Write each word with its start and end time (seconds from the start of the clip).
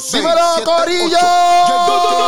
6, 0.00 0.12
¡Dímelo, 0.22 0.40
7, 0.56 0.64
Corillo! 0.64 2.19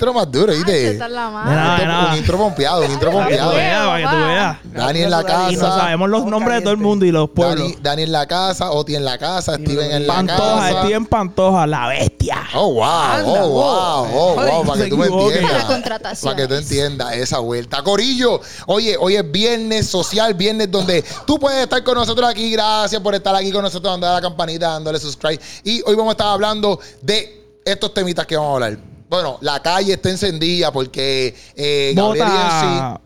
Intro 0.00 0.14
más 0.14 0.32
duro, 0.32 0.52
¿viste? 0.54 0.94
La. 0.94 1.04
Esto- 1.06 1.08
nada. 1.10 2.12
Un 2.12 2.18
intro 2.18 2.38
pompeado, 2.38 2.84
un 2.86 2.90
intro 2.90 3.12
Para 3.12 3.28
que 3.28 3.36
tú 3.36 3.42
pompeado. 3.42 3.52
veas, 3.54 3.86
para 3.86 3.98
que 3.98 4.16
tú 4.16 4.26
veas. 4.26 4.56
Dani 4.72 5.02
en 5.02 5.10
la 5.10 5.20
Y 5.20 5.22
nos 5.22 5.62
casa. 5.62 5.78
sabemos 5.78 6.08
los 6.08 6.24
nombres 6.24 6.56
de 6.56 6.60
todo 6.62 6.72
el 6.72 6.78
mundo 6.78 7.04
y 7.04 7.12
los 7.12 7.28
pueblos. 7.30 7.68
Dani, 7.68 7.76
Dani 7.82 8.02
en 8.04 8.12
la 8.12 8.26
casa, 8.26 8.70
Oti 8.70 8.96
en 8.96 9.04
la 9.04 9.18
casa, 9.18 9.54
Steven 9.56 9.90
en 9.92 10.06
la 10.06 10.14
Pantoja, 10.14 10.68
casa. 10.68 10.80
Steven 10.82 11.06
Pantoja, 11.06 11.66
la 11.66 11.86
bestia. 11.88 12.38
Oh, 12.54 12.72
wow, 12.72 12.82
oh, 13.26 13.48
wow, 13.48 14.08
oh, 14.14 14.34
wow, 14.36 14.66
para 14.66 14.84
que 14.84 14.90
tú 14.90 14.96
me 14.96 15.06
equivoque. 15.06 15.34
entiendas. 15.34 15.58
Las 15.58 15.64
contrataciones. 15.66 16.20
Para 16.24 16.36
que 16.36 16.48
tú 16.48 16.54
entiendas 16.54 17.12
esa 17.14 17.38
vuelta. 17.40 17.82
Corillo, 17.82 18.40
oye, 18.66 18.96
hoy 18.98 19.16
es 19.16 19.30
viernes 19.30 19.86
social, 19.86 20.32
viernes 20.32 20.70
donde 20.70 21.04
tú 21.26 21.38
puedes 21.38 21.62
estar 21.62 21.84
con 21.84 21.94
nosotros 21.96 22.28
aquí. 22.28 22.50
Gracias 22.52 23.00
por 23.02 23.14
estar 23.14 23.34
aquí 23.36 23.52
con 23.52 23.62
nosotros, 23.62 23.92
dándole 23.92 24.12
a 24.12 24.14
la 24.16 24.20
campanita, 24.22 24.70
dándole 24.70 24.98
subscribe. 24.98 25.40
Y 25.64 25.82
hoy 25.84 25.94
vamos 25.94 26.12
a 26.12 26.12
estar 26.12 26.28
hablando 26.28 26.80
de 27.02 27.44
estos 27.64 27.92
temitas 27.92 28.26
que 28.26 28.36
vamos 28.36 28.52
a 28.52 28.54
hablar. 28.54 28.89
Bueno, 29.10 29.38
la 29.40 29.60
calle 29.60 29.94
está 29.94 30.08
encendida 30.08 30.70
porque 30.72 31.34
eh, 31.56 31.92
Gabriel 31.96 32.26
Bota. 32.28 33.00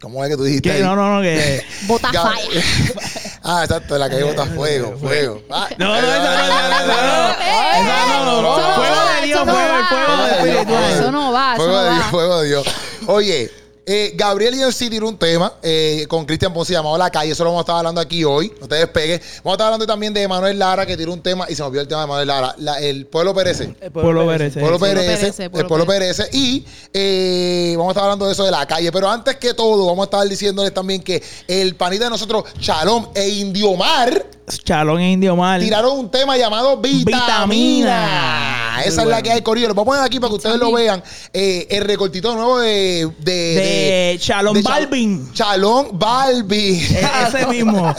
¿Cómo 0.00 0.24
es 0.24 0.30
que 0.30 0.36
tú 0.38 0.44
dijiste? 0.44 0.72
Que 0.72 0.80
no, 0.82 0.96
no, 0.96 1.16
no, 1.16 1.20
que. 1.22 1.62
Bota 1.86 2.10
ah, 3.44 3.60
exacto, 3.64 3.98
la 3.98 4.08
calle 4.08 4.22
bota 4.24 4.46
fuego, 4.46 4.96
fuego. 5.00 5.42
Ah, 5.50 5.68
No, 5.76 5.88
no, 5.88 5.96
esa 5.96 6.18
no, 6.18 6.32
esa 6.32 7.02
no. 7.02 7.30
Eh, 7.32 7.70
Esa 7.82 8.06
no, 8.06 8.24
no, 8.24 8.42
no. 8.42 8.58
eso 8.58 8.64
no 8.66 8.74
Fuego 8.76 8.96
va, 8.96 9.20
de 9.20 9.26
Dios, 9.26 9.40
eso 9.40 9.44
no 9.44 9.52
fuego, 9.52 9.72
va. 9.74 9.86
fuego. 9.90 10.88
Eso 10.88 11.10
no 11.12 11.32
va, 11.32 11.56
Fuego 11.56 11.72
no 11.72 11.82
de 11.82 11.94
Dios, 11.94 12.06
fuego 12.06 12.40
de 12.40 12.48
Dios. 12.48 12.66
Oye, 13.08 13.50
eh, 13.92 14.12
Gabriel 14.14 14.54
y 14.54 14.72
sí 14.72 14.88
tiró 14.88 15.08
un 15.08 15.18
tema 15.18 15.52
eh, 15.62 16.06
con 16.08 16.24
Cristian 16.24 16.52
Ponce 16.52 16.72
llamado 16.72 16.96
La 16.96 17.10
Calle. 17.10 17.32
Eso 17.32 17.42
lo 17.42 17.50
vamos 17.50 17.62
a 17.62 17.64
estar 17.64 17.76
hablando 17.76 18.00
aquí 18.00 18.22
hoy. 18.22 18.52
No 18.60 18.68
te 18.68 18.76
despegues. 18.76 19.20
Vamos 19.42 19.52
a 19.52 19.54
estar 19.54 19.66
hablando 19.66 19.86
también 19.86 20.14
de 20.14 20.28
Manuel 20.28 20.58
Lara, 20.58 20.86
que 20.86 20.96
tiró 20.96 21.12
un 21.12 21.20
tema 21.22 21.46
y 21.48 21.54
se 21.56 21.62
me 21.62 21.66
olvidó 21.68 21.82
el 21.82 21.88
tema 21.88 22.02
de 22.02 22.06
Manuel 22.06 22.28
Lara. 22.28 22.54
La- 22.58 22.78
el 22.80 23.06
pueblo 23.06 23.34
perece. 23.34 23.66
Pueblo 23.92 24.24
merece. 24.26 24.60
Pueblo 24.60 24.78
perece, 24.78 25.06
perece, 25.06 25.44
el 25.44 25.66
pueblo 25.66 25.86
perece. 25.86 26.28
Y 26.32 26.64
eh, 26.92 27.74
vamos 27.76 27.90
a 27.90 27.92
estar 27.92 28.04
hablando 28.04 28.26
de 28.26 28.32
eso 28.32 28.44
de 28.44 28.50
la 28.52 28.64
calle. 28.66 28.92
Pero 28.92 29.10
antes 29.10 29.36
que 29.36 29.54
todo, 29.54 29.86
vamos 29.86 30.02
a 30.02 30.04
estar 30.04 30.28
diciéndoles 30.28 30.72
también 30.72 31.02
que 31.02 31.20
el 31.48 31.74
panita 31.74 32.04
de 32.04 32.10
nosotros, 32.10 32.44
Chalón 32.60 33.08
e 33.14 33.28
Indiomar, 33.28 34.24
Chalón 34.58 35.00
e 35.00 35.12
Indio 35.12 35.36
Mal. 35.36 35.60
tiraron 35.62 35.98
un 35.98 36.10
tema 36.10 36.36
llamado 36.36 36.76
Vitamina. 36.78 37.18
Vitamina. 37.26 38.82
Esa 38.84 39.02
es 39.02 39.08
la 39.08 39.20
que 39.22 39.30
hay, 39.30 39.42
Corillo. 39.42 39.68
Lo 39.68 39.74
voy 39.74 39.82
a 39.82 39.84
poner 39.86 40.02
aquí 40.02 40.18
para 40.18 40.30
que 40.30 40.36
ustedes 40.36 40.56
lo 40.58 40.72
vean. 40.72 41.02
Eh, 41.32 41.66
el 41.70 41.84
recortito 41.84 42.34
nuevo 42.34 42.58
de... 42.60 43.10
De, 43.18 43.32
De 43.32 44.18
Chalón 44.20 44.54
de 44.54 44.62
Balvin. 44.62 45.32
Chalón 45.34 45.88
Balvin. 45.98 46.76
E- 46.76 47.08
Ese 47.28 47.46
mismo. 47.50 47.94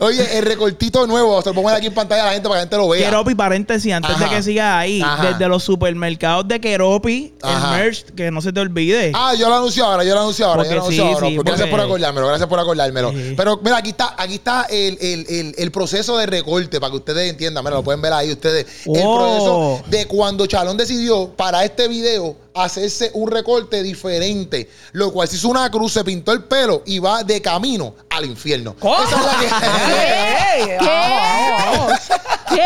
Oye, 0.00 0.38
el 0.38 0.44
recortito 0.44 1.06
nuevo. 1.06 1.40
Se 1.42 1.50
lo 1.50 1.54
pongo 1.54 1.68
aquí 1.70 1.86
en 1.86 1.94
pantalla 1.94 2.22
a 2.22 2.26
la 2.26 2.32
gente 2.32 2.48
para 2.48 2.60
que 2.60 2.64
la 2.66 2.70
gente 2.70 2.76
lo 2.76 2.88
vea. 2.88 3.08
Keropi, 3.08 3.34
paréntesis, 3.34 3.92
antes 3.92 4.10
Ajá. 4.12 4.24
de 4.24 4.30
que 4.30 4.42
siga 4.42 4.78
ahí, 4.78 5.00
Ajá. 5.02 5.28
desde 5.30 5.48
los 5.48 5.62
supermercados 5.62 6.48
de 6.48 6.60
Keropi, 6.60 7.34
Ajá. 7.42 7.76
el 7.78 7.84
merch, 7.84 8.04
que 8.14 8.30
no 8.30 8.40
se 8.40 8.52
te 8.52 8.60
olvide. 8.60 9.12
Ah, 9.14 9.34
yo 9.38 9.48
lo 9.48 9.56
anuncio 9.56 9.84
ahora, 9.84 10.04
yo 10.04 10.14
lo 10.14 10.20
anuncio 10.22 10.46
ahora, 10.46 10.58
Porque 10.62 10.70
yo 10.70 10.76
lo 10.76 10.82
anuncio 10.82 11.04
sí, 11.04 11.12
ahora. 11.14 11.28
sí, 11.28 11.36
Porque 11.36 11.50
gracias 11.50 11.68
por 11.70 11.80
acordármelo, 11.80 12.26
gracias 12.28 12.48
por 12.48 12.58
acordármelo. 12.58 13.12
Pero 13.36 13.60
mira, 13.62 13.76
aquí 13.76 13.90
está, 13.90 14.14
aquí 14.18 14.34
está 14.34 14.66
el, 14.68 14.98
el- 15.14 15.26
el- 15.28 15.54
el 15.58 15.70
proceso 15.72 16.16
de 16.18 16.26
recorte, 16.26 16.78
para 16.80 16.90
que 16.90 16.96
ustedes 16.98 17.30
entiendan. 17.30 17.64
Mira, 17.64 17.76
lo 17.76 17.82
pueden 17.84 18.00
ver 18.02 18.12
ahí 18.12 18.30
ustedes. 18.32 18.66
El 18.86 19.02
Oh. 19.04 19.16
proceso 19.16 19.82
de 19.90 20.06
cuando 20.06 20.46
Chalón 20.46 20.76
decidió 20.76 21.28
para 21.36 21.64
este 21.64 21.88
video 21.88 22.36
hacerse 22.54 23.10
un 23.14 23.30
recorte 23.30 23.82
diferente. 23.82 24.68
Lo 24.92 25.12
cual 25.12 25.28
se 25.28 25.36
hizo 25.36 25.48
una 25.48 25.70
cruz, 25.70 25.92
se 25.92 26.02
pintó 26.04 26.32
el 26.32 26.44
pelo 26.44 26.82
y 26.86 26.98
va 26.98 27.22
de 27.22 27.40
camino 27.42 27.94
al 28.10 28.24
infierno. 28.24 28.74
¿Cómo? 28.80 28.96
Esa 29.02 29.16
es 29.16 29.24
la 29.24 29.38
que- 29.40 29.46
¿Qué? 32.50 32.54
¿Qué? 32.54 32.62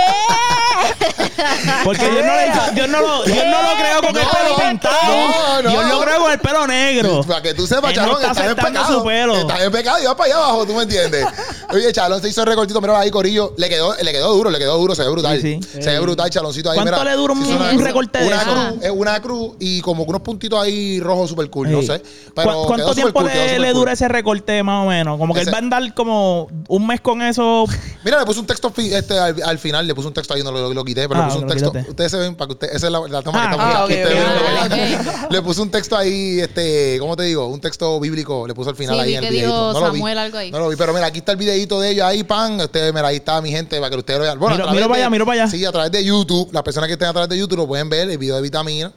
Porque 1.84 2.08
Dios 2.10 2.24
no, 2.24 2.34
le- 2.34 2.74
Dios 2.74 2.88
no 2.88 3.00
lo, 3.00 3.22
Dios 3.24 3.44
no 3.46 3.62
lo 3.62 3.68
creó 3.78 4.00
con 4.02 4.16
el 4.16 4.26
pelo 4.26 4.56
pintado. 4.68 4.96
no, 5.06 5.62
no. 5.62 5.70
Dios 5.70 5.84
lo 5.88 6.00
creó 6.00 6.18
con 6.20 6.32
el 6.32 6.38
pelo 6.38 6.66
negro. 6.66 7.22
Para 7.24 7.42
que 7.42 7.54
tú 7.54 7.66
sepas, 7.66 7.92
Él 7.96 8.02
no 8.02 8.18
está 8.18 8.30
estás 8.30 8.36
en 8.38 8.44
aceptando 8.44 8.80
pecado. 8.80 8.98
su 9.00 9.04
pelo. 9.06 9.36
Estás 9.36 9.60
en 9.62 9.72
pecado 9.72 9.98
y 10.02 10.04
va 10.06 10.16
para 10.16 10.26
allá 10.34 10.36
abajo, 10.44 10.66
¿tú 10.66 10.74
me 10.74 10.82
entiendes? 10.82 11.26
Oye, 11.72 11.92
Chalón 11.92 12.20
se 12.20 12.28
hizo 12.28 12.40
el 12.42 12.46
recortito, 12.48 12.80
mira 12.80 12.98
ahí, 12.98 13.10
Corillo. 13.10 13.54
Le 13.56 13.68
quedó, 13.68 13.94
le 14.00 14.12
quedó 14.12 14.32
duro, 14.34 14.50
le 14.50 14.58
quedó 14.58 14.76
duro, 14.78 14.94
se 14.94 15.02
ve 15.02 15.08
brutal. 15.10 15.40
Sí, 15.40 15.60
sí. 15.62 15.82
Se 15.82 15.90
ve 15.90 16.00
brutal, 16.00 16.30
Chaloncito 16.30 16.70
ahí. 16.70 16.76
¿Cuánto 16.76 16.92
mira. 16.98 17.04
le 17.10 17.16
dura 17.16 17.32
un- 17.34 17.44
Se 17.44 17.52
hizo 17.52 17.70
un 17.78 17.84
recorte 17.84 18.18
de 18.18 18.26
una 18.26 18.36
eso? 18.42 18.50
cruz, 18.52 18.82
Es 18.84 18.90
una 18.90 19.20
cruz 19.22 19.52
y 19.58 19.80
como 19.80 20.04
unos 20.04 20.20
puntitos 20.22 20.62
ahí 20.62 21.00
rojos 21.00 21.30
super 21.30 21.48
cool, 21.50 21.70
no 21.70 21.80
Sí. 21.80 21.86
sé. 21.88 22.02
Pero 22.34 22.52
¿Cu- 22.62 22.66
¿Cuánto 22.66 22.76
quedó 22.86 22.94
tiempo 22.94 23.20
supercool, 23.20 23.30
quedó 23.32 23.40
le, 23.44 23.46
le 23.46 23.54
supercool. 23.56 23.74
dura 23.80 23.92
ese 23.92 24.08
recorte 24.08 24.62
más 24.62 24.84
o 24.84 24.88
menos? 24.88 25.18
Como 25.18 25.34
que 25.34 25.40
Ese- 25.40 25.50
él 25.50 25.54
va 25.54 25.58
a 25.58 25.60
andar 25.62 25.94
como 25.94 26.48
un 26.68 26.86
mes 26.86 27.00
con 27.00 27.22
eso. 27.22 27.64
Mira, 28.04 28.18
le 28.20 28.26
puse 28.26 28.40
un 28.40 28.46
texto 28.46 28.70
fi- 28.70 28.92
este, 28.92 29.18
al, 29.18 29.36
al 29.44 29.58
final, 29.58 29.86
le 29.86 29.94
puse 29.94 30.08
un 30.08 30.14
texto 30.14 30.34
ahí, 30.34 30.42
no 30.42 30.50
lo, 30.52 30.69
lo 30.74 30.84
quité, 30.84 31.08
pero 31.08 31.20
Ah, 31.22 31.26
le 31.26 31.32
puse 31.32 31.44
un 31.44 31.48
texto. 31.50 31.72
Ustedes 31.88 32.10
se 32.10 32.16
ven, 32.18 32.34
para 32.34 32.46
que 32.48 32.52
ustedes, 32.52 32.74
esa 32.76 32.86
es 32.86 32.92
la, 32.92 33.00
la 33.08 33.22
toma 33.22 33.38
Ah, 33.44 33.48
que 33.48 33.50
estamos 33.54 33.74
ah, 33.76 33.84
aquí. 33.84 33.92
ok, 33.94 34.00
Ustedes 34.00 34.24
ok, 34.24 34.42
ven 34.42 34.54
lo 34.54 34.60
ok, 34.60 34.68
que- 35.14 35.24
ok. 35.26 35.30
Le 35.32 35.42
puse 35.42 35.62
un 35.62 35.70
texto 35.70 35.96
ahí, 35.96 36.40
este, 36.40 36.96
¿cómo 37.00 37.16
te 37.16 37.22
digo? 37.24 37.46
Un 37.46 37.60
texto 37.60 37.98
bíblico, 38.00 38.46
le 38.46 38.54
puse 38.54 38.70
al 38.70 38.76
final 38.76 38.94
Sí, 38.96 39.00
ahí 39.00 39.08
vi 39.08 39.14
en 39.16 39.24
el 39.24 39.30
videito. 39.30 39.72
No 39.72 39.80
lo 39.80 39.92
vi. 39.92 39.98
Samuel 39.98 40.18
algo 40.18 40.38
ahí. 40.38 40.50
No 40.50 40.58
lo 40.58 40.68
vi, 40.68 40.76
pero 40.76 40.92
mira, 40.92 41.06
aquí 41.06 41.18
está 41.18 41.32
el 41.32 41.38
videito 41.38 41.80
de 41.80 41.90
ellos 41.90 42.04
ahí, 42.04 42.22
pan. 42.24 42.60
Ustedes, 42.60 42.92
mira, 42.94 43.06
ahí 43.08 43.16
está 43.16 43.40
mi 43.40 43.50
gente, 43.50 43.76
para 43.78 43.90
que 43.90 43.96
ustedes 43.96 44.18
lo 44.18 44.24
vean. 44.24 44.38
Bueno, 44.38 44.56
Miro- 44.56 44.70
miro 44.72 44.88
para 44.88 45.00
allá, 45.00 45.10
miro 45.10 45.26
para 45.26 45.42
allá. 45.42 45.50
Sí, 45.50 45.64
a 45.64 45.72
través 45.72 45.90
de 45.92 46.04
YouTube, 46.04 46.48
las 46.52 46.62
personas 46.62 46.86
que 46.88 46.94
estén 46.94 47.08
a 47.08 47.12
través 47.12 47.28
de 47.28 47.38
YouTube 47.38 47.58
lo 47.58 47.66
pueden 47.66 47.88
ver, 47.88 48.08
el 48.10 48.18
video 48.18 48.36
de 48.36 48.42
Vitamina 48.42 48.92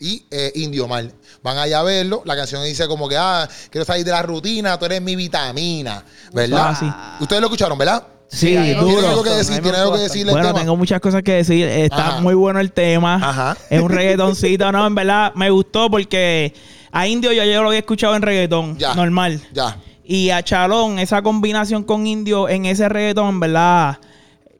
y 0.00 0.24
eh, 0.30 0.52
Indio 0.56 0.86
Mal. 0.88 1.12
Van 1.42 1.56
allá 1.58 1.80
a 1.80 1.82
verlo. 1.82 2.22
La 2.24 2.34
canción 2.36 2.62
dice 2.64 2.86
como 2.88 3.08
que, 3.08 3.16
ah, 3.16 3.48
quiero 3.70 3.84
salir 3.84 4.04
de 4.04 4.10
la 4.10 4.22
rutina, 4.22 4.78
tú 4.78 4.86
eres 4.86 5.00
mi 5.02 5.14
vitamina. 5.14 6.04
¿Verdad? 6.32 6.68
Ah, 6.70 7.16
sí. 7.18 7.22
Ustedes 7.22 7.40
lo 7.40 7.46
escucharon, 7.48 7.76
¿verdad? 7.78 8.02
Sí, 8.28 8.54
duro. 8.74 8.86
¿Tiene 8.86 9.06
algo 9.08 9.22
que 9.22 9.30
decir? 9.30 9.62
¿Tiene 9.62 9.78
algo 9.78 9.92
que 9.94 10.00
decirle 10.00 10.32
el 10.32 10.34
Bueno, 10.34 10.48
tema? 10.48 10.60
tengo 10.60 10.76
muchas 10.76 11.00
cosas 11.00 11.22
que 11.22 11.32
decir. 11.34 11.66
Está 11.68 12.08
Ajá. 12.08 12.20
muy 12.20 12.34
bueno 12.34 12.58
el 12.60 12.72
tema. 12.72 13.14
Ajá. 13.16 13.56
Es 13.70 13.80
un 13.80 13.88
reggaetoncito. 13.90 14.72
No, 14.72 14.86
en 14.86 14.94
verdad 14.94 15.32
me 15.34 15.50
gustó 15.50 15.88
porque 15.90 16.52
a 16.90 17.06
Indio 17.06 17.32
yo, 17.32 17.44
yo 17.44 17.62
lo 17.62 17.68
había 17.68 17.80
escuchado 17.80 18.16
en 18.16 18.22
reggaetón. 18.22 18.76
Ya. 18.78 18.94
Normal. 18.94 19.40
Ya. 19.52 19.76
Y 20.04 20.30
a 20.30 20.42
Chalón, 20.42 20.98
esa 20.98 21.22
combinación 21.22 21.84
con 21.84 22.06
Indio 22.06 22.48
en 22.48 22.66
ese 22.66 22.88
reggaetón, 22.88 23.28
en 23.28 23.40
verdad, 23.40 23.98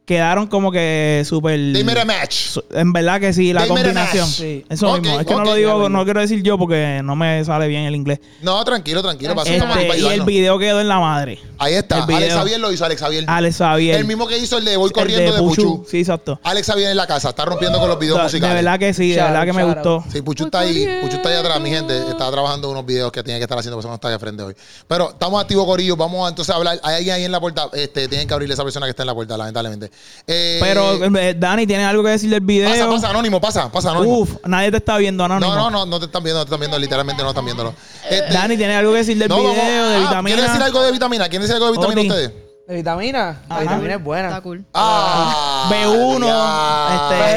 quedaron 0.05 0.47
como 0.47 0.71
que 0.71 1.23
súper. 1.27 1.59
They 1.73 1.83
made 1.85 2.01
a 2.01 2.05
match. 2.05 2.59
En 2.73 2.93
verdad 2.93 3.21
que 3.21 3.33
sí, 3.33 3.53
la 3.53 3.63
They 3.63 3.71
made 3.71 3.81
a 3.81 3.85
combinación. 3.93 4.27
match. 4.27 4.37
Sí. 4.37 4.65
Eso 4.69 4.99
mismo. 4.99 5.21
Es 5.21 5.27
que 5.27 5.35
no 5.35 5.45
lo 5.45 5.55
digo, 5.55 5.89
no 5.89 6.05
quiero 6.05 6.21
decir 6.21 6.43
yo 6.43 6.59
porque 6.59 7.01
no 7.03 7.17
me 7.17 7.45
sale 7.45 7.69
bien 7.69 7.85
el 7.85 7.95
inglés. 7.95 8.21
No, 8.43 8.63
tranquilo, 8.65 9.03
tranquilo. 9.03 9.35
Este, 9.45 9.61
para 9.61 9.97
y 9.97 10.07
el 10.07 10.23
video 10.23 10.59
quedó 10.59 10.81
en 10.81 10.89
la 10.89 10.99
madre. 11.01 11.39
Ahí 11.59 11.75
está. 11.75 12.01
el 12.01 12.07
video. 12.07 12.17
Alex 12.19 12.35
Javier 12.35 12.61
lo 12.61 12.73
hizo, 12.73 12.85
Alex 12.85 13.01
Javier. 13.01 13.25
Alex 13.27 13.57
Xavier. 13.57 13.97
El 13.97 14.05
mismo 14.05 14.27
que 14.27 14.39
hizo 14.39 14.59
el 14.59 14.65
de 14.65 14.77
Voy 14.77 14.89
El 14.89 14.93
corriendo 14.93 15.33
de, 15.33 15.39
Puchu. 15.39 15.87
Sí, 15.89 16.01
exacto. 16.01 16.39
Alex 16.43 16.67
Javier 16.67 16.91
en 16.91 16.97
la 16.97 17.07
casa. 17.07 17.31
Está 17.31 17.45
rompiendo 17.45 17.79
con 17.79 17.89
los 17.89 17.99
videos 17.99 18.19
De 18.19 18.25
musicales. 18.25 18.57
verdad 18.57 18.79
que 18.79 18.93
sí, 18.93 19.11
de 19.13 19.23
verdad 19.23 19.45
que 19.45 19.53
me 19.53 19.65
gustó. 19.65 20.05
Sí, 20.13 20.21
Puchu 20.23 20.47
está 20.47 20.61
ahí. 20.61 20.87
Puchu 21.03 21.17
está 21.17 21.29
ahí 21.31 21.37
atrás, 21.37 21.61
mi 21.61 21.71
gente. 21.71 21.97
Está 22.11 22.31
trabajando 22.31 22.71
unos 22.71 22.85
videos 22.85 23.11
que 23.11 23.23
tiene 23.23 23.39
que 23.39 23.45
estar 23.45 23.59
haciendo, 23.59 23.77
por 23.77 23.83
eso 23.83 23.89
no 23.89 23.95
está 23.95 24.09
de 24.11 24.19
frente 24.19 24.43
hoy. 24.43 24.55
Pero 24.87 25.11
estamos 25.11 25.41
activos, 25.41 25.65
Corillo. 25.65 25.97
Vamos 25.97 26.27
a 26.27 26.29
entonces 26.29 26.53
a 26.53 26.57
hablar. 26.59 26.79
Hay 26.83 26.97
alguien 26.97 27.15
ahí 27.17 27.25
en 27.25 27.33
la 27.33 27.41
puerta. 27.41 27.69
Este, 27.73 28.09
tienen 28.09 28.29
que 28.29 28.35
abrirle 28.35 28.53
a 28.53 28.57
esa 28.57 28.65
persona 28.65 28.87
que 28.87 28.91
está 28.91 29.03
en 29.03 29.07
la 29.09 29.15
puerta, 29.15 29.37
lamentablemente. 29.37 29.91
Eh, 30.27 30.59
Pero, 30.63 31.05
eh, 31.19 31.35
Dani, 31.39 31.67
¿tienes 31.67 31.87
algo 31.87 32.03
que 32.03 32.09
decir 32.11 32.31
del 32.31 32.41
video? 32.41 32.71
pasa, 32.71 32.89
pasa, 32.89 33.11
anónimo, 33.11 33.41
pasa, 33.41 33.71
pasa, 33.71 33.91
anónimo. 33.91 34.21
Uf, 34.21 34.31
nadie 34.47 34.71
te 34.71 34.79
está 34.79 34.97
viendo, 34.97 35.23
Anónimo. 35.23 35.55
no, 35.55 35.71
no, 35.71 35.71
no, 35.71 35.87
no 35.87 35.99
te 36.01 36.07
están 36.07 36.23
viendo, 36.23 36.39
no 36.41 36.45
te 36.47 36.49
están 36.49 36.61
viendo, 36.61 36.79
literalmente 36.79 37.23
no 37.23 37.29
están 37.29 37.45
viéndolo. 37.45 37.75
Este, 38.09 38.33
Dani, 38.33 38.57
¿tienes 38.57 38.77
algo 38.79 38.93
que 38.93 38.99
decir 38.99 39.19
del 39.19 39.29
no, 39.29 39.37
video, 39.37 39.53
vamos- 39.53 39.67
de 39.91 39.97
ah, 39.97 39.99
vitamina? 40.01 40.23
¿Quieren 40.37 40.47
decir 40.47 40.63
algo 40.63 40.83
de 40.83 40.93
vitamina? 40.93 41.29
¿Quieren 41.29 41.43
decir 41.43 41.55
algo 41.57 41.67
de 41.67 41.73
vitamina 41.73 42.01
Oti. 42.01 42.09
ustedes? 42.11 42.33
¿De 42.67 42.77
vitamina? 42.77 43.43
La 43.47 43.61
vitamina 43.61 43.95
es 43.97 44.03
buena. 44.03 44.29
Está 44.29 44.41
cool. 44.41 44.65
Ah, 44.73 45.69
B1, 45.71 46.25
ya. 46.27 46.95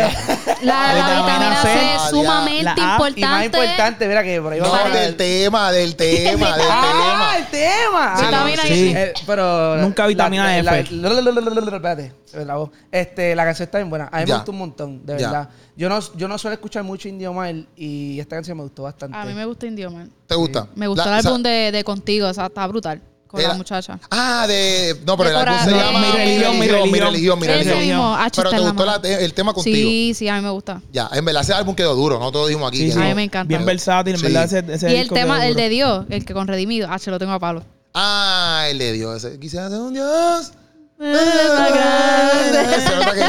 este, 0.07 0.65
La, 0.65 0.93
la 0.93 0.93
Vitamina 0.95 1.21
vitamina 1.25 1.61
C. 1.61 1.67
C 1.67 1.79
Ah, 1.79 1.95
es 1.95 2.09
sumamente 2.09 2.63
La 2.63 2.71
importante. 2.71 3.19
Y 3.19 3.23
más 3.25 3.45
importante, 3.45 4.07
mira 4.07 4.23
que 4.23 4.41
por 4.41 4.53
ahí 4.53 4.59
No, 4.61 4.71
vamos 4.71 4.85
a 4.95 4.97
del 4.99 5.15
tema, 5.17 5.71
del 5.73 5.95
tema, 5.97 6.55
del 6.57 6.65
¡Ah, 6.71 6.81
tema. 7.11 7.37
el 7.37 7.45
tema! 7.47 8.15
Vitamina 8.21 8.61
Ah, 8.63 8.67
Sí. 8.67 8.93
Eh, 8.95 9.13
pero... 9.25 9.75
Nunca 9.77 10.07
vitamina 10.07 10.45
la, 10.63 10.79
F. 10.79 10.93
la- 10.95 11.09
la- 11.09 11.21
la- 11.21 11.31
la- 11.31 11.41
la- 11.41 11.61
la- 11.61 11.75
Espérate, 11.75 12.45
la 12.45 12.55
voz. 12.55 12.69
Este, 12.89 13.35
la 13.35 13.43
canción 13.43 13.65
está 13.65 13.79
bien 13.79 13.89
buena. 13.89 14.07
A 14.09 14.19
mí 14.19 14.25
Ya. 14.27 14.33
me 14.33 14.37
gustó 14.39 14.51
un 14.53 14.57
montón, 14.59 15.05
de 15.05 15.19
Ya. 15.19 15.27
verdad. 15.27 15.49
Yo 15.75 15.89
no, 15.89 15.99
yo 16.15 16.27
no 16.29 16.37
suelo 16.37 16.53
escuchar 16.53 16.83
mucho 16.83 17.09
Indio 17.09 17.33
Mal 17.33 17.67
y 17.75 18.17
esta 18.21 18.37
canción 18.37 18.55
me 18.57 18.63
gustó 18.63 18.83
bastante. 18.83 19.17
A 19.17 19.25
mí 19.25 19.33
me 19.33 19.43
gusta 19.43 19.65
Indio 19.67 19.91
Man. 19.91 20.09
¿Te 20.25 20.35
gusta? 20.35 20.67
Me 20.75 20.87
gustó 20.87 21.03
La- 21.03 21.19
el 21.19 21.25
o 21.25 21.29
álbum 21.29 21.41
sea, 21.43 21.51
de, 21.51 21.71
de 21.73 21.83
Contigo, 21.83 22.27
o 22.29 22.33
sea, 22.33 22.45
está 22.45 22.65
brutal. 22.65 23.01
Con 23.27 23.39
Era- 23.41 23.49
la 23.49 23.55
muchacha. 23.55 23.99
Ah, 24.09 24.45
de. 24.47 24.97
No, 25.05 25.17
pero 25.17 25.29
De 25.29 25.35
el 25.35 25.41
álbum 25.47 25.63
se 25.65 25.71
llama 25.71 25.99
Mi 25.99 26.11
religión, 26.11 26.59
mi 26.59 26.67
religión. 26.67 26.91
Mi 26.91 26.99
religión, 26.99 27.39
mi 27.39 27.47
religión. 27.47 27.79
mismo. 27.79 28.17
Pero 28.35 28.49
te 28.49 28.57
la 28.57 28.61
gustó 28.69 28.85
la 28.85 28.95
el 28.95 29.33
tema 29.33 29.53
contigo. 29.53 29.75
Sí, 29.75 30.13
sí, 30.15 30.27
a 30.29 30.35
mí 30.37 30.41
me 30.41 30.49
gusta. 30.49 30.81
Ya, 30.93 31.09
en 31.11 31.25
verdad 31.25 31.41
ese 31.43 31.53
álbum 31.53 31.75
quedó 31.75 31.93
duro, 31.95 32.19
no 32.19 32.31
todos 32.31 32.47
dijimos 32.47 32.69
aquí. 32.69 32.77
Sí, 32.77 32.91
sí. 32.93 32.99
A 32.99 33.03
mí 33.03 33.13
me 33.15 33.23
encanta. 33.23 33.47
Bien 33.49 33.65
versátil, 33.65 34.13
en 34.13 34.19
Sí. 34.19 34.25
verdad. 34.27 34.45
Ese, 34.45 34.63
ese 34.73 34.93
Y 34.93 34.97
el 34.97 35.09
tema, 35.09 35.45
el 35.45 35.55
de 35.55 35.67
Dios, 35.69 36.05
el 36.09 36.23
que 36.25 36.33
con 36.33 36.47
Redimido, 36.47 36.87
ah, 36.89 36.99
se 36.99 37.11
lo 37.11 37.19
tengo 37.19 37.33
a 37.33 37.39
Pablo. 37.39 37.63
Ah, 37.93 38.65
el 38.69 38.77
de 38.77 38.93
Dios. 38.93 39.21
Ese. 39.23 39.37
Quisiera 39.39 39.69
ser 39.69 39.79
un 39.79 39.93
Dios. 39.93 40.51
mismo. 40.51 40.57
me 40.99 41.13
la 41.13 41.19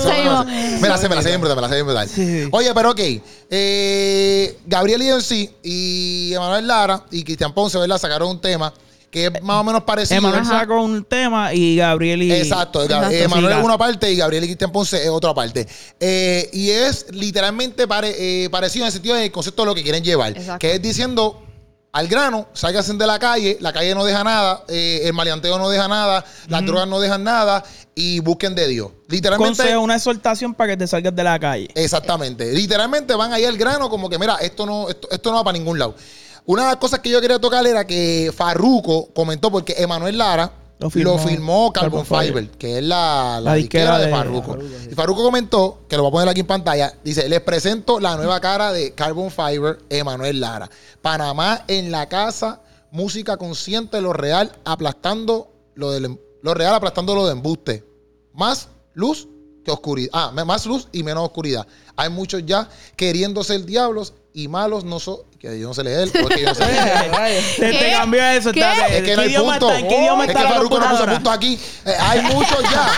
sé. 0.01 0.25
Me 0.81 0.89
la 0.89 0.97
sé, 0.99 1.09
me 1.09 1.17
la 1.17 1.23
sé 1.23 1.29
bien 1.29 1.41
brutal, 1.41 1.57
me 1.57 1.63
la 1.63 1.69
sé 1.69 1.75
bien 1.75 1.87
brutal. 1.87 2.09
Sí. 2.09 2.49
Oye, 2.53 2.73
pero 2.75 2.91
ok. 2.93 3.01
Eh, 3.51 4.59
Gabriel 4.67 5.03
INC 5.03 5.51
y 5.63 6.33
Emanuel 6.35 6.67
Lara 6.67 7.05
y 7.11 7.25
Cristian 7.25 7.53
Ponce, 7.53 7.79
¿verdad? 7.79 7.99
Sacaron 7.99 8.31
un 8.31 8.41
tema 8.41 8.73
que 9.11 9.27
es 9.27 9.43
más 9.43 9.61
o 9.61 9.65
menos 9.65 9.85
parecido. 9.85 10.19
Emanuel 10.19 10.45
sacó 10.45 10.83
un 10.83 11.05
tema 11.05 11.55
y 11.55 11.77
Gabriel 11.77 12.23
y... 12.23 12.33
Exacto, 12.33 12.83
Exacto, 12.83 13.11
Emanuel 13.11 13.55
sí, 13.55 13.59
es 13.59 13.65
una 13.65 13.79
parte 13.79 14.13
y 14.13 14.17
Gabriel 14.17 14.45
y 14.45 14.47
Cristian 14.49 14.71
Ponce 14.71 15.03
es 15.03 15.09
otra 15.09 15.33
parte. 15.33 15.67
Eh, 15.99 16.51
y 16.53 16.71
es 16.71 17.07
literalmente 17.11 17.89
pare- 17.89 18.45
eh, 18.45 18.51
parecido 18.51 18.85
en 18.85 18.89
el 18.89 18.93
sentido 18.93 19.15
del 19.15 19.33
concepto 19.33 19.63
de 19.63 19.67
lo 19.67 19.75
que 19.75 19.83
quieren 19.83 20.05
llevar. 20.05 20.37
Exacto. 20.37 20.59
Que 20.59 20.75
es 20.75 20.83
diciendo 20.83 21.43
al 21.91 22.07
grano, 22.07 22.49
salganse 22.53 22.93
de 22.93 23.07
la 23.07 23.19
calle, 23.19 23.57
la 23.61 23.73
calle 23.73 23.95
no 23.95 24.05
deja 24.05 24.23
nada, 24.23 24.63
eh, 24.69 25.01
el 25.05 25.15
maleanteo 25.15 25.59
no 25.59 25.71
deja 25.71 25.89
nada, 25.89 26.23
las 26.47 26.67
drogas 26.67 26.87
no 26.87 27.01
dejan 27.01 27.25
nada 27.25 27.65
y 27.95 28.21
busquen 28.21 28.55
de 28.55 28.69
Dios. 28.69 28.91
Literalmente. 29.09 29.57
Consejo, 29.57 29.81
una 29.81 29.97
exhortación 29.97 30.53
para 30.53 30.73
que 30.73 30.77
te 30.77 30.87
salgas 30.87 31.17
de 31.17 31.25
la 31.25 31.39
calle. 31.41 31.69
Exactamente. 31.75 32.53
Literalmente 32.53 33.15
van 33.15 33.33
ahí 33.33 33.47
al 33.47 33.57
grano 33.57 33.89
como 33.89 34.11
que, 34.11 34.19
mira, 34.19 34.37
esto 34.37 34.67
no, 34.67 34.89
esto, 34.91 35.09
esto 35.11 35.31
no 35.31 35.39
va 35.39 35.45
para 35.45 35.57
ningún 35.57 35.79
lado. 35.79 35.95
Una 36.49 36.63
de 36.63 36.69
las 36.69 36.77
cosas 36.79 37.01
que 37.01 37.11
yo 37.11 37.21
quería 37.21 37.39
tocar 37.39 37.67
era 37.67 37.87
que 37.87 38.33
Farruko 38.35 39.13
comentó, 39.13 39.51
porque 39.51 39.75
Emanuel 39.77 40.17
Lara 40.17 40.51
Lo 40.79 40.89
lo 40.95 41.19
firmó 41.19 41.71
Carbon, 41.75 42.03
Carbon 42.03 42.07
Fiber, 42.07 42.45
Fiber. 42.45 42.59
que 42.59 42.79
es 42.79 42.85
la, 42.85 43.33
la 43.35 43.51
La 43.51 43.55
disquera 43.57 43.99
disquera 43.99 43.99
de, 43.99 44.11
Farruko. 44.11 44.59
Y 44.91 44.95
Farruko 44.95 45.25
comentó, 45.25 45.81
que 45.87 45.97
lo 45.99 46.05
voy 46.05 46.09
a 46.09 46.13
poner 46.13 46.29
aquí 46.31 46.41
en 46.41 46.47
pantalla, 46.47 46.95
dice, 47.05 47.29
les 47.29 47.43
presento 47.43 48.01
la 48.01 48.17
nueva 48.17 48.41
cara 48.41 48.73
de 48.73 48.95
Carbon 48.95 49.31
Fiber, 49.31 49.81
Emanuel 49.91 50.41
Lara. 50.41 50.71
Panamá 51.03 51.65
en 51.69 51.91
la 51.91 52.09
casa, 52.09 52.63
música 52.91 53.37
consciente, 53.37 54.01
lo 54.01 54.15
real, 54.15 54.51
aplastando 54.65 55.53
lo, 55.75 55.91
del, 55.91 56.19
lo 56.41 56.55
real, 56.55 56.75
aplastando 56.75 57.15
lo 57.15 57.27
de 57.27 57.33
embuste. 57.33 57.85
Más 58.33 58.71
luz 58.95 59.29
que 59.69 59.73
oscuridad. 59.75 60.11
Ah, 60.13 60.33
más 60.45 60.67
luz 60.67 60.89
y 60.93 61.03
menos 61.03 61.25
oscuridad. 61.25 61.67
Hay 61.97 62.09
muchos 62.11 62.43
ya 62.47 62.69
queriendo 62.97 63.43
ser 63.45 63.65
diablos 63.65 64.15
y 64.33 64.49
malos 64.49 64.85
no 64.85 64.99
son. 65.01 65.19
Que 65.39 65.59
yo 65.61 65.69
no 65.69 65.75
sé 65.75 65.85
leer. 65.85 66.09
o 66.09 66.29
es 66.29 66.35
que 66.37 66.41
yo 66.43 66.49
no 66.49 66.55
sé 66.55 66.67
leer. 66.67 67.45
Te, 67.57 67.71
te 67.71 67.79
¿Qué? 67.79 67.91
cambió 67.93 68.25
eso. 68.25 68.51
¿Qué? 68.53 68.61
espérate. 68.61 68.97
Es 68.97 69.03
que 69.03 69.07
¿Qué 69.11 69.17
no 69.17 69.23
hay 69.23 69.35
punto. 69.37 69.69
está? 69.69 69.79
¿En 69.79 69.89
qué 69.89 69.99
idioma 70.01 70.25
es 70.25 70.29
que 70.29 70.35
la 70.35 70.49
Farruko 70.49 70.79
no 70.79 70.89
puso 70.91 71.05
computadora? 71.05 71.15
punto 71.15 71.31
aquí. 71.31 71.61
Eh, 71.87 71.95
hay 71.99 72.21
muchos 72.23 72.63
ya. 72.63 72.91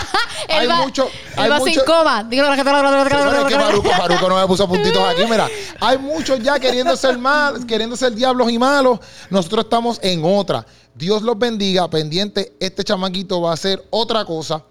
hay 0.49 0.67
muchos. 0.67 1.07
él 1.07 1.13
Hay 1.37 1.49
va 1.49 1.57
sin 1.59 1.67
muchos. 1.67 1.83
coma. 1.83 2.23
Digo, 2.23 2.45
Sí, 2.45 2.61
pero 2.63 2.81
es 2.81 3.45
que 3.47 3.55
Faruco, 3.59 3.89
Faruco 3.91 4.29
no 4.29 4.35
me 4.41 4.47
puso 4.47 4.67
puntitos 4.67 5.03
aquí. 5.03 5.23
Mira, 5.29 5.47
hay 5.79 5.97
muchos 5.97 6.39
ya 6.41 6.59
queriendo 6.59 6.95
ser 6.97 7.17
mal, 7.17 7.65
queriendo 7.67 7.95
ser 7.95 8.13
diablos 8.13 8.51
y 8.51 8.57
malos. 8.57 8.99
Nosotros 9.29 9.65
estamos 9.65 9.99
en 10.01 10.23
otra. 10.23 10.65
Dios 10.95 11.21
los 11.21 11.37
bendiga, 11.37 11.89
pendiente. 11.89 12.53
Este 12.59 12.83
chamaquito 12.83 13.41
va 13.41 13.51
a 13.51 13.53
hacer 13.53 13.83
otra 13.91 14.25
cosa. 14.25 14.63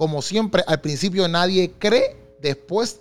Como 0.00 0.22
siempre, 0.22 0.64
al 0.66 0.80
principio 0.80 1.28
nadie 1.28 1.72
cree, 1.78 2.16
después 2.40 3.00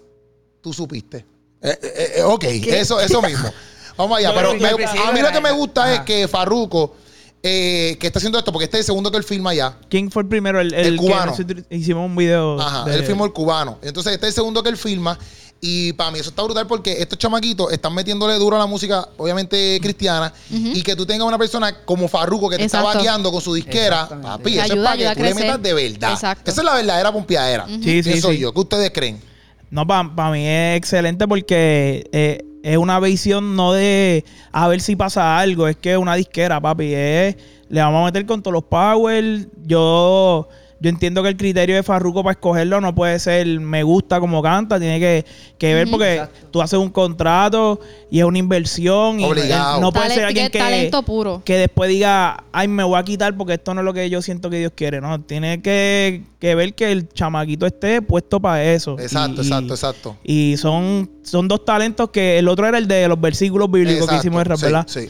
tú 0.59 0.73
supiste. 0.73 1.25
Eh, 1.61 1.79
eh, 1.81 2.11
eh, 2.17 2.23
ok, 2.23 2.43
eso, 2.43 2.99
eso 2.99 3.21
mismo. 3.21 3.49
Vamos 3.95 4.17
allá. 4.17 4.33
Pero 4.35 4.53
me- 4.55 4.67
a 4.67 5.11
mí 5.13 5.21
lo 5.21 5.31
que 5.31 5.39
me 5.39 5.51
gusta 5.51 5.93
es 5.93 6.01
que 6.01 6.27
Farruco, 6.27 6.93
eh, 7.41 7.95
que 8.01 8.07
está 8.07 8.19
haciendo 8.19 8.37
esto, 8.37 8.51
porque 8.51 8.65
este 8.65 8.75
es 8.75 8.81
el 8.81 8.85
segundo 8.87 9.09
que 9.11 9.17
él 9.17 9.23
filma 9.23 9.53
ya. 9.53 9.79
¿Quién 9.89 10.11
fue 10.11 10.23
el 10.23 10.27
primero? 10.27 10.59
El, 10.59 10.97
cubano. 10.97 11.33
hicimos 11.69 12.05
un 12.05 12.17
video. 12.17 12.59
Ajá, 12.59 12.83
de- 12.83 12.95
él 12.97 13.05
filmó 13.05 13.23
el 13.23 13.31
cubano. 13.31 13.79
Entonces, 13.81 14.11
este 14.11 14.25
es 14.25 14.31
el 14.31 14.35
segundo 14.35 14.61
que 14.61 14.67
él 14.67 14.75
filma. 14.75 15.17
Y 15.61 15.91
para 15.93 16.11
mí 16.11 16.19
eso 16.19 16.29
está 16.29 16.41
brutal 16.43 16.67
porque 16.67 17.01
estos 17.01 17.19
chamaquitos 17.19 17.71
están 17.73 17.93
metiéndole 17.93 18.35
duro 18.35 18.55
a 18.55 18.59
la 18.59 18.65
música, 18.65 19.09
obviamente 19.17 19.79
cristiana, 19.81 20.33
y 20.49 20.81
que 20.83 20.95
tú 20.95 21.05
tengas 21.05 21.27
una 21.27 21.37
persona 21.37 21.83
como 21.83 22.07
Farruko 22.07 22.49
que 22.49 22.57
te 22.57 22.65
está 22.65 22.81
vaqueando 22.81 23.31
con 23.31 23.41
su 23.41 23.53
disquera, 23.53 24.07
papi, 24.07 24.57
eso 24.57 24.73
es 24.73 24.79
para 24.83 24.97
que 24.97 25.15
tú 25.15 25.23
le 25.23 25.33
metas 25.33 25.61
de 25.61 25.73
verdad. 25.73 26.13
Exacto. 26.13 26.49
Esa 26.49 26.61
es 26.61 26.65
la 26.65 26.75
verdadera 26.75 27.11
pompeadera. 27.11 27.67
Sí, 27.67 27.81
sí, 27.81 28.03
¿Quién 28.03 28.21
soy 28.21 28.35
sí. 28.37 28.41
yo? 28.41 28.53
¿Qué 28.53 28.59
ustedes 28.59 28.91
creen? 28.91 29.21
No, 29.69 29.85
para 29.85 30.31
mí 30.31 30.47
es 30.47 30.77
excelente 30.77 31.27
porque 31.27 32.09
eh, 32.11 32.43
es 32.63 32.77
una 32.77 32.99
visión 32.99 33.55
no 33.55 33.73
de 33.73 34.25
a 34.51 34.67
ver 34.67 34.81
si 34.81 34.95
pasa 34.95 35.37
algo, 35.39 35.67
es 35.67 35.75
que 35.75 35.91
es 35.91 35.97
una 35.97 36.15
disquera, 36.15 36.59
papi. 36.59 36.93
Es, 36.93 37.35
le 37.69 37.81
vamos 37.81 38.01
a 38.01 38.05
meter 38.05 38.25
con 38.25 38.41
todos 38.41 38.53
los 38.53 38.63
power. 38.63 39.47
Yo, 39.65 40.47
yo 40.81 40.89
entiendo 40.89 41.21
que 41.23 41.29
el 41.29 41.37
criterio 41.37 41.75
de 41.75 41.83
Farruko 41.83 42.23
para 42.23 42.31
escogerlo 42.31 42.79
no 42.79 42.95
puede 42.95 43.19
ser 43.19 43.45
me 43.59 43.83
gusta 43.83 44.19
como 44.19 44.41
canta, 44.41 44.79
tiene 44.79 44.99
que, 44.99 45.25
que 45.57 45.73
ver 45.73 45.89
porque 45.89 46.13
Exacto. 46.13 46.47
tú 46.51 46.61
haces 46.61 46.79
un 46.79 46.89
contrato 46.89 47.79
y 48.09 48.19
es 48.19 48.25
una 48.25 48.37
inversión. 48.37 49.19
Y 49.19 49.25
Obligado. 49.25 49.75
él 49.75 49.81
no 49.81 49.91
puede 49.91 50.09
ser 50.11 50.25
alguien 50.25 50.45
que 50.45 50.51
que, 50.53 50.59
talento 50.59 51.03
puro. 51.03 51.41
que 51.43 51.57
después 51.57 51.89
diga, 51.89 52.43
ay, 52.51 52.67
me 52.67 52.83
voy 52.83 52.97
a 52.97 53.03
quitar 53.03 53.35
porque 53.35 53.53
esto 53.55 53.73
no 53.73 53.81
es 53.81 53.85
lo 53.85 53.93
que 53.93 54.09
yo 54.09 54.21
siento 54.21 54.49
que 54.49 54.59
Dios 54.59 54.71
quiere. 54.75 55.01
No, 55.01 55.19
tiene 55.21 55.61
que, 55.61 56.23
que 56.39 56.55
ver 56.55 56.73
que 56.73 56.91
el 56.91 57.09
chamaquito 57.09 57.65
esté 57.65 58.01
puesto 58.01 58.39
para 58.39 58.63
eso. 58.63 58.97
Exacto, 58.99 59.41
Y- 59.41 59.45
exacto, 59.47 59.73
exacto. 59.73 60.17
y 60.23 60.55
son, 60.57 61.09
son 61.23 61.47
dos 61.47 61.65
talentos 61.65 62.09
que 62.09 62.39
el 62.39 62.47
otro 62.47 62.65
era 62.67 62.77
el 62.77 62.87
de 62.87 63.07
los 63.07 63.19
versículos 63.19 63.69
bíblicos 63.69 64.07
que 64.07 64.15
hicimos 64.15 64.39
de 64.39 64.43
rap, 64.45 64.57
sí, 64.57 64.63
¿verdad? 64.65 64.85
sí. 64.87 65.09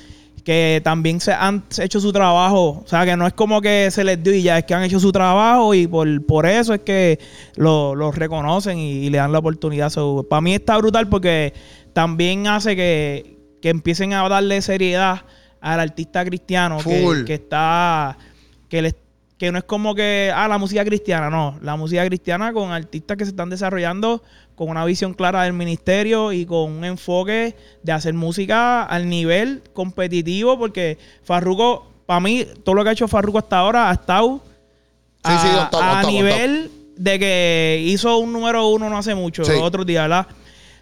Que 0.50 0.82
también 0.84 1.20
se 1.20 1.32
han 1.32 1.64
hecho 1.80 2.00
su 2.00 2.12
trabajo. 2.12 2.82
O 2.84 2.88
sea, 2.88 3.06
que 3.06 3.16
no 3.16 3.28
es 3.28 3.34
como 3.34 3.62
que 3.62 3.92
se 3.92 4.04
les 4.04 4.24
dio 4.24 4.34
y 4.34 4.42
ya, 4.42 4.58
es 4.58 4.64
que 4.66 4.74
han 4.74 4.82
hecho 4.82 5.00
su 5.00 5.12
trabajo 5.12 5.76
y 5.76 5.86
por, 5.86 6.26
por 6.26 6.48
eso 6.48 6.74
es 6.74 6.80
que 6.80 7.20
lo- 7.56 7.94
reconocen 8.12 8.80
y, 8.80 8.94
y 8.94 9.10
le 9.12 9.20
dan 9.20 9.32
la 9.32 9.38
oportunidad. 9.38 9.92
para 10.28 10.42
mí 10.42 10.56
está 10.56 10.76
brutal 10.80 11.08
porque 11.08 11.54
también 11.94 12.48
hace 12.48 12.76
que, 12.76 13.38
que 13.62 13.70
empiecen 13.70 14.14
a 14.14 14.28
darle 14.28 14.60
seriedad 14.64 15.22
al 15.62 15.82
artista 15.82 16.26
cristiano 16.26 16.80
que, 16.84 17.26
que 17.28 17.34
está. 17.36 18.18
Que 18.70 18.82
les 18.82 18.96
que 19.40 19.52
no 19.52 19.58
es 19.58 19.64
como 19.64 19.96
que, 19.96 20.32
ah, 20.36 20.48
la 20.50 20.58
música 20.58 20.84
cristiana, 20.86 21.30
no. 21.30 21.58
La 21.64 21.78
música 21.78 22.06
cristiana 22.06 22.52
con 22.54 22.72
artistas 22.72 23.18
que 23.18 23.24
se 23.24 23.32
están 23.32 23.50
desarrollando 23.50 24.22
con 24.54 24.70
una 24.70 24.84
visión 24.84 25.14
clara 25.14 25.44
del 25.44 25.54
ministerio 25.54 26.34
y 26.34 26.46
con 26.46 26.72
un 26.74 26.84
enfoque 26.84 27.56
de 27.82 27.92
hacer 27.94 28.14
música 28.14 28.84
al 28.84 29.08
nivel 29.10 29.64
competitivo, 29.74 30.60
porque 30.60 30.98
Farruko, 31.24 31.88
para 32.06 32.20
mí, 32.20 32.46
todo 32.66 32.76
lo 32.76 32.84
que 32.84 32.90
ha 32.90 32.94
hecho 32.94 33.08
Farruko 33.08 33.38
hasta 33.38 33.58
ahora 33.58 33.90
ha 33.90 33.94
estado 33.94 34.42
Sí, 35.24 35.32
a, 35.34 35.40
sí, 35.40 35.48
top, 35.72 35.82
a 35.82 36.02
top, 36.02 36.12
nivel 36.12 36.72
de 36.98 37.18
que 37.20 37.82
hizo 37.88 38.18
un 38.18 38.34
número 38.34 38.68
uno 38.68 38.90
no 38.90 38.98
hace 38.98 39.16
mucho, 39.16 39.46
Sí. 39.46 39.54
los 39.54 39.62
otros 39.62 39.86
días, 39.86 40.04
¿verdad? 40.04 40.28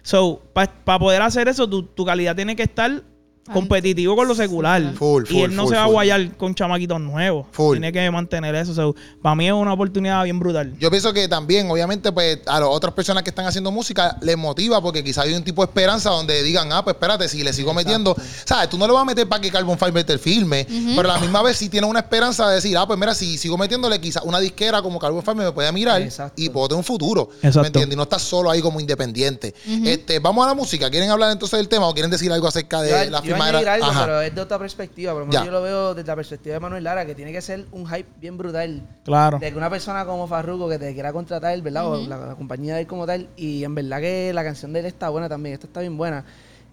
So, 0.02 0.42
para 0.52 0.98
poder 0.98 1.22
hacer 1.22 1.46
eso, 1.46 1.68
tu, 1.68 1.84
tu 1.84 2.04
calidad 2.04 2.34
tiene 2.34 2.56
que 2.56 2.64
estar 2.64 3.02
competitivo 3.52 4.16
con 4.16 4.28
lo 4.28 4.34
secular. 4.34 4.94
Full, 4.94 5.24
y 5.24 5.26
full, 5.32 5.42
él 5.44 5.56
no 5.56 5.62
full, 5.64 5.72
se 5.72 5.76
va 5.76 5.84
a 5.84 5.88
guayar 5.88 6.36
con 6.36 6.54
chamaquitos 6.54 7.00
nuevos. 7.00 7.46
Full. 7.52 7.76
Tiene 7.76 7.92
que 7.92 8.10
mantener 8.10 8.54
eso. 8.54 8.94
para 9.22 9.34
mí 9.34 9.46
es 9.46 9.52
una 9.52 9.72
oportunidad 9.72 10.24
bien 10.24 10.38
brutal. 10.38 10.74
Yo 10.78 10.90
pienso 10.90 11.12
que 11.12 11.28
también, 11.28 11.70
obviamente, 11.70 12.12
pues 12.12 12.38
a 12.46 12.60
las 12.60 12.68
otras 12.68 12.94
personas 12.94 13.22
que 13.22 13.30
están 13.30 13.46
haciendo 13.46 13.70
música 13.70 14.16
les 14.20 14.36
motiva 14.36 14.80
porque 14.82 15.02
quizás 15.04 15.24
hay 15.24 15.34
un 15.34 15.44
tipo 15.44 15.62
de 15.62 15.66
esperanza 15.70 16.10
donde 16.10 16.42
digan, 16.42 16.72
ah, 16.72 16.82
pues 16.84 16.94
espérate, 16.94 17.28
si 17.28 17.42
le 17.42 17.52
sigo 17.52 17.74
metiendo, 17.74 18.16
¿sabes? 18.44 18.68
Tú 18.68 18.78
no 18.78 18.86
lo 18.86 18.94
vas 18.94 19.02
a 19.02 19.06
meter 19.06 19.28
para 19.28 19.40
que 19.40 19.50
Carbon 19.50 19.78
Fiber 19.78 20.04
te 20.04 20.18
filme, 20.18 20.66
pero 20.96 21.10
a 21.10 21.14
la 21.14 21.18
misma 21.20 21.42
vez 21.42 21.56
sí 21.56 21.68
tienes 21.68 21.88
una 21.88 22.00
esperanza 22.00 22.48
de 22.48 22.56
decir, 22.56 22.76
ah, 22.76 22.86
pues 22.86 22.98
mira, 22.98 23.14
si 23.14 23.38
sigo 23.38 23.56
metiéndole, 23.58 24.00
quizás 24.00 24.22
una 24.24 24.38
disquera 24.40 24.82
como 24.82 24.98
Carbon 24.98 25.22
Fiber 25.22 25.46
me 25.46 25.52
puede 25.52 25.70
mirar 25.72 26.02
Exacto. 26.02 26.34
y 26.40 26.48
puedo 26.48 26.68
tener 26.68 26.78
un 26.78 26.84
futuro. 26.84 27.28
Exacto. 27.36 27.60
¿Me 27.60 27.66
entiendes? 27.68 27.94
Y 27.94 27.96
no 27.96 28.02
estás 28.02 28.22
solo 28.22 28.50
ahí 28.50 28.60
como 28.60 28.80
independiente. 28.80 29.54
este, 29.84 30.18
vamos 30.18 30.44
a 30.44 30.48
la 30.48 30.54
música. 30.54 30.90
¿Quieren 30.90 31.10
hablar 31.10 31.32
entonces 31.32 31.58
del 31.58 31.68
tema 31.68 31.86
o 31.88 31.92
quieren 31.94 32.10
decir 32.10 32.32
algo 32.32 32.46
acerca 32.48 32.82
de 32.82 32.90
Yo- 33.06 33.10
la 33.10 33.22
yo 33.22 33.36
a 33.40 33.44
firmadera? 33.46 33.58
añadir 33.58 33.84
algo, 33.84 33.86
Ajá. 33.86 34.04
pero 34.04 34.20
es 34.22 34.34
de 34.34 34.40
otra 34.40 34.58
perspectiva. 34.58 35.12
Por 35.12 35.22
lo 35.22 35.26
menos 35.26 35.44
yo 35.44 35.50
lo 35.50 35.62
veo 35.62 35.94
desde 35.94 36.08
la 36.08 36.16
perspectiva 36.16 36.54
de 36.54 36.60
Manuel 36.60 36.84
Lara, 36.84 37.06
que 37.06 37.14
tiene 37.14 37.32
que 37.32 37.40
ser 37.40 37.66
un 37.72 37.86
hype 37.86 38.08
bien 38.20 38.36
brutal. 38.38 38.82
Claro. 39.04 39.38
De 39.38 39.50
que 39.50 39.56
una 39.56 39.70
persona 39.70 40.04
como 40.04 40.26
Farruko 40.26 40.68
que 40.68 40.78
te 40.78 40.94
quiera 40.94 41.12
contratar, 41.12 41.60
¿verdad? 41.62 41.86
O 41.86 42.06
la, 42.06 42.16
la 42.18 42.34
compañía 42.34 42.74
de 42.74 42.82
él 42.82 42.86
como 42.86 43.06
tal. 43.06 43.28
Y 43.36 43.64
en 43.64 43.74
verdad 43.74 44.00
que 44.00 44.32
la 44.32 44.44
canción 44.44 44.72
de 44.72 44.80
él 44.80 44.86
está 44.86 45.08
buena 45.08 45.28
también. 45.28 45.54
Esta 45.54 45.66
está 45.66 45.80
bien 45.80 45.96
buena. 45.96 46.24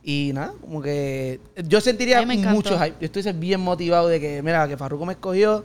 Y 0.08 0.32
nada, 0.36 0.54
como 0.62 0.84
que 0.84 1.40
yo 1.68 1.82
sentiría 1.82 2.24
mucho 2.24 2.78
hype. 2.78 2.96
Yo 3.00 3.06
estoy 3.06 3.34
bien 3.34 3.60
motivado 3.60 4.08
de 4.08 4.20
que, 4.20 4.44
mira, 4.44 4.68
que 4.68 4.78
Farruko 4.78 5.06
me 5.06 5.14
escogió. 5.14 5.64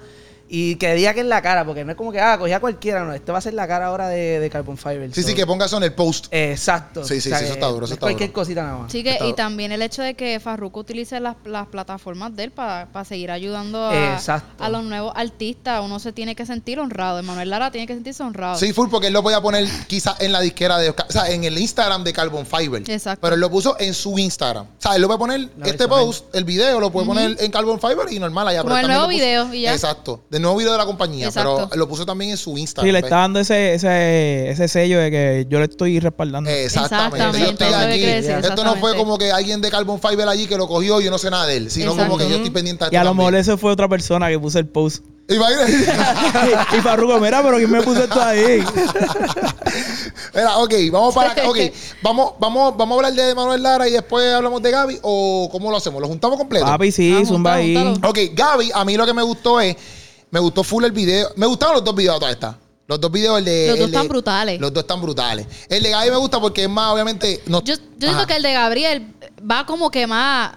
Y 0.53 0.75
que 0.77 0.95
diga 0.95 1.15
que 1.15 1.21
es 1.21 1.27
la 1.27 1.41
cara, 1.43 1.65
porque 1.65 1.85
no 1.85 1.93
es 1.93 1.97
como 1.97 2.11
que, 2.11 2.21
ah, 2.21 2.37
cogía 2.37 2.59
cualquiera, 2.59 3.05
no. 3.05 3.13
Este 3.13 3.31
va 3.31 3.39
a 3.39 3.41
ser 3.41 3.55
la 3.55 3.69
cara 3.69 3.87
ahora 3.87 4.09
de, 4.09 4.41
de 4.41 4.51
Carbon 4.51 4.77
Fiber. 4.77 5.15
Sí, 5.15 5.23
so- 5.23 5.29
sí, 5.29 5.35
que 5.37 5.47
ponga 5.47 5.67
eso 5.67 5.77
en 5.77 5.85
el 5.85 5.93
post. 5.93 6.27
Exacto. 6.33 7.05
Sí, 7.05 7.21
sí, 7.21 7.31
sí, 7.31 7.45
eso 7.45 7.53
está 7.53 7.67
duro, 7.69 7.85
eso 7.85 7.95
es 7.95 7.99
está 7.99 8.07
cualquier 8.07 8.31
duro. 8.31 8.41
cosita 8.41 8.63
nada 8.65 8.79
más. 8.79 8.91
Sí, 8.91 9.05
que, 9.05 9.13
Está- 9.13 9.27
y 9.29 9.33
también 9.35 9.71
el 9.71 9.81
hecho 9.81 10.03
de 10.03 10.15
que 10.15 10.41
Farruko 10.41 10.81
utilice 10.81 11.21
las, 11.21 11.37
las 11.45 11.69
plataformas 11.69 12.35
de 12.35 12.45
él 12.45 12.51
para 12.51 12.89
seguir 13.05 13.31
ayudando 13.31 13.79
a, 13.85 14.17
a 14.59 14.69
los 14.71 14.83
nuevos 14.83 15.13
artistas. 15.15 15.83
Uno 15.85 16.01
se 16.01 16.13
tiene 16.13 16.35
que 16.35 16.45
sentir 16.45 16.81
honrado. 16.81 17.21
Emanuel 17.21 17.49
Lara 17.49 17.71
tiene 17.71 17.87
que 17.87 17.95
sentirse 17.95 18.21
honrado. 18.25 18.59
Sí, 18.59 18.73
full, 18.73 18.89
porque 18.91 19.07
él 19.07 19.13
lo 19.13 19.23
podía 19.23 19.41
poner 19.41 19.69
quizás 19.87 20.17
en 20.21 20.33
la 20.33 20.41
disquera 20.41 20.79
de 20.79 20.89
Oscar, 20.91 21.07
o 21.09 21.13
sea, 21.13 21.31
en 21.31 21.45
el 21.45 21.57
Instagram 21.59 22.03
de 22.03 22.13
Carbon 22.13 22.45
Fiber. 22.45 22.83
Exacto. 22.91 23.21
Pero 23.23 23.35
él 23.37 23.41
lo 23.41 23.51
puso 23.51 23.77
en 23.79 23.95
su 23.95 24.19
Instagram. 24.19 24.65
O 24.67 24.69
sea, 24.83 24.97
él 24.97 25.03
lo 25.03 25.07
puede 25.07 25.19
poner, 25.19 25.49
La 25.59 25.67
este 25.67 25.87
post, 25.87 26.35
el 26.35 26.43
video, 26.45 26.81
lo 26.81 26.91
puede 26.91 27.07
poner 27.07 27.37
en 27.39 27.51
Carbon 27.53 27.79
Fiber 27.81 28.11
y 28.11 28.19
normal 28.19 28.49
allá. 28.49 28.63
Como 28.63 28.75
pero 28.75 28.87
el 28.89 28.93
nuevo 28.93 29.07
video 29.07 29.55
y 29.55 29.61
ya. 29.63 29.73
Exacto, 29.75 30.23
nuevo 30.41 30.57
video 30.57 30.73
de 30.73 30.79
la 30.79 30.87
compañía. 30.87 31.27
Exacto. 31.27 31.69
Pero 31.71 31.79
lo 31.79 31.89
puso 31.89 32.07
también 32.07 32.33
en 32.33 32.37
su 32.37 32.57
Instagram. 32.57 32.87
Sí, 32.89 32.93
le 32.93 32.99
está 32.99 33.17
dando 33.17 33.41
ese, 33.41 33.75
ese, 33.75 34.51
ese 34.51 34.69
sello 34.69 34.99
de 34.99 35.11
que 35.11 35.47
yo 35.49 35.59
le 35.59 35.67
estoy 35.67 36.01
respaldando. 36.01 36.51
Exactamente. 36.51 37.17
Exactamente, 37.17 37.61
Yo 37.63 37.67
estoy 37.69 37.91
aquí. 37.91 38.01
decir, 38.01 38.51
Esto 38.51 38.65
no 38.65 38.77
fue 38.77 38.97
como 38.97 39.19
que 39.19 39.31
alguien 39.33 39.61
de 39.61 39.71
Carbon 39.71 40.01
Fiber 40.01 40.29
allí 40.29 40.47
que 40.47 40.57
lo 40.57 40.67
cogió 40.67 41.01
y 41.01 41.05
yo 41.05 41.11
no 41.11 41.19
sé 41.19 41.31
nada 41.31 41.47
de 41.47 41.57
él, 41.57 41.71
sino 41.71 41.97
como 41.97 42.17
que 42.17 42.29
yo 42.29 42.37
estoy 42.37 42.51
pendiente 42.51 42.85
de 42.85 42.91
y 42.93 42.97
a 42.97 43.05
lo 43.05 43.15
mejor 43.15 43.35
eso 43.35 43.57
fue 43.59 43.73
otra 43.73 43.89
persona 43.89 44.29
que 44.29 44.39
puso 44.39 44.59
el 44.59 44.67
post. 44.67 45.05
Imagínate. 45.29 45.73
y 46.77 46.81
Farruko, 46.81 47.21
mira, 47.21 47.41
pero 47.43 47.57
¿quién 47.59 47.71
me 47.71 47.83
puso 47.83 48.03
esto 48.03 48.21
ahí? 48.21 48.65
Mira, 50.35 50.59
ok, 50.59 50.75
vamos 50.91 51.15
para 51.15 51.31
acá. 51.31 51.49
Ok, 51.49 51.59
vamos, 52.03 52.33
vamos, 52.41 52.77
vamos 52.77 52.97
a 52.97 52.97
hablar 52.97 53.13
de 53.13 53.35
Manuel 53.35 53.63
Lara 53.63 53.89
y 53.89 53.93
después 53.93 54.33
hablamos 54.33 54.61
de 54.61 54.71
Gaby. 54.73 54.99
¿O 55.03 55.49
cómo 55.53 55.71
lo 55.71 55.77
hacemos? 55.77 56.01
¿Lo 56.01 56.09
juntamos 56.09 56.37
completo? 56.37 56.67
Papi, 56.67 56.91
sí, 56.91 57.13
Vamos, 57.13 57.29
zumba 57.29 57.55
ahí. 57.55 57.77
Ok, 58.03 58.19
Gaby, 58.33 58.71
a 58.75 58.85
mí 58.85 58.97
lo 58.97 59.07
que 59.07 59.15
me 59.15 59.23
gustó 59.23 59.61
es. 59.61 59.77
Me 60.31 60.41
gustó 60.41 60.63
full 60.65 60.85
el 60.85 60.93
video. 60.93 61.29
Me 61.37 61.47
gustaron 61.47 61.75
los 61.77 61.85
dos 61.85 61.95
videos 61.95 62.19
toda 62.19 62.31
esta. 62.31 62.59
Los 62.87 63.01
dos 63.01 63.11
videos, 63.13 63.39
el 63.39 63.45
de. 63.45 63.67
Los 63.69 63.79
dos 63.79 63.91
de- 63.91 63.97
están 63.97 64.09
brutales. 64.09 64.61
Los 64.61 64.73
dos 64.73 64.83
están 64.83 65.01
brutales. 65.01 65.47
El 65.69 65.83
de 65.83 65.91
Gaby 65.91 66.11
me 66.11 66.17
gusta 66.17 66.41
porque 66.41 66.65
es 66.65 66.69
más, 66.71 66.93
obviamente. 66.93 67.41
No, 67.47 67.63
Yo, 67.63 67.75
yo 67.75 68.09
siento 68.09 68.27
que 68.27 68.37
el 68.37 68.43
de 68.43 68.53
Gabriel 68.53 69.15
va 69.49 69.65
como 69.67 69.91
que 69.91 70.07
más. 70.07 70.55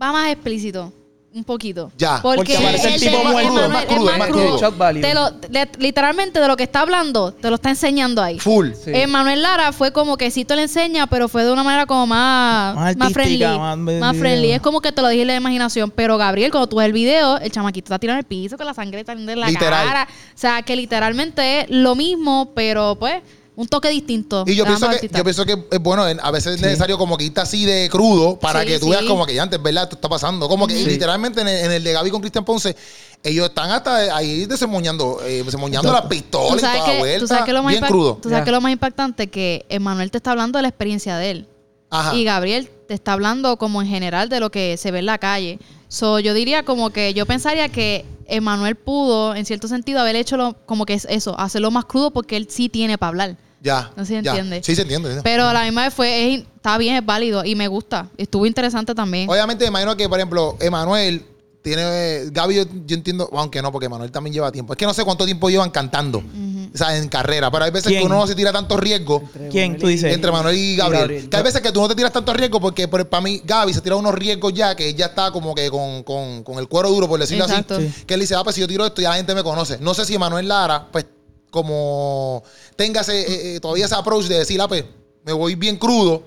Va 0.00 0.12
más 0.12 0.30
explícito. 0.32 0.92
Un 1.34 1.42
poquito. 1.42 1.90
Ya, 1.98 2.20
Porque, 2.22 2.36
porque 2.54 2.58
parece 2.64 2.86
el 2.88 2.94
el 2.94 3.00
tipo 3.00 3.24
muerto. 3.24 3.40
Emanuel 3.50 3.68
Más 3.72 3.84
crudo, 3.86 3.98
es 3.98 4.04
más 4.04 4.18
más 4.20 4.28
crudo. 4.28 4.56
crudo. 4.70 5.00
Te 5.00 5.14
lo- 5.14 5.30
le- 5.50 5.68
literalmente 5.78 6.38
de 6.40 6.46
lo 6.46 6.56
que 6.56 6.62
está 6.62 6.82
hablando, 6.82 7.32
te 7.32 7.48
lo 7.50 7.56
está 7.56 7.70
enseñando 7.70 8.22
ahí. 8.22 8.38
Full. 8.38 8.68
Sí. 8.72 8.92
Emanuel 8.94 9.42
Lara 9.42 9.72
fue 9.72 9.92
como 9.92 10.16
que 10.16 10.30
sí 10.30 10.44
te 10.44 10.54
lo 10.54 10.62
enseña, 10.62 11.08
pero 11.08 11.28
fue 11.28 11.42
de 11.44 11.50
una 11.52 11.64
manera 11.64 11.86
como 11.86 12.06
más, 12.06 12.76
Más 12.76 12.96
más, 12.96 13.12
friendly. 13.12 13.44
más 13.58 13.76
Más, 13.78 14.16
friendly. 14.16 14.52
Es 14.52 14.60
como 14.60 14.80
que 14.80 14.92
te 14.92 15.02
lo 15.02 15.08
dije 15.08 15.22
en 15.22 15.26
la 15.28 15.34
imaginación. 15.36 15.90
Pero 15.90 16.16
Gabriel, 16.18 16.52
cuando 16.52 16.68
tú 16.68 16.76
ves 16.76 16.86
el 16.86 16.92
video, 16.92 17.36
el 17.38 17.50
chamaquito 17.50 17.86
está 17.86 17.98
tirando 17.98 18.20
el 18.20 18.26
piso 18.26 18.56
con 18.56 18.66
la 18.66 18.74
sangre 18.74 19.02
saliendo 19.04 19.30
de 19.30 19.36
la 19.36 19.48
Literal. 19.48 19.86
cara. 19.88 20.08
O 20.10 20.38
sea, 20.38 20.62
que 20.62 20.76
literalmente 20.76 21.62
es 21.62 21.66
lo 21.70 21.96
mismo, 21.96 22.52
pero 22.54 22.94
pues, 22.94 23.22
un 23.56 23.68
toque 23.68 23.88
distinto. 23.88 24.44
Y 24.46 24.54
yo 24.56 24.64
pienso, 24.64 24.88
que, 24.90 25.08
yo 25.08 25.22
pienso 25.24 25.44
que 25.46 25.56
es 25.70 25.78
bueno, 25.80 26.08
en- 26.08 26.18
a 26.20 26.30
veces 26.30 26.56
es 26.56 26.60
necesario 26.60 26.98
como 26.98 27.16
que 27.16 27.24
irte 27.24 27.40
así 27.40 27.64
de 27.64 27.88
crudo 27.90 28.38
para 28.38 28.62
Sí, 28.62 28.66
que 28.66 28.78
tú 28.80 28.86
sí. 28.86 28.90
veas 28.90 29.04
como 29.04 29.24
que 29.26 29.34
ya 29.34 29.42
antes, 29.44 29.62
¿verdad? 29.62 29.84
Esto 29.84 29.94
está 29.96 30.08
pasando. 30.08 30.48
Como 30.48 30.66
que 30.66 30.74
Sí. 30.76 30.86
literalmente 30.86 31.40
en 31.40 31.48
el, 31.48 31.64
en 31.66 31.72
el 31.72 31.84
de 31.84 31.92
Gaby 31.92 32.10
con 32.10 32.20
Cristian 32.20 32.44
Ponce, 32.44 32.74
ellos 33.22 33.48
están 33.48 33.70
hasta 33.70 34.16
ahí 34.16 34.46
desemoñando, 34.46 35.20
eh, 35.24 35.42
desemoñando 35.44 35.92
las 35.92 36.02
pistolas 36.06 36.58
y 36.58 36.60
toda 36.66 36.88
la 36.94 36.98
vuelta. 36.98 37.20
tú 37.20 37.26
sabes 37.28 37.44
que 37.44 37.52
lo 37.52 37.62
más 37.62 37.70
bien 37.72 37.84
impact- 37.84 37.88
crudo. 37.88 38.18
Tú 38.22 38.28
sabes 38.28 38.44
que 38.44 38.50
lo 38.50 38.60
más 38.60 38.72
impactante 38.72 39.28
que 39.30 39.64
Emanuel 39.68 40.10
te 40.10 40.18
está 40.18 40.32
hablando 40.32 40.58
de 40.58 40.62
la 40.62 40.68
experiencia 40.68 41.16
de 41.16 41.30
él. 41.30 41.48
Ajá. 41.90 42.14
Y 42.16 42.24
Gabriel 42.24 42.68
te 42.86 42.94
está 42.94 43.12
hablando 43.14 43.56
como 43.56 43.82
en 43.82 43.88
general 43.88 44.28
de 44.28 44.40
lo 44.40 44.50
que 44.50 44.76
se 44.76 44.90
ve 44.90 45.00
en 45.00 45.06
la 45.06 45.18
calle. 45.18 45.58
So, 45.88 46.18
yo 46.18 46.34
diría 46.34 46.64
como 46.64 46.90
que 46.90 47.14
yo 47.14 47.26
pensaría 47.26 47.68
que 47.68 48.04
Emanuel 48.26 48.74
pudo, 48.76 49.34
en 49.34 49.44
cierto 49.44 49.68
sentido, 49.68 50.00
haber 50.00 50.16
hecho 50.16 50.36
lo, 50.36 50.54
como 50.66 50.86
que 50.86 50.94
es 50.94 51.06
eso, 51.10 51.38
hacerlo 51.38 51.70
más 51.70 51.84
crudo 51.84 52.10
porque 52.10 52.36
él 52.36 52.46
sí 52.50 52.68
tiene 52.68 52.98
para 52.98 53.08
hablar. 53.08 53.36
Ya. 53.60 53.90
No 53.96 54.04
sé 54.04 54.18
si 54.18 54.22
ya. 54.24 54.30
entiende. 54.32 54.62
Sí, 54.62 54.74
se 54.74 54.82
entiende. 54.82 55.20
Pero 55.22 55.44
a 55.46 55.52
la 55.54 55.62
misma 55.64 55.84
vez 55.84 55.94
fue, 55.94 56.34
es- 56.34 56.40
está 56.56 56.76
bien, 56.78 56.96
es 56.96 57.04
válido 57.06 57.44
y 57.44 57.54
me 57.54 57.66
gusta. 57.68 58.08
Estuvo 58.18 58.44
interesante 58.46 58.94
también. 58.94 59.28
Obviamente, 59.30 59.64
imagino 59.66 59.96
que, 59.96 60.08
por 60.08 60.18
ejemplo, 60.18 60.56
Emanuel 60.60 61.24
tiene. 61.64 62.26
Gaby, 62.30 62.54
yo, 62.56 62.62
yo 62.86 62.94
entiendo, 62.94 63.28
aunque 63.32 63.62
no, 63.62 63.72
porque 63.72 63.86
Emanuel 63.86 64.12
también 64.12 64.34
lleva 64.34 64.52
tiempo. 64.52 64.74
Es 64.74 64.76
que 64.76 64.84
no 64.84 64.92
sé 64.92 65.02
cuánto 65.02 65.24
tiempo 65.24 65.48
llevan 65.48 65.70
cantando. 65.70 66.18
O 66.18 66.76
sea, 66.76 66.94
en 66.96 67.08
carrera. 67.08 67.50
Pero 67.50 67.64
hay 67.64 67.70
veces 67.70 67.88
¿Quién? 67.88 68.00
que 68.02 68.06
uno 68.06 68.16
no 68.16 68.26
se 68.26 68.34
tira 68.34 68.52
tanto 68.52 68.76
riesgo. 68.76 69.22
¿Quién 69.50 69.72
Manuel 69.72 69.80
tú 69.80 69.86
dices? 69.86 70.12
Entre 70.14 70.30
Manuel 70.30 70.56
y 70.56 70.76
Gabriel. 70.76 71.00
Gabriel. 71.02 71.28
Que 71.30 71.36
hay 71.38 71.42
veces 71.42 71.62
que 71.62 71.72
tú 71.72 71.80
no 71.80 71.88
te 71.88 71.94
tiras 71.94 72.12
tanto 72.12 72.32
riesgo 72.34 72.60
porque 72.60 72.86
por- 72.86 73.08
para 73.08 73.22
mí 73.22 73.40
Gaby 73.44 73.72
se 73.72 73.80
tira 73.80 73.96
unos 73.96 74.14
riesgos 74.14 74.52
ya 74.52 74.76
que 74.76 74.88
ella 74.88 75.06
está 75.06 75.30
como 75.32 75.54
que 75.54 75.70
con, 75.70 76.02
con- 76.02 76.42
con 76.44 76.58
el 76.58 76.68
cuero 76.68 76.90
duro, 76.90 77.08
por 77.08 77.18
decirlo 77.18 77.44
Exacto. 77.46 77.76
así. 77.76 77.88
Sí. 77.88 78.04
Que 78.04 78.14
él 78.14 78.20
dice, 78.20 78.34
ah, 78.34 78.44
pues 78.44 78.54
si 78.56 78.60
yo 78.60 78.68
tiro 78.68 78.84
esto 78.84 79.00
ya 79.00 79.08
la 79.10 79.16
gente 79.16 79.34
me 79.34 79.42
conoce. 79.42 79.78
No 79.80 79.94
sé 79.94 80.04
si 80.04 80.18
Manuel 80.18 80.46
Lara, 80.46 80.86
pues, 80.92 81.06
como 81.50 82.42
tenga 82.76 83.00
ese, 83.00 83.20
eh, 83.22 83.56
eh, 83.56 83.60
todavía 83.60 83.86
ese 83.86 83.94
approach 83.94 84.26
de 84.26 84.38
decir, 84.40 84.60
ah, 84.60 84.68
pues, 84.68 84.84
me 85.24 85.32
voy 85.32 85.54
bien 85.54 85.76
crudo 85.76 86.22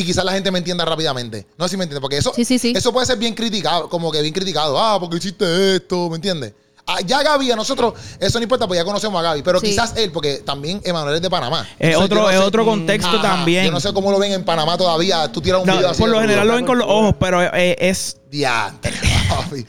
y 0.00 0.04
quizás 0.04 0.24
la 0.24 0.32
gente 0.32 0.50
me 0.50 0.58
entienda 0.58 0.84
rápidamente. 0.84 1.46
No 1.56 1.64
sé 1.66 1.70
si 1.72 1.76
me 1.76 1.84
entiende, 1.84 2.00
porque 2.00 2.18
eso, 2.18 2.32
Sí, 2.34 2.44
sí, 2.44 2.58
sí. 2.58 2.72
eso 2.76 2.92
puede 2.92 3.06
ser 3.06 3.16
bien 3.18 3.34
criticado, 3.34 3.88
como 3.88 4.12
que 4.12 4.20
bien 4.20 4.34
criticado. 4.34 4.78
Ah, 4.78 4.98
porque 5.00 5.16
hiciste 5.16 5.76
esto, 5.76 6.08
¿me 6.10 6.16
entiendes? 6.16 6.52
Ah, 6.88 6.98
ya 7.04 7.20
Gaby, 7.20 7.50
a 7.50 7.56
nosotros, 7.56 7.94
eso 8.20 8.38
no 8.38 8.44
importa, 8.44 8.68
pues 8.68 8.78
ya 8.78 8.84
conocemos 8.84 9.18
a 9.18 9.22
Gaby. 9.22 9.42
Pero 9.42 9.58
Sí. 9.58 9.66
quizás 9.70 9.94
él, 9.96 10.12
porque 10.12 10.36
también 10.44 10.80
Emanuel 10.84 11.16
es 11.16 11.22
de 11.22 11.28
Panamá. 11.28 11.66
Es 11.80 11.96
otro, 11.96 12.22
no 12.22 12.28
sé- 12.30 12.38
otro 12.38 12.64
contexto 12.64 13.08
Ajá, 13.16 13.22
también. 13.22 13.64
Yo 13.66 13.72
no 13.72 13.80
sé 13.80 13.92
cómo 13.92 14.12
lo 14.12 14.18
ven 14.20 14.32
en 14.32 14.44
Panamá 14.44 14.76
todavía. 14.78 15.32
Tú 15.32 15.40
tiras 15.40 15.62
un 15.62 15.66
No, 15.66 15.76
video 15.76 15.90
así. 15.90 15.98
por 16.00 16.10
lo 16.10 16.20
general 16.20 16.46
lo 16.46 16.54
ven 16.54 16.64
con 16.66 16.78
los 16.78 16.86
ojos, 16.88 17.14
pero 17.18 17.42
eh, 17.42 17.76
es. 17.80 18.18
Diantre. 18.30 18.92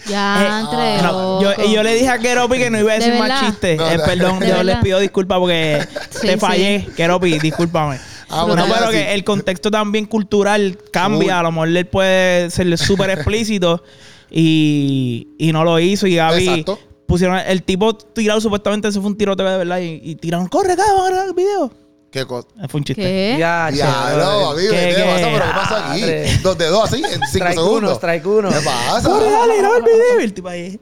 Ya, 0.07 0.43
eh, 0.43 0.59
entre 0.61 1.01
no, 1.01 1.41
yo, 1.41 1.49
loco. 1.49 1.63
y 1.63 1.73
yo 1.73 1.81
le 1.83 1.95
dije 1.95 2.09
a 2.09 2.19
Keropi 2.19 2.57
que 2.59 2.69
no 2.69 2.79
iba 2.79 2.91
a 2.91 2.99
¿De 2.99 3.05
decir 3.05 3.19
más 3.19 3.45
chistes. 3.45 3.77
No, 3.77 3.89
Eh, 3.89 3.99
perdón, 4.05 4.39
¿De 4.39 4.49
yo 4.49 4.61
les 4.63 4.77
pido 4.77 4.99
disculpas 4.99 5.39
porque 5.39 5.87
Sí, 6.11 6.27
te 6.27 6.33
sí. 6.33 6.39
fallé. 6.39 6.87
Keropi, 6.95 7.39
discúlpame. 7.39 7.99
Ah, 8.29 8.45
no, 8.47 8.55
pero 8.55 8.89
que 8.91 9.13
el 9.13 9.23
contexto 9.23 9.71
también 9.71 10.05
cultural 10.05 10.77
cambia. 10.91 11.19
Uy. 11.19 11.29
A 11.29 11.43
lo 11.43 11.51
mejor 11.51 11.69
él 11.69 11.87
puede 11.87 12.49
ser 12.49 12.77
súper 12.77 13.09
explícito 13.11 13.83
y, 14.29 15.29
y 15.37 15.51
no 15.51 15.63
lo 15.63 15.79
hizo. 15.79 16.07
Y 16.07 16.15
Gaby 16.15 16.47
Exacto. 16.47 16.79
pusieron 17.07 17.37
el 17.39 17.63
tipo 17.63 17.95
tirado, 17.95 18.41
supuestamente 18.41 18.87
eso 18.89 19.01
fue 19.01 19.11
un 19.11 19.17
tiroteo 19.17 19.49
de 19.49 19.57
verdad. 19.57 19.79
Y, 19.79 20.01
y 20.03 20.15
tiraron, 20.15 20.47
corre, 20.47 20.73
acá, 20.73 20.83
vamos 20.87 21.07
a 21.07 21.09
grabar 21.09 21.27
el 21.29 21.33
video. 21.33 21.71
Qué 22.11 22.25
cosa. 22.25 22.47
Eh, 22.61 22.67
Fue 22.69 22.79
un 22.79 22.83
chiste. 22.85 23.01
¿Qué? 23.01 23.35
Ya, 23.37 23.69
Diablo, 23.69 24.55
chévere. 24.55 24.69
amigo, 24.69 24.71
¿Qué, 24.71 24.77
¿qué, 24.89 24.95
qué? 24.95 25.03
pasa? 25.03 25.27
¿Pero 25.27 25.45
qué 25.45 25.51
pasa 25.53 25.91
aquí? 25.91 26.41
Dos 26.41 26.57
de 26.57 26.65
dos 26.67 26.83
así, 26.85 26.95
en 27.03 27.09
cinco 27.11 27.25
Strike 27.27 27.53
segundos. 27.53 27.81
uno, 27.81 27.95
strike 27.95 28.25
uno. 28.25 28.49
¿Qué 28.49 28.59
pasa? 28.65 29.09
Corre, 29.09 29.29
dale, 29.29 29.57
graba 29.57 29.77
el 29.77 29.83
video. 29.83 30.19
Y 30.19 30.23
el 30.23 30.33
tipo 30.33 30.47
ahí. 30.47 30.79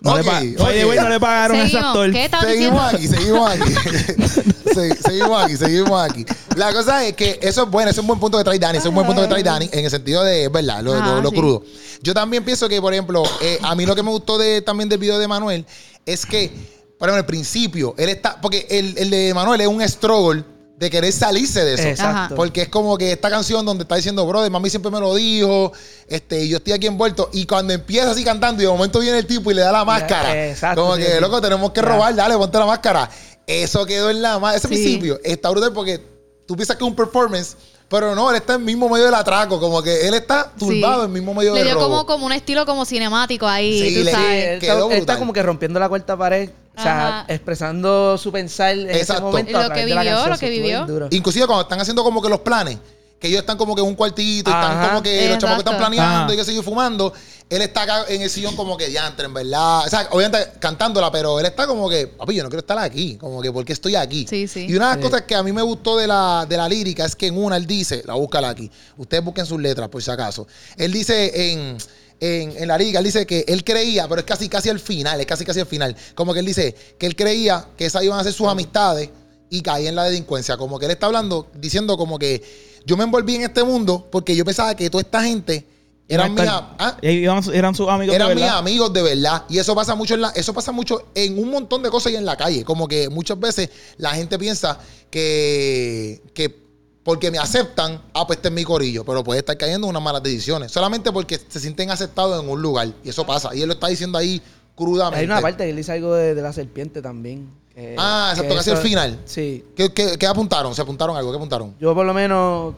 No, 0.00 0.16
le, 0.16 0.22
the 0.22 0.84
way, 0.86 0.96
no 0.96 1.08
le 1.08 1.18
pagaron 1.18 1.56
a 1.56 1.62
ese 1.64 1.70
Seguimos. 1.72 1.88
actor. 1.88 2.12
¿Qué 2.12 2.24
estás 2.24 2.44
Seguimos 2.44 2.94
aquí, 2.94 3.08
seguimos 3.08 3.50
aquí. 3.50 3.72
Se- 4.74 4.96
seguimos 5.02 5.42
aquí, 5.44 5.56
seguimos 5.56 6.10
aquí. 6.10 6.26
La 6.54 6.72
cosa 6.72 7.04
es 7.04 7.14
que 7.14 7.38
eso 7.42 7.64
es 7.64 7.70
bueno, 7.70 7.90
es 7.90 7.98
un 7.98 8.06
buen 8.06 8.20
punto 8.20 8.38
que 8.38 8.44
trae 8.44 8.58
Dani, 8.60 8.78
ese 8.78 8.86
es 8.86 8.88
un 8.90 8.94
buen 8.94 9.06
punto 9.06 9.22
que 9.22 9.28
trae 9.28 9.42
Dani 9.42 9.68
en 9.72 9.84
el 9.84 9.90
sentido 9.90 10.22
de, 10.22 10.48
¿verdad? 10.48 10.82
Lo, 10.82 10.94
Ajá, 10.94 11.14
lo- 11.16 11.22
lo 11.22 11.30
sí. 11.30 11.36
crudo. 11.36 11.64
Yo 12.00 12.14
también 12.14 12.44
pienso 12.44 12.68
que, 12.68 12.80
por 12.80 12.92
ejemplo, 12.92 13.24
eh, 13.40 13.58
a 13.62 13.74
mí 13.74 13.86
lo 13.86 13.96
que 13.96 14.02
me 14.04 14.10
gustó 14.10 14.38
de, 14.38 14.62
también 14.62 14.88
del 14.88 14.98
video 15.00 15.18
de 15.18 15.26
Manuel 15.26 15.66
es 16.06 16.24
que, 16.24 16.48
por 16.96 17.08
ejemplo, 17.08 17.16
al 17.16 17.26
principio, 17.26 17.94
él 17.98 18.08
está, 18.10 18.40
porque 18.40 18.66
el, 18.70 18.96
el 18.98 19.10
de 19.10 19.34
Manuel 19.34 19.60
es 19.62 19.66
un 19.66 19.82
struggle 19.88 20.44
de 20.78 20.90
querer 20.90 21.12
salirse 21.12 21.64
de 21.64 21.74
eso. 21.74 21.88
Exacto. 21.88 22.36
Porque 22.36 22.62
es 22.62 22.68
como 22.68 22.96
que 22.96 23.10
esta 23.12 23.28
canción 23.28 23.66
donde 23.66 23.82
está 23.82 23.96
diciendo, 23.96 24.24
brother, 24.26 24.48
mami 24.50 24.70
siempre 24.70 24.92
me 24.92 25.00
lo 25.00 25.14
dijo, 25.16 25.72
este, 26.06 26.44
y 26.44 26.48
yo 26.50 26.58
estoy 26.58 26.72
aquí 26.72 26.86
envuelto. 26.86 27.28
Y 27.32 27.46
cuando 27.46 27.72
empieza 27.72 28.12
así 28.12 28.22
cantando 28.22 28.62
y 28.62 28.66
de 28.66 28.70
momento 28.70 29.00
viene 29.00 29.18
el 29.18 29.26
tipo 29.26 29.50
y 29.50 29.54
le 29.54 29.62
da 29.62 29.72
la 29.72 29.84
máscara. 29.84 30.48
exacto, 30.50 30.82
como 30.82 30.94
que, 30.96 31.20
loco, 31.20 31.40
tenemos 31.40 31.72
que 31.72 31.82
robar, 31.82 32.14
dale, 32.14 32.36
ponte 32.36 32.58
la 32.58 32.66
máscara. 32.66 33.10
Eso 33.46 33.84
quedó 33.86 34.10
en 34.10 34.22
la 34.22 34.38
máscara. 34.38 34.58
Ese 34.58 34.68
Sí. 34.68 34.74
principio 34.74 35.20
está 35.24 35.50
brutal 35.50 35.72
porque 35.72 36.00
tú 36.46 36.54
piensas 36.54 36.76
que 36.76 36.84
es 36.84 36.88
un 36.88 36.94
performance, 36.94 37.56
pero 37.88 38.14
no, 38.14 38.30
él 38.30 38.36
está 38.36 38.54
en 38.54 38.60
el 38.60 38.66
mismo 38.66 38.88
medio 38.88 39.06
del 39.06 39.14
atraco. 39.14 39.58
Como 39.58 39.82
que 39.82 40.06
él 40.06 40.14
está 40.14 40.50
turbado 40.58 40.94
Sí. 40.94 41.00
en 41.00 41.06
el 41.06 41.08
mismo 41.12 41.32
medio 41.34 41.52
Le 41.54 41.60
del 41.60 41.68
dio 41.68 41.74
robo. 41.76 41.88
como, 41.88 42.06
como 42.06 42.26
un 42.26 42.32
estilo 42.32 42.66
como 42.66 42.84
cinemático 42.84 43.46
ahí, 43.46 43.80
Sí, 43.88 43.98
tú 43.98 44.04
le- 44.04 44.10
sabes. 44.12 44.44
Él 44.48 44.60
Quedó 44.60 44.72
está, 44.72 44.84
él 44.84 44.90
está 44.92 44.96
brutal. 45.14 45.18
como 45.18 45.32
que 45.32 45.42
rompiendo 45.42 45.80
la 45.80 45.88
cuarta 45.88 46.16
pared, 46.16 46.50
o 46.76 46.82
sea, 46.82 47.08
Ajá. 47.20 47.24
expresando 47.32 48.18
su 48.18 48.30
pensar 48.30 48.72
en 48.76 48.90
Exacto. 48.90 49.12
ese 49.14 49.22
momento. 49.22 49.50
Y 49.50 49.54
lo 49.54 49.70
que 49.74 49.86
de 49.86 49.94
la 49.94 50.00
vivió, 50.02 50.14
canción, 50.16 50.30
lo 50.32 50.38
que 50.38 50.50
vivió. 50.50 51.08
Inclusive 51.10 51.46
cuando 51.46 51.62
están 51.62 51.80
haciendo 51.80 52.04
como 52.04 52.20
que 52.20 52.28
los 52.28 52.40
planes, 52.40 52.78
que 53.18 53.26
ellos 53.28 53.40
están 53.40 53.56
como 53.58 53.74
que 53.74 53.80
en 53.80 53.88
un 53.88 53.94
cuartito 53.96 54.50
y 54.50 54.52
están 54.52 54.78
Ajá. 54.78 54.88
como 54.90 55.02
que 55.02 55.28
los 55.28 55.38
chamacos 55.38 55.60
están 55.60 55.74
Exacto. 55.74 55.78
planeando 55.96 56.32
Ah. 56.32 56.34
y 56.34 56.38
que 56.38 56.44
siguen 56.44 56.62
fumando. 56.62 57.12
Él 57.50 57.62
está 57.62 57.82
acá 57.84 58.04
en 58.08 58.20
el 58.20 58.28
sillón 58.28 58.54
como 58.56 58.76
que 58.76 58.88
diantre, 58.88 59.24
en 59.24 59.32
verdad. 59.32 59.86
O 59.86 59.88
sea, 59.88 60.06
obviamente 60.10 60.52
cantándola, 60.58 61.10
pero 61.10 61.40
él 61.40 61.46
está 61.46 61.66
como 61.66 61.88
que, 61.88 62.06
papi, 62.06 62.34
yo 62.34 62.42
no 62.42 62.50
quiero 62.50 62.60
estar 62.60 62.78
aquí. 62.78 63.16
Como 63.16 63.40
que, 63.40 63.50
¿por 63.50 63.64
qué 63.64 63.72
estoy 63.72 63.94
aquí? 63.94 64.26
Sí, 64.28 64.46
sí. 64.46 64.66
Y 64.68 64.74
una 64.76 64.90
de 64.90 64.96
las 64.96 65.04
Sí. 65.04 65.10
cosas 65.10 65.22
que 65.26 65.34
a 65.34 65.42
mí 65.42 65.50
me 65.52 65.62
gustó 65.62 65.96
de 65.96 66.06
la, 66.06 66.44
de 66.46 66.56
la 66.58 66.68
lírica 66.68 67.06
es 67.06 67.16
que 67.16 67.28
en 67.28 67.38
una 67.42 67.56
él 67.56 67.66
dice, 67.66 68.02
la 68.04 68.14
búscala 68.14 68.50
aquí. 68.50 68.70
Ustedes 68.98 69.24
busquen 69.24 69.46
sus 69.46 69.58
letras, 69.60 69.88
por 69.88 70.02
si 70.02 70.10
acaso. 70.10 70.46
Él 70.76 70.92
dice 70.92 71.52
en, 71.52 71.78
en, 72.20 72.54
en 72.58 72.68
la 72.68 72.76
lírica, 72.76 72.98
él 72.98 73.04
dice 73.06 73.26
que 73.26 73.46
él 73.48 73.64
creía, 73.64 74.06
pero 74.08 74.20
es 74.20 74.26
casi 74.26 74.50
casi 74.50 74.68
al 74.68 74.78
final, 74.80 75.18
es 75.18 75.26
casi 75.26 75.46
casi 75.46 75.60
al 75.60 75.66
final. 75.66 75.96
Como 76.14 76.34
que 76.34 76.40
él 76.40 76.46
dice 76.46 76.74
que 76.98 77.06
él 77.06 77.16
creía 77.16 77.66
que 77.78 77.86
esas 77.86 78.02
iban 78.04 78.18
a 78.20 78.24
ser 78.24 78.34
sus 78.34 78.46
amistades 78.46 79.08
y 79.48 79.62
caí 79.62 79.86
en 79.86 79.94
la 79.94 80.04
delincuencia. 80.04 80.58
Como 80.58 80.78
que 80.78 80.84
él 80.84 80.90
está 80.90 81.06
hablando, 81.06 81.46
diciendo 81.54 81.96
como 81.96 82.18
que 82.18 82.42
yo 82.84 82.94
me 82.98 83.04
envolví 83.04 83.36
en 83.36 83.42
este 83.44 83.62
mundo 83.64 84.06
porque 84.12 84.36
yo 84.36 84.44
pensaba 84.44 84.74
que 84.74 84.90
toda 84.90 85.00
esta 85.00 85.22
gente 85.22 85.64
Eran 86.10 86.34
mis, 86.34 86.44
ah, 86.48 86.96
eran 87.02 87.74
sus 87.74 87.86
amigos. 87.88 88.12
de 88.12 88.16
eran 88.16 88.28
mis 88.34 88.36
verdad. 88.42 88.58
amigos 88.58 88.92
de 88.94 89.02
verdad. 89.02 89.44
Y 89.50 89.58
eso 89.58 89.74
pasa 89.74 89.94
mucho 89.94 90.14
en 90.14 90.22
la, 90.22 90.30
eso 90.30 90.54
pasa 90.54 90.72
mucho 90.72 91.08
en 91.14 91.38
un 91.38 91.50
montón 91.50 91.82
de 91.82 91.90
cosas 91.90 92.12
y 92.12 92.16
en 92.16 92.24
la 92.24 92.36
calle. 92.36 92.64
Como 92.64 92.88
que 92.88 93.08
muchas 93.10 93.38
veces 93.38 93.68
la 93.98 94.12
gente 94.14 94.38
piensa 94.38 94.78
que, 95.10 96.22
que 96.34 96.66
porque 97.02 97.30
me 97.30 97.38
aceptan, 97.38 98.02
ah, 98.14 98.26
pues 98.26 98.38
este 98.38 98.48
es 98.48 98.54
mi 98.54 98.64
corillo. 98.64 99.04
Pero 99.04 99.22
puede 99.24 99.40
estar 99.40 99.56
cayendo 99.56 99.86
en 99.86 99.90
unas 99.90 100.02
malas 100.02 100.22
decisiones. 100.22 100.72
Solamente 100.72 101.12
porque 101.12 101.38
se 101.48 101.60
sienten 101.60 101.90
aceptados 101.90 102.42
en 102.42 102.48
un 102.48 102.60
lugar. 102.60 102.88
Y 103.04 103.08
eso 103.10 103.24
pasa. 103.26 103.54
Y 103.54 103.62
él 103.62 103.68
lo 103.68 103.74
está 103.74 103.88
diciendo 103.88 104.18
ahí 104.18 104.40
crudamente. 104.74 105.20
Hay 105.20 105.26
una 105.26 105.40
parte 105.40 105.64
que 105.64 105.70
él 105.70 105.76
dice 105.76 105.92
algo 105.92 106.14
de, 106.14 106.34
de 106.34 106.42
la 106.42 106.52
serpiente 106.52 107.00
también. 107.02 107.50
que- 107.74 107.94
Ah, 107.98 108.30
exacto, 108.32 108.54
que 108.54 108.60
hacia 108.60 108.72
el 108.74 108.78
final. 108.78 109.20
Sí. 109.24 109.64
¿Qué, 109.76 109.92
qué, 109.92 110.16
qué 110.18 110.26
apuntaron? 110.26 110.74
¿Se 110.74 110.82
apuntaron 110.82 111.16
algo? 111.16 111.30
¿Qué 111.30 111.36
apuntaron? 111.36 111.74
Yo 111.80 111.94
por 111.94 112.04
lo 112.06 112.12
menos, 112.14 112.74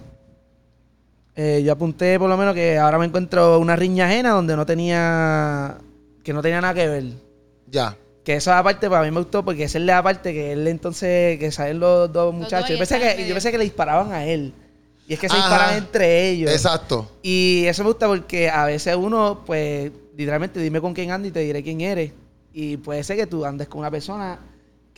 eh, 1.37 1.63
yo 1.65 1.73
apunté 1.73 2.19
por 2.19 2.29
lo 2.29 2.37
menos 2.37 2.55
que 2.55 2.79
ahora 2.79 2.99
me 2.99 3.07
encuentro 3.07 3.59
una 3.59 3.77
riña 3.77 4.07
ajena 4.07 4.31
donde 4.31 4.57
no 4.57 4.67
tenía, 4.67 5.79
que 6.23 6.33
no 6.33 6.43
tenía 6.43 6.61
nada 6.61 6.75
que 6.75 6.89
ver. 6.89 7.05
Ya. 7.71 7.97
Que 8.25 8.35
esa 8.35 8.59
aparte 8.59 8.91
para 8.91 9.05
mí 9.05 9.11
me 9.11 9.21
gustó 9.21 9.45
porque 9.45 9.65
esa 9.65 9.79
es 9.79 9.85
la 9.85 10.03
parte 10.03 10.33
que 10.33 10.53
él 10.53 10.67
entonces, 10.69 11.39
que 11.39 11.51
salen 11.51 11.81
los 11.81 12.13
dos 12.13 12.35
muchachos. 12.35 12.69
dos 12.69 12.71
yo, 12.71 12.79
pensé 12.79 13.01
que, 13.01 13.27
yo 13.27 13.35
pensé 13.35 13.51
que 13.51 13.59
le 13.59 13.65
disparaban 13.65 14.13
a 14.13 14.25
él. 14.27 14.53
Y 15.09 15.15
es 15.15 15.19
que 15.19 15.29
se 15.29 15.37
Ajá. 15.37 15.49
disparan 15.49 15.79
entre 15.79 16.29
ellos. 16.29 16.53
Exacto. 16.53 17.11
Y 17.23 17.65
eso 17.67 17.83
me 17.83 17.91
gusta 17.91 18.07
porque 18.07 18.49
a 18.49 18.65
veces 18.65 18.95
uno, 18.95 19.43
pues, 19.45 19.91
literalmente 20.17 20.61
dime 20.61 20.81
con 20.81 20.95
quién 20.95 21.11
andas 21.11 21.31
y 21.31 21.33
te 21.33 21.41
diré 21.41 21.63
quién 21.63 21.81
eres. 21.81 22.13
Y 22.53 22.77
puede 22.77 23.03
ser 23.03 23.17
que 23.17 23.27
tú 23.27 23.45
andes 23.45 23.67
con 23.67 23.81
una 23.81 23.91
persona 23.91 24.39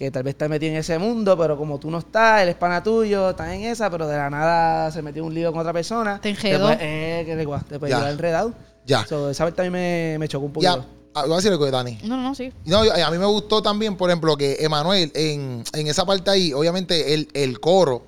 que 0.02 0.11
tal 0.11 0.25
vez 0.25 0.32
está 0.35 0.49
metido 0.49 0.73
en 0.73 0.78
ese 0.78 0.99
mundo, 0.99 1.38
pero 1.38 1.56
como 1.56 1.78
tú 1.78 1.88
no 1.88 1.99
estás, 1.99 2.42
él 2.42 2.49
es 2.49 2.56
pana 2.56 2.82
tuyo, 2.82 3.30
estás 3.30 3.52
en 3.52 3.62
esa, 3.62 3.88
pero 3.88 4.09
de 4.09 4.16
la 4.16 4.28
nada 4.30 4.90
se 4.90 5.00
metió 5.00 5.23
en 5.23 5.28
un 5.28 5.35
lío 5.35 5.52
con 5.52 5.61
otra 5.61 5.73
persona. 5.73 6.21
Te 6.21 6.30
enredó. 6.30 6.71
eh, 6.73 7.23
que 7.25 7.37
le 7.37 7.47
te 7.68 7.78
puede 7.78 7.90
Ya. 7.92 7.99
llevar 7.99 8.11
enredado. 8.12 8.52
Ya. 8.85 9.06
So, 9.06 9.30
esa 9.30 9.44
parte 9.44 9.62
también 9.62 9.73
me, 9.73 10.18
me 10.18 10.26
chocó 10.26 10.47
un 10.47 10.52
poquito. 10.52 10.76
Ya. 10.76 10.85
Ah, 11.14 11.23
Voy 11.23 11.35
a 11.35 11.37
decir 11.37 11.52
algo 11.52 11.64
de 11.66 11.71
Dani. 11.71 11.99
No, 12.02 12.16
no, 12.16 12.23
no, 12.25 12.35
sí. 12.35 12.52
No, 12.64 12.80
a 12.80 13.11
mí 13.12 13.18
me 13.18 13.26
gustó 13.26 13.62
también, 13.62 13.97
por 13.97 14.11
ejemplo, 14.11 14.37
que 14.37 14.56
Emanuel, 14.59 15.12
en, 15.14 15.62
en 15.73 15.87
esa 15.87 16.04
parte 16.04 16.30
ahí, 16.30 16.52
obviamente 16.52 17.14
el, 17.14 17.28
el 17.35 17.61
coro, 17.61 18.02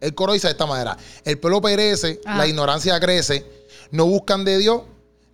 el 0.00 0.14
coro 0.14 0.34
dice 0.34 0.46
de 0.46 0.52
esta 0.52 0.66
manera, 0.66 0.96
el 1.24 1.36
pueblo 1.38 1.60
perece, 1.60 2.20
Ajá. 2.24 2.38
la 2.38 2.46
ignorancia 2.46 3.00
crece, 3.00 3.44
no 3.90 4.06
buscan 4.06 4.44
de 4.44 4.58
Dios, 4.58 4.82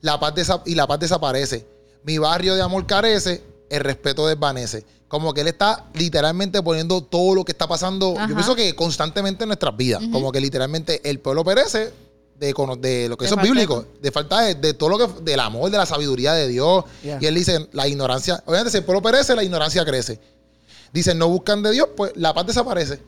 la 0.00 0.18
paz 0.18 0.34
desa- 0.34 0.62
y 0.64 0.76
la 0.76 0.86
paz 0.86 0.98
desaparece. 1.00 1.66
Mi 2.04 2.16
barrio 2.16 2.54
de 2.54 2.62
amor 2.62 2.86
carece, 2.86 3.42
el 3.70 3.80
respeto 3.80 4.26
desvanece. 4.26 4.84
Como 5.08 5.32
que 5.32 5.42
él 5.42 5.48
está 5.48 5.84
literalmente 5.94 6.62
poniendo 6.62 7.00
todo 7.00 7.34
lo 7.34 7.44
que 7.44 7.52
está 7.52 7.68
pasando, 7.68 8.14
Ajá. 8.16 8.28
yo 8.28 8.34
pienso 8.34 8.56
que 8.56 8.74
constantemente 8.74 9.44
en 9.44 9.48
nuestras 9.48 9.76
vidas, 9.76 10.02
como 10.10 10.32
que 10.32 10.40
literalmente 10.40 11.00
el 11.08 11.20
pueblo 11.20 11.44
perece 11.44 11.92
de, 12.38 12.46
de 12.80 13.08
lo 13.08 13.16
que 13.16 13.24
De 13.24 13.30
eso 13.30 13.36
es 13.36 13.42
bíblico, 13.42 13.86
de 14.02 14.10
falta 14.10 14.40
de, 14.40 14.54
de 14.56 14.74
todo 14.74 14.90
lo 14.90 14.98
que, 14.98 15.22
del 15.22 15.40
amor, 15.40 15.70
de 15.70 15.78
la 15.78 15.86
sabiduría 15.86 16.32
de 16.32 16.48
Dios. 16.48 16.84
Yeah. 17.02 17.18
Y 17.20 17.26
él 17.26 17.34
dice, 17.34 17.68
la 17.72 17.86
ignorancia, 17.86 18.42
obviamente 18.46 18.72
si 18.72 18.78
el 18.78 18.84
pueblo 18.84 19.02
perece, 19.02 19.34
la 19.34 19.44
ignorancia 19.44 19.84
crece. 19.84 20.18
Dicen, 20.92 21.18
no 21.18 21.28
buscan 21.28 21.62
de 21.62 21.72
Dios, 21.72 21.88
pues 21.96 22.12
la 22.16 22.34
paz 22.34 22.46
desaparece. 22.46 23.00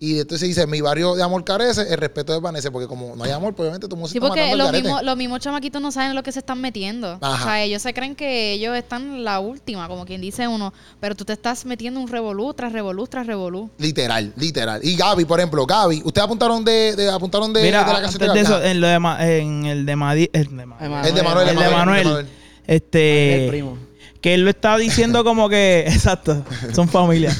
Y 0.00 0.20
entonces 0.20 0.46
dice, 0.48 0.64
mi 0.68 0.80
barrio 0.80 1.16
de 1.16 1.24
amor 1.24 1.42
carece, 1.44 1.82
el 1.92 1.98
respeto 1.98 2.32
desvanece, 2.32 2.70
porque 2.70 2.86
como 2.86 3.16
no 3.16 3.24
hay 3.24 3.32
amor, 3.32 3.52
pues 3.54 3.64
obviamente 3.64 3.88
todo 3.88 3.96
el 3.96 3.98
mundo 3.98 4.08
se 4.08 4.12
Sí, 4.12 4.18
está 4.18 4.28
porque 4.28 4.54
los 4.56 4.70
mismos, 4.70 5.02
los 5.02 5.16
mismos 5.16 5.40
chamaquitos 5.40 5.82
no 5.82 5.90
saben 5.90 6.14
lo 6.14 6.22
que 6.22 6.30
se 6.30 6.38
están 6.38 6.60
metiendo. 6.60 7.18
Ajá. 7.20 7.42
O 7.42 7.46
sea, 7.48 7.62
ellos 7.64 7.82
se 7.82 7.92
creen 7.92 8.14
que 8.14 8.52
ellos 8.52 8.76
están 8.76 9.24
la 9.24 9.40
última, 9.40 9.88
como 9.88 10.04
quien 10.06 10.20
dice 10.20 10.46
uno. 10.46 10.72
Pero 11.00 11.16
tú 11.16 11.24
te 11.24 11.32
estás 11.32 11.64
metiendo 11.66 11.98
un 11.98 12.06
revolú 12.06 12.54
tras 12.54 12.72
revolú 12.72 13.08
tras 13.08 13.26
revolú. 13.26 13.70
Literal, 13.78 14.32
literal. 14.36 14.80
Y 14.84 14.94
Gaby, 14.96 15.24
por 15.24 15.40
ejemplo, 15.40 15.66
Gaby, 15.66 16.02
¿ustedes 16.04 16.24
apuntaron 16.24 16.64
de, 16.64 16.94
de- 16.94 17.10
apuntaron 17.10 17.52
de, 17.52 17.62
Mira, 17.62 17.82
de 17.82 17.92
la 17.92 18.00
canción 18.00 18.22
antes 18.22 18.34
de 18.34 18.54
eso, 18.54 18.62
en, 18.62 18.80
lo 18.80 18.86
de 18.86 18.98
Ma- 19.00 19.26
en 19.28 19.66
el 19.66 19.84
de 19.84 19.96
Madi, 19.96 20.30
el 20.32 20.56
de 20.56 20.64
Ma- 20.64 20.76
Emanuel, 20.80 21.08
El 21.08 21.14
de 21.16 21.22
Manuel, 21.24 21.48
el 21.48 21.56
de 21.56 21.68
Manuel, 21.70 22.04
Manuel. 22.04 22.28
este, 22.68 23.44
El 23.44 23.50
primo. 23.50 23.78
Que 24.20 24.34
él 24.34 24.42
lo 24.42 24.50
está 24.50 24.76
diciendo 24.76 25.24
como 25.24 25.48
que, 25.48 25.80
exacto, 25.86 26.44
son 26.72 26.88
familia. 26.88 27.36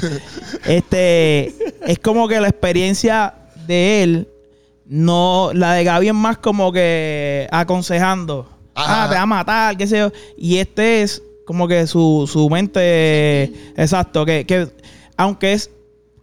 Este, 0.66 1.54
es 1.86 1.98
como 1.98 2.28
que 2.28 2.40
la 2.40 2.48
experiencia 2.48 3.34
de 3.66 4.02
él, 4.02 4.28
no, 4.86 5.50
la 5.52 5.74
de 5.74 5.84
Gaby 5.84 6.08
es 6.08 6.14
más 6.14 6.38
como 6.38 6.72
que 6.72 7.48
aconsejando. 7.50 8.48
Ajá. 8.74 9.04
Ah, 9.04 9.08
te 9.08 9.14
va 9.16 9.22
a 9.22 9.26
matar, 9.26 9.76
qué 9.76 9.86
sé 9.86 9.98
yo. 9.98 10.12
Y 10.36 10.58
este 10.58 11.02
es 11.02 11.22
como 11.44 11.66
que 11.66 11.86
su, 11.86 12.28
su 12.30 12.48
mente, 12.48 13.44
exacto, 13.76 14.24
que, 14.24 14.46
que 14.46 14.68
aunque 15.16 15.54
es 15.54 15.70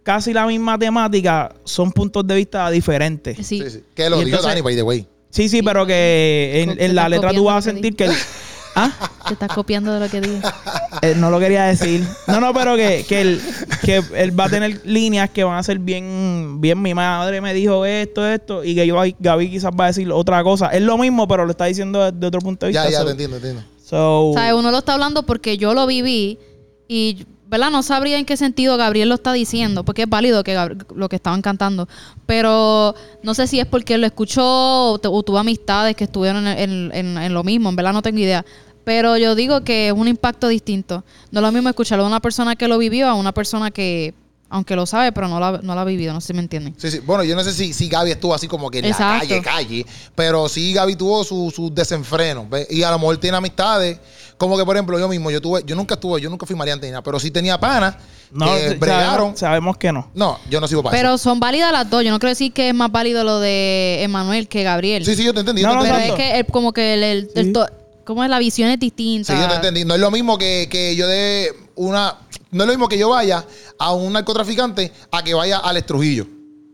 casi 0.02 0.32
la 0.32 0.46
misma 0.46 0.78
temática, 0.78 1.52
son 1.64 1.92
puntos 1.92 2.26
de 2.26 2.36
vista 2.36 2.70
diferentes. 2.70 3.36
Sí. 3.36 3.60
Sí, 3.60 3.70
sí. 3.70 3.82
Que 3.94 4.08
lo 4.08 4.22
Y 4.22 4.26
dijo 4.26 4.40
Dani, 4.40 4.60
by 4.62 4.74
the 4.74 4.82
way. 4.82 5.06
Sí, 5.30 5.48
sí, 5.48 5.62
pero 5.62 5.84
que 5.84 6.62
en, 6.62 6.80
en 6.80 6.94
la 6.94 7.08
letra 7.08 7.32
tú 7.34 7.44
vas 7.44 7.66
a 7.66 7.70
sentir 7.70 7.94
que... 7.94 8.08
¿Ah? 8.78 8.92
Te 9.26 9.32
estás 9.32 9.48
copiando 9.48 9.92
de 9.94 10.00
lo 10.00 10.08
que 10.10 10.20
digo. 10.20 10.38
Eh, 11.00 11.14
no 11.16 11.30
lo 11.30 11.40
quería 11.40 11.64
decir. 11.64 12.06
No, 12.26 12.40
no, 12.40 12.52
pero 12.52 12.76
que, 12.76 13.04
que, 13.08 13.20
él, 13.22 13.40
que 13.82 14.02
él 14.14 14.38
va 14.38 14.44
a 14.44 14.48
tener 14.50 14.82
líneas 14.84 15.30
que 15.30 15.42
van 15.44 15.56
a 15.56 15.62
ser 15.62 15.78
bien, 15.78 16.60
bien. 16.60 16.80
Mi 16.82 16.92
madre 16.94 17.40
me 17.40 17.54
dijo 17.54 17.84
esto, 17.86 18.26
esto, 18.28 18.62
y 18.62 18.74
que 18.74 18.86
yo, 18.86 18.96
Gaby 19.18 19.50
quizás 19.50 19.70
va 19.78 19.84
a 19.84 19.86
decir 19.88 20.12
otra 20.12 20.42
cosa. 20.44 20.68
Es 20.68 20.82
lo 20.82 20.98
mismo, 20.98 21.26
pero 21.26 21.44
lo 21.46 21.50
está 21.52 21.64
diciendo 21.64 22.10
desde 22.12 22.26
otro 22.26 22.40
punto 22.40 22.66
de 22.66 22.72
vista. 22.72 22.84
Ya, 22.84 22.90
ya, 22.90 22.98
so- 22.98 23.04
te 23.06 23.10
entiendo, 23.12 23.38
te 23.40 23.48
entiendo. 23.48 23.70
so- 23.82 24.28
O 24.30 24.34
sea, 24.34 24.54
uno 24.54 24.70
lo 24.70 24.78
está 24.78 24.92
hablando 24.92 25.22
porque 25.24 25.56
yo 25.56 25.72
lo 25.72 25.86
viví 25.86 26.38
y, 26.86 27.24
¿verdad? 27.48 27.70
No 27.70 27.82
sabría 27.82 28.18
en 28.18 28.24
qué 28.26 28.36
sentido 28.36 28.76
Gabriel 28.76 29.08
lo 29.08 29.14
está 29.14 29.32
diciendo, 29.32 29.84
porque 29.84 30.02
es 30.02 30.08
válido 30.08 30.44
que 30.44 30.56
lo 30.94 31.08
que 31.08 31.16
estaban 31.16 31.40
cantando. 31.42 31.88
Pero 32.26 32.94
no 33.22 33.34
sé 33.34 33.46
si 33.46 33.60
es 33.60 33.66
porque 33.66 33.94
él 33.94 34.00
lo 34.02 34.06
escuchó 34.06 34.44
o, 34.92 34.98
tu- 34.98 35.12
o 35.12 35.22
tuvo 35.22 35.38
amistades 35.38 35.94
que 35.96 36.04
estuvieron 36.04 36.46
en, 36.46 36.58
en- 36.58 36.90
en- 36.94 37.18
en 37.18 37.34
lo 37.34 37.42
mismo, 37.44 37.68
en 37.68 37.76
verdad 37.76 37.92
no 37.92 38.02
tengo 38.02 38.18
idea. 38.18 38.44
Pero 38.86 39.16
yo 39.16 39.34
digo 39.34 39.64
que 39.64 39.88
es 39.88 39.92
un 39.92 40.06
impacto 40.06 40.46
distinto. 40.46 41.02
No 41.32 41.40
es 41.40 41.42
lo 41.42 41.50
mismo 41.50 41.68
escucharlo 41.68 42.04
de 42.04 42.08
una 42.08 42.20
persona 42.20 42.54
que 42.54 42.68
lo 42.68 42.78
vivió 42.78 43.08
a 43.08 43.14
una 43.14 43.32
persona 43.32 43.72
que, 43.72 44.14
aunque 44.48 44.76
lo 44.76 44.86
sabe, 44.86 45.10
pero 45.10 45.26
no 45.26 45.40
lo 45.40 45.44
ha, 45.46 45.58
no 45.60 45.74
lo 45.74 45.80
ha 45.80 45.84
vivido. 45.84 46.12
No 46.14 46.20
sé 46.20 46.28
si 46.28 46.34
me 46.34 46.38
entienden. 46.38 46.72
Sí, 46.78 46.92
sí. 46.92 47.00
Bueno, 47.00 47.24
yo 47.24 47.34
no 47.34 47.42
sé 47.42 47.52
si, 47.52 47.72
si 47.72 47.88
Gaby 47.88 48.12
estuvo 48.12 48.32
así 48.32 48.46
como 48.46 48.70
que 48.70 48.78
en 48.78 48.84
Exacto. 48.84 49.24
la 49.34 49.42
calle, 49.42 49.42
calle, 49.42 49.86
pero 50.14 50.48
sí 50.48 50.72
Gaby 50.72 50.94
tuvo 50.94 51.24
sus 51.24 51.52
su 51.52 51.74
desenfrenos, 51.74 52.48
¿ves? 52.48 52.68
Y 52.70 52.84
a 52.84 52.92
lo 52.92 53.00
mejor 53.00 53.16
tiene 53.16 53.36
amistades, 53.36 53.98
como 54.38 54.56
que 54.56 54.64
por 54.64 54.76
ejemplo 54.76 54.96
yo 55.00 55.08
mismo, 55.08 55.32
yo 55.32 55.40
tuve, 55.40 55.64
yo 55.66 55.74
nunca 55.74 55.94
estuve, 55.94 56.20
yo 56.20 56.30
nunca 56.30 56.46
fui 56.46 56.54
maleante 56.54 56.86
ni 56.86 56.92
nada, 56.92 57.02
pero 57.02 57.18
sí 57.18 57.32
tenía 57.32 57.58
panas 57.58 57.96
no, 58.30 58.46
que 58.54 58.74
bregaron. 58.74 59.36
sabemos, 59.36 59.40
sabemos 59.40 59.76
que 59.78 59.90
no. 59.92 60.10
No, 60.14 60.38
yo 60.48 60.60
no 60.60 60.68
sigo 60.68 60.84
para 60.84 60.96
Pero 60.96 61.18
son 61.18 61.40
válidas 61.40 61.72
las 61.72 61.90
dos. 61.90 62.04
Yo 62.04 62.12
no 62.12 62.20
quiero 62.20 62.30
decir 62.30 62.52
que 62.52 62.68
es 62.68 62.74
más 62.74 62.92
válido 62.92 63.24
lo 63.24 63.40
de 63.40 63.98
Emanuel 64.04 64.46
que 64.46 64.62
Gabriel. 64.62 65.04
Sí, 65.04 65.16
sí, 65.16 65.24
yo 65.24 65.34
te 65.34 65.40
entendí. 65.40 65.62
yo 65.62 65.66
No, 65.74 65.82
te 65.82 65.88
no, 65.88 65.94
Pero 65.94 65.96
entendí. 65.96 66.22
es 66.22 66.30
que 66.30 66.38
el- 66.38 66.46
como 66.46 66.72
que 66.72 66.94
el, 66.94 67.02
el- 67.02 67.30
el 67.34 67.46
Sí. 67.46 67.52
to- 67.52 67.66
como 68.06 68.24
es 68.24 68.30
la 68.30 68.38
visión 68.38 68.70
es 68.70 68.78
distinta. 68.78 69.34
Sí, 69.34 69.42
yo 69.42 69.48
te 69.48 69.56
entendí. 69.56 69.84
No 69.84 69.94
es 69.94 70.00
lo 70.00 70.10
mismo 70.10 70.38
que, 70.38 70.68
que 70.70 70.96
yo 70.96 71.06
de 71.08 71.52
una. 71.74 72.16
No 72.52 72.62
es 72.62 72.66
lo 72.66 72.72
mismo 72.72 72.88
que 72.88 72.96
yo 72.96 73.10
vaya 73.10 73.44
a 73.78 73.92
un 73.92 74.12
narcotraficante 74.12 74.92
a 75.10 75.22
que 75.22 75.34
vaya 75.34 75.58
al 75.58 75.84
Trujillo. 75.84 76.26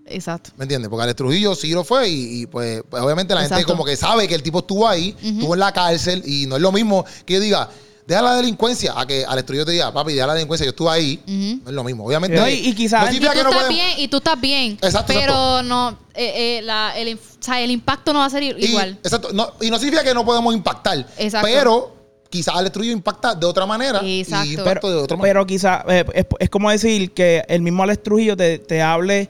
Exacto. 0.05 0.51
¿Me 0.57 0.64
entiendes? 0.64 0.90
Porque 0.90 1.05
Alex 1.05 1.16
Trujillo 1.16 1.55
sí 1.55 1.73
lo 1.73 1.85
fue 1.85 2.09
y, 2.09 2.42
y, 2.42 2.47
pues, 2.47 2.83
pues, 2.88 3.03
obviamente 3.03 3.35
la 3.35 3.49
gente 3.49 3.64
como 3.64 3.85
que 3.85 3.97
sabe 3.97 4.29
que 4.29 4.35
el 4.35 4.42
tipo 4.42 4.59
estuvo 4.59 4.87
ahí, 4.87 5.16
estuvo 5.23 5.55
en 5.55 5.61
la 5.61 5.73
cárcel 5.73 6.23
y 6.27 6.47
no 6.47 6.57
es 6.57 6.62
lo 6.62 6.71
mismo 6.71 7.05
que 7.25 7.35
yo 7.35 7.40
diga, 7.40 7.71
deja 8.07 8.23
la 8.23 8.37
delincuencia, 8.37 8.93
a 8.97 9.07
que 9.07 9.25
Alex 9.25 9.47
Trujillo 9.47 9.65
te 9.65 9.73
diga, 9.73 9.93
papi, 9.93 10.12
deja 10.15 10.27
la 10.27 10.35
delincuncia, 10.35 10.65
yo 10.65 10.71
estuve 10.71 10.91
ahí. 10.91 11.23
No 11.62 11.71
es 11.71 11.75
lo 11.75 11.85
mismo. 11.85 12.05
Obviamente. 12.07 12.37
No, 12.37 12.49
y- 12.49 12.55
y 12.69 12.75
quizás- 12.75 13.01
no 13.03 13.07
Y 13.07 13.09
tú 13.09 13.12
significa 13.15 13.35
que 13.35 13.43
no 13.45 13.51
estás 13.51 13.69
bien 13.69 13.91
y 13.99 14.09
tú 14.09 14.17
estás 14.19 14.41
bien. 14.41 14.73
Exacto, 14.83 15.12
pero 15.15 15.33
exacto. 15.33 15.62
no, 15.65 15.91
eh, 16.15 16.59
eh, 16.59 16.62
la- 16.62 16.93
el, 16.97 17.17
inf- 17.17 17.38
o 17.41 17.43
sea, 17.43 17.61
el 17.61 17.71
impacto 17.71 18.12
no 18.12 18.19
va 18.21 18.27
a 18.27 18.31
ser 18.31 18.43
i- 18.43 18.55
y, 18.59 18.65
igual. 18.67 18.99
Exacto. 19.03 19.29
No, 19.33 19.53
y 19.61 19.71
no 19.71 19.79
significa 19.79 20.03
que 20.05 20.15
no 20.15 20.25
podemos 20.25 20.55
impactar. 20.55 21.07
Exacto. 21.17 21.47
Pero 21.51 21.97
quizás 22.29 22.55
Alex 22.57 22.73
Trujillo 22.73 22.93
impacta 22.95 23.35
de 23.35 23.47
otra 23.47 23.67
manera. 23.67 24.01
Exacto. 24.05 24.47
Y 24.47 24.51
Pero, 24.57 24.62
impacto 24.62 24.91
de 24.91 24.97
otra 24.97 25.17
manera. 25.17 25.35
pero 25.35 25.47
quizá 25.47 25.85
eh, 25.88 26.05
es, 26.15 26.27
es 26.38 26.51
como 26.51 26.71
decir 26.71 27.12
que 27.12 27.45
el 27.49 27.62
mismo 27.62 27.83
Alex 27.83 28.03
Trujillo 28.03 28.37
te, 28.37 28.59
te 28.59 28.81
hable 28.83 29.29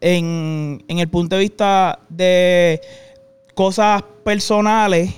en, 0.00 0.84
en 0.88 0.98
el 0.98 1.08
punto 1.08 1.36
de 1.36 1.40
vista 1.42 2.00
de 2.08 2.80
cosas 3.54 4.02
personales. 4.24 5.10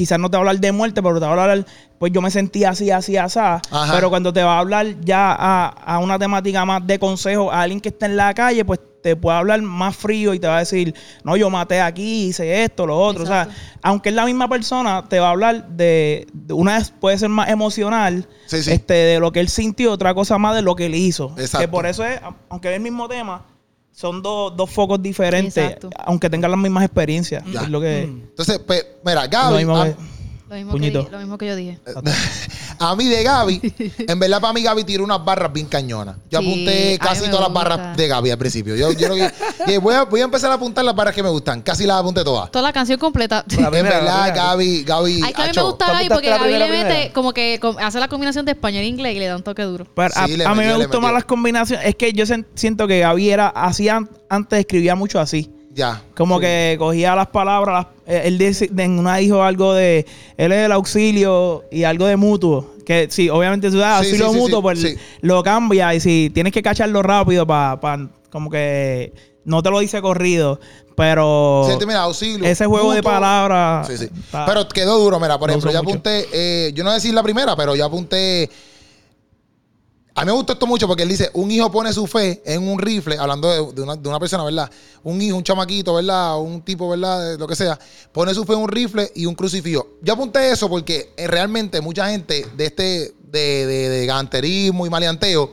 Quizás 0.00 0.18
no 0.18 0.30
te 0.30 0.38
va 0.38 0.38
a 0.38 0.42
hablar 0.48 0.60
de 0.60 0.72
muerte, 0.72 1.02
pero 1.02 1.16
te 1.20 1.26
va 1.26 1.34
a 1.34 1.42
hablar, 1.42 1.66
pues 1.98 2.10
yo 2.10 2.22
me 2.22 2.30
sentía 2.30 2.70
así, 2.70 2.90
así, 2.90 3.18
así. 3.18 3.38
Ajá. 3.38 3.92
Pero 3.94 4.08
cuando 4.08 4.32
te 4.32 4.42
va 4.42 4.56
a 4.56 4.58
hablar 4.60 4.86
ya 5.02 5.36
a, 5.38 5.66
a 5.68 5.98
una 5.98 6.18
temática 6.18 6.64
más 6.64 6.86
de 6.86 6.98
consejo 6.98 7.52
a 7.52 7.60
alguien 7.60 7.82
que 7.82 7.90
está 7.90 8.06
en 8.06 8.16
la 8.16 8.32
calle, 8.32 8.64
pues 8.64 8.80
te 9.02 9.14
puede 9.14 9.36
hablar 9.36 9.60
más 9.60 9.94
frío 9.94 10.32
y 10.32 10.38
te 10.38 10.46
va 10.46 10.56
a 10.56 10.60
decir, 10.60 10.94
no, 11.22 11.36
yo 11.36 11.50
maté 11.50 11.82
aquí, 11.82 12.28
hice 12.28 12.64
esto, 12.64 12.86
lo 12.86 12.98
otro. 12.98 13.24
O 13.24 13.26
sea, 13.26 13.46
aunque 13.82 14.08
es 14.08 14.14
la 14.14 14.24
misma 14.24 14.48
persona, 14.48 15.04
te 15.06 15.20
va 15.20 15.26
a 15.26 15.30
hablar 15.32 15.68
de, 15.68 16.26
de 16.32 16.54
una 16.54 16.78
vez 16.78 16.94
puede 16.98 17.18
ser 17.18 17.28
más 17.28 17.50
emocional 17.50 18.26
Sí, 18.46 18.62
sí. 18.62 18.72
este 18.72 18.94
de 18.94 19.20
lo 19.20 19.32
que 19.32 19.40
él 19.40 19.50
sintió, 19.50 19.92
otra 19.92 20.14
cosa 20.14 20.38
más 20.38 20.54
de 20.56 20.62
lo 20.62 20.74
que 20.76 20.86
él 20.86 20.94
hizo. 20.94 21.34
Exacto. 21.36 21.58
Que 21.58 21.68
por 21.68 21.84
eso 21.84 22.06
es, 22.06 22.18
aunque 22.48 22.70
es 22.70 22.76
el 22.76 22.82
mismo 22.82 23.06
tema, 23.06 23.44
son 24.00 24.22
dos, 24.22 24.56
dos 24.56 24.70
focos 24.70 25.02
diferentes, 25.02 25.58
Exacto. 25.58 25.90
aunque 26.06 26.30
tengan 26.30 26.50
las 26.52 26.60
mismas 26.60 26.84
experiencias. 26.84 27.44
Ya. 27.52 27.62
Es 27.62 27.68
lo 27.68 27.80
que 27.82 28.06
Mm. 28.06 28.20
Entonces, 28.30 28.58
pues, 28.66 28.86
mira, 29.04 29.26
Gaby. 29.26 29.64
Lo 30.50 30.56
mismo, 30.56 30.72
que, 30.72 30.78
Puñito. 30.78 31.02
di- 31.04 31.10
lo 31.10 31.18
mismo 31.18 31.38
que 31.38 31.46
yo 31.46 31.54
dije. 31.56 31.78
A 32.82 32.96
mí 32.96 33.08
de 33.08 33.22
Gaby, 33.22 33.60
en 34.08 34.18
verdad 34.18 34.40
para 34.40 34.54
mí 34.54 34.62
Gaby 34.62 34.84
tiró 34.84 35.04
unas 35.04 35.22
barras 35.22 35.52
bien 35.52 35.66
cañonas. 35.66 36.16
Yo 36.30 36.40
Sí, 36.40 36.46
apunté 36.46 36.98
casi 36.98 37.26
todas 37.28 37.42
las 37.42 37.52
barras 37.52 37.94
de 37.96 38.08
Gaby 38.08 38.30
al 38.30 38.38
principio. 38.38 38.74
Yo, 38.74 38.90
yo 38.92 39.08
lo 39.08 39.14
que- 39.16 39.30
que 39.66 39.78
voy, 39.78 39.94
a, 39.94 40.04
voy 40.04 40.20
a 40.22 40.24
empezar 40.24 40.50
a 40.50 40.54
apuntar 40.54 40.82
las 40.84 40.96
barras 40.96 41.14
que 41.14 41.22
me 41.22 41.28
gustan. 41.28 41.60
Casi 41.60 41.84
las 41.86 41.98
apunté 42.00 42.24
todas. 42.24 42.50
Toda 42.50 42.62
la 42.62 42.72
canción 42.72 42.98
completa. 42.98 43.44
La 43.58 43.64
En 43.66 43.70
primera, 43.70 44.00
verdad. 44.00 44.34
Gaby, 44.34 44.84
Gaby. 44.84 45.20
Ay, 45.24 45.32
que 45.34 45.42
a 45.42 45.46
mí 45.46 45.52
me 45.54 45.62
gusta 45.62 45.86
¿Tú 45.86 45.92
Gaby 45.92 46.08
porque 46.08 46.28
Gaby 46.30 46.42
primera, 46.42 46.66
le 46.66 46.72
mete 46.72 46.84
primera? 46.88 47.12
como 47.12 47.32
que 47.34 47.60
hace 47.80 48.00
la 48.00 48.08
combinación 48.08 48.46
de 48.46 48.52
español 48.52 48.82
e 48.82 48.86
inglés 48.86 49.14
y 49.16 49.18
le 49.18 49.26
da 49.26 49.36
un 49.36 49.42
toque 49.42 49.62
duro. 49.62 49.86
Pero 49.94 50.14
a, 50.16 50.26
le 50.26 50.44
a 50.44 50.48
mí 50.52 50.56
metió, 50.56 50.70
me 50.72 50.76
gustó 50.78 50.88
metió. 50.88 51.00
más 51.02 51.12
las 51.12 51.24
combinaciones. 51.26 51.86
Es 51.86 51.94
que 51.96 52.12
yo 52.14 52.24
siento 52.54 52.88
que 52.88 53.00
Gaby 53.00 53.30
era 53.30 53.48
así 53.48 53.88
an- 53.90 54.08
antes 54.30 54.58
escribía 54.58 54.94
mucho 54.94 55.20
así. 55.20 55.50
Ya. 55.72 56.02
Como 56.16 56.40
que 56.40 56.76
cogía 56.78 57.14
las 57.14 57.28
palabras, 57.28 57.86
las- 57.86 58.14
eh, 58.14 58.22
él 58.26 58.38
dice- 58.38 58.70
en 58.76 58.98
una 58.98 59.16
dijo 59.16 59.42
algo 59.42 59.72
de, 59.72 60.04
él 60.36 60.52
es 60.52 60.66
el 60.66 60.72
auxilio 60.72 61.64
y 61.70 61.84
algo 61.84 62.06
de 62.06 62.16
mutuo. 62.16 62.74
Que 62.84 63.06
sí, 63.08 63.30
obviamente 63.30 63.70
si 63.70 63.76
Sí, 63.76 63.82
auxilio 63.82 64.32
sí, 64.32 64.36
mutuo, 64.36 64.62
pues 64.62 64.84
lo 65.20 65.42
cambia 65.44 65.94
y 65.94 66.00
si 66.00 66.30
tienes 66.34 66.52
que 66.52 66.60
cacharlo 66.62 67.02
rápido 67.02 67.46
para 67.46 68.08
como 68.30 68.50
que 68.50 69.12
no 69.44 69.62
te 69.62 69.70
lo 69.70 69.78
dice 69.78 70.02
corrido, 70.02 70.58
pero 70.96 71.66
Sí, 71.68 71.86
mira, 71.86 72.02
auxilio. 72.02 72.46
ese 72.46 72.66
juego 72.66 72.92
de 72.92 73.02
palabras... 73.02 73.86
Sí, 73.86 73.96
sí. 73.96 74.08
Pero 74.46 74.68
quedó 74.68 74.98
duro, 74.98 75.18
mira, 75.20 75.38
por 75.38 75.50
ejemplo, 75.50 75.70
yo 75.72 75.78
apunté, 75.78 76.26
eh, 76.32 76.72
yo 76.74 76.82
no 76.84 76.90
voy 76.90 76.94
a 76.94 76.96
decir 76.96 77.14
la 77.14 77.22
primera, 77.22 77.54
pero 77.56 77.74
yo 77.76 77.84
apunté. 77.86 78.50
A 80.14 80.22
mí 80.22 80.26
me 80.26 80.32
gustó 80.32 80.52
esto 80.54 80.66
mucho 80.66 80.86
porque 80.88 81.04
él 81.04 81.08
dice: 81.08 81.30
un 81.34 81.50
hijo 81.50 81.70
pone 81.70 81.92
su 81.92 82.06
fe 82.06 82.42
en 82.44 82.66
un 82.66 82.78
rifle, 82.78 83.16
hablando 83.16 83.48
de, 83.48 83.72
de 83.74 83.82
una, 83.82 83.96
de 83.96 84.08
una 84.08 84.18
persona, 84.18 84.42
¿verdad? 84.44 84.70
Un 85.04 85.22
hijo, 85.22 85.36
un 85.36 85.44
chamaquito, 85.44 85.94
¿verdad? 85.94 86.38
Un 86.40 86.62
tipo, 86.62 86.88
¿verdad? 86.88 87.32
De 87.32 87.38
lo 87.38 87.46
que 87.46 87.54
sea, 87.56 87.78
pone 88.12 88.34
su 88.34 88.44
fe 88.44 88.54
en 88.54 88.58
un 88.58 88.68
rifle 88.68 89.10
y 89.14 89.26
un 89.26 89.34
crucifijo. 89.34 89.86
Yo 90.02 90.12
apunté 90.14 90.50
eso 90.50 90.68
porque 90.68 91.12
eh, 91.16 91.26
realmente 91.28 91.80
mucha 91.80 92.10
gente 92.10 92.46
de 92.56 92.66
este, 92.66 93.14
de, 93.22 93.66
de, 93.66 93.88
de 93.88 94.06
ganterismo 94.06 94.84
y 94.84 94.90
maleanteo, 94.90 95.52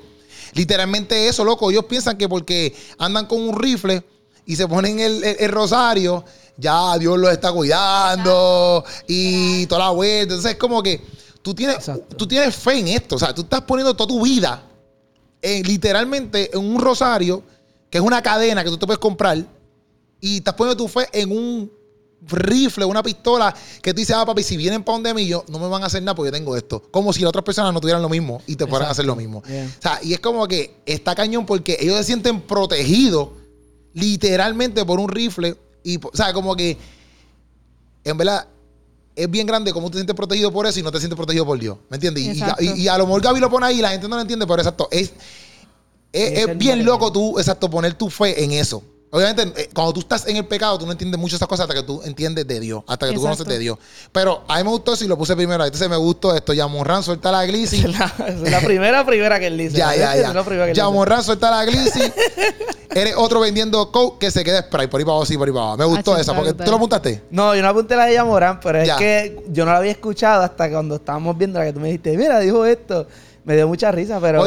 literalmente 0.54 1.28
eso, 1.28 1.43
loco. 1.46 1.70
Ellos 1.70 1.86
piensan 1.86 2.17
que 2.17 2.28
porque 2.28 2.76
andan 2.98 3.28
con 3.28 3.41
un 3.41 3.58
rifle 3.58 4.04
y 4.46 4.56
se 4.56 4.67
ponen 4.67 5.00
el, 5.00 5.24
el- 5.24 5.38
el 5.39 5.52
rosario, 5.52 6.26
ya 6.58 6.98
Dios 6.98 7.17
los 7.20 7.32
está 7.32 7.52
cuidando 7.52 8.84
y 9.08 9.65
toda 9.67 9.86
la 9.86 9.89
vuelta. 9.91 10.34
Entonces 10.34 10.54
es 10.54 10.58
como 10.58 10.82
que 10.82 11.02
tú 11.48 11.56
tienes, 11.56 11.78
Exacto. 11.78 12.18
tú 12.18 12.28
tienes 12.28 12.54
fe 12.56 12.80
en 12.80 12.90
esto. 12.90 13.16
O 13.16 13.20
sea, 13.20 13.34
tú 13.34 13.44
estás 13.44 13.62
poniendo 13.62 13.96
toda 13.96 14.10
tu 14.10 14.22
vida 14.22 14.62
en, 15.42 15.64
literalmente 15.64 16.50
en 16.54 16.60
un 16.60 16.82
rosario, 16.82 17.42
que 17.90 18.00
es 18.00 18.04
una 18.04 18.22
cadena 18.22 18.66
que 18.66 18.70
tú 18.70 18.78
te 18.78 18.86
puedes 18.86 19.00
comprar, 19.00 19.46
y 20.20 20.38
estás 20.38 20.56
poniendo 20.56 20.84
tu 20.84 20.90
fe 20.90 21.08
en 21.14 21.32
un 21.32 21.72
rifle, 22.22 22.84
una 22.84 23.02
pistola, 23.02 23.56
que 23.82 23.94
tú 23.94 24.00
dices, 24.00 24.14
ah, 24.14 24.26
papi, 24.26 24.44
si 24.44 24.58
vienen 24.58 24.84
para 24.84 24.96
donde 24.98 25.14
mí, 25.14 25.26
yo 25.26 25.46
no 25.48 25.58
me 25.58 25.70
van 25.70 25.84
a 25.84 25.86
hacer 25.86 26.04
nada 26.04 26.16
porque 26.16 26.28
yo 26.28 26.34
tengo 26.34 26.58
esto. 26.58 26.84
Como 26.92 27.14
si 27.14 27.22
las 27.22 27.30
otras 27.30 27.46
personas 27.46 27.74
no 27.74 27.80
tuvieran 27.80 28.02
lo 28.02 28.10
mismo 28.10 28.42
y 28.46 28.58
te 28.58 28.68
fueran 28.68 28.90
a 28.90 28.92
hacer 28.92 29.06
lo 29.06 29.16
mismo. 29.16 29.42
Yeah. 29.44 29.66
O 29.66 29.82
sea, 29.82 30.00
y 30.04 30.14
es 30.14 30.20
como 30.20 30.46
que 30.50 30.82
está 30.86 31.16
cañón 31.16 31.46
porque 31.46 31.78
ellos 31.80 31.96
se 31.98 32.04
sienten 32.04 32.42
protegidos 32.42 33.30
literalmente 33.94 34.84
por 34.84 35.00
un 35.00 35.08
rifle. 35.08 35.56
Y, 35.82 35.98
o 35.98 36.12
sea, 36.14 36.34
como 36.34 36.58
que, 36.58 36.78
en 38.04 38.18
verdad, 38.18 38.48
es 39.17 39.30
bien 39.30 39.47
grande 39.47 39.73
cómo 39.73 39.89
te 39.89 39.97
sientes 39.97 40.15
protegido 40.15 40.51
por 40.51 40.67
eso 40.67 40.80
y 40.80 40.84
no 40.84 40.91
te 40.91 40.99
sientes 40.99 41.17
protegido 41.17 41.45
por 41.45 41.60
Dios. 41.60 41.77
¿Me 41.89 41.95
entiendes? 41.95 42.38
Y, 42.60 42.88
a 42.88 42.97
lo 42.97 43.08
mejor 43.08 43.21
Gaby 43.21 43.39
lo 43.39 43.49
pone 43.49 43.65
ahí 43.65 43.80
y 43.80 43.82
la 43.82 43.89
gente 43.89 44.08
no 44.08 44.15
lo 44.15 44.21
entiende, 44.21 44.45
pero 44.45 44.60
exacto. 44.60 44.88
Es, 44.91 45.12
es, 46.13 46.32
Es 46.32 46.47
es 46.47 46.58
bien 46.58 46.86
loco 46.86 47.12
tú, 47.12 47.39
exacto, 47.39 47.69
poner 47.69 47.95
tu 47.95 48.10
fe 48.10 48.43
en 48.43 48.51
eso. 48.51 48.84
Obviamente, 49.10 49.62
eh, 49.62 49.70
cuando 49.74 49.93
tú 49.93 50.02
estás 50.02 50.28
en 50.28 50.36
el 50.36 50.46
pecado, 50.46 50.78
tú 50.78 50.86
no 50.86 50.91
entiendes 50.91 51.17
muchas 51.17 51.34
de 51.34 51.38
esas 51.38 51.48
cosas 51.48 51.63
hasta 51.63 51.74
que 51.76 51.84
tú 51.84 52.02
entiendes 52.04 52.46
de 52.46 52.60
Dios, 52.60 52.84
hasta 52.88 53.06
que 53.08 53.13
tú 53.13 53.20
Exacto. 53.22 53.38
conoces 53.38 53.48
de 53.48 53.60
Dios. 53.60 53.78
Pero 54.12 54.43
a 54.50 54.58
mí 54.58 54.63
me 54.65 54.70
gustó 54.70 54.93
eso 54.93 55.06
y 55.06 55.08
lo 55.08 55.17
puse 55.17 55.34
primero. 55.36 55.63
Entonces 55.63 55.89
me 55.89 55.96
gustó 55.96 56.36
esto. 56.36 56.54
Yamorran 56.54 57.04
suelta 57.04 57.32
la 57.32 57.46
glisi. 57.46 57.78
Es 57.86 57.98
la, 57.98 58.13
es 58.28 58.52
la 58.52 58.60
primera, 58.60 59.06
primera 59.06 59.39
que 59.39 59.48
él 59.48 59.58
dice. 59.58 59.78
Ya, 59.78 59.96
ya, 59.96 60.15
ya. 60.15 60.74
Yamorran 60.74 61.24
suelta 61.24 61.50
la 61.52 61.63
glisi. 61.65 62.02
Eres 62.89 63.13
otro 63.15 63.39
vendiendo 63.39 63.91
coke 63.91 64.20
que 64.26 64.32
se 64.32 64.43
quede 64.43 64.60
spray 64.63 64.88
por 64.88 65.00
ahí 65.00 65.06
para 65.06 65.13
abajo, 65.15 65.26
sí, 65.26 65.38
por 65.38 65.48
ahí 65.48 65.54
para 65.54 65.63
abajo. 65.65 65.78
Me 65.78 65.86
gustó 65.86 66.13
Ah, 66.15 66.22
esa, 66.22 66.36
porque 66.36 66.54
tú 66.54 66.70
lo 66.70 66.76
apuntaste. 66.78 67.24
No, 67.30 67.56
yo 67.56 67.62
no 67.62 67.70
apunté 67.70 67.96
la 67.96 68.06
de 68.06 68.13
Yamorán, 68.15 68.60
pero 68.60 68.84
Ya. 68.84 68.93
es 68.93 69.00
que 69.00 69.43
yo 69.50 69.65
no 69.65 69.72
la 69.72 69.78
había 69.78 69.91
escuchado 69.91 70.41
hasta 70.43 70.70
cuando 70.70 70.96
estábamos 70.96 71.38
viendo 71.38 71.60
la 71.60 71.65
que 71.65 71.74
tú 71.74 71.80
me 71.80 71.88
dijiste, 71.88 72.17
mira, 72.17 72.39
dijo 72.39 72.65
esto. 72.65 73.08
Me 73.48 73.56
dio 73.56 73.66
mucha 73.68 73.92
risa, 73.94 74.20
pero, 74.20 74.44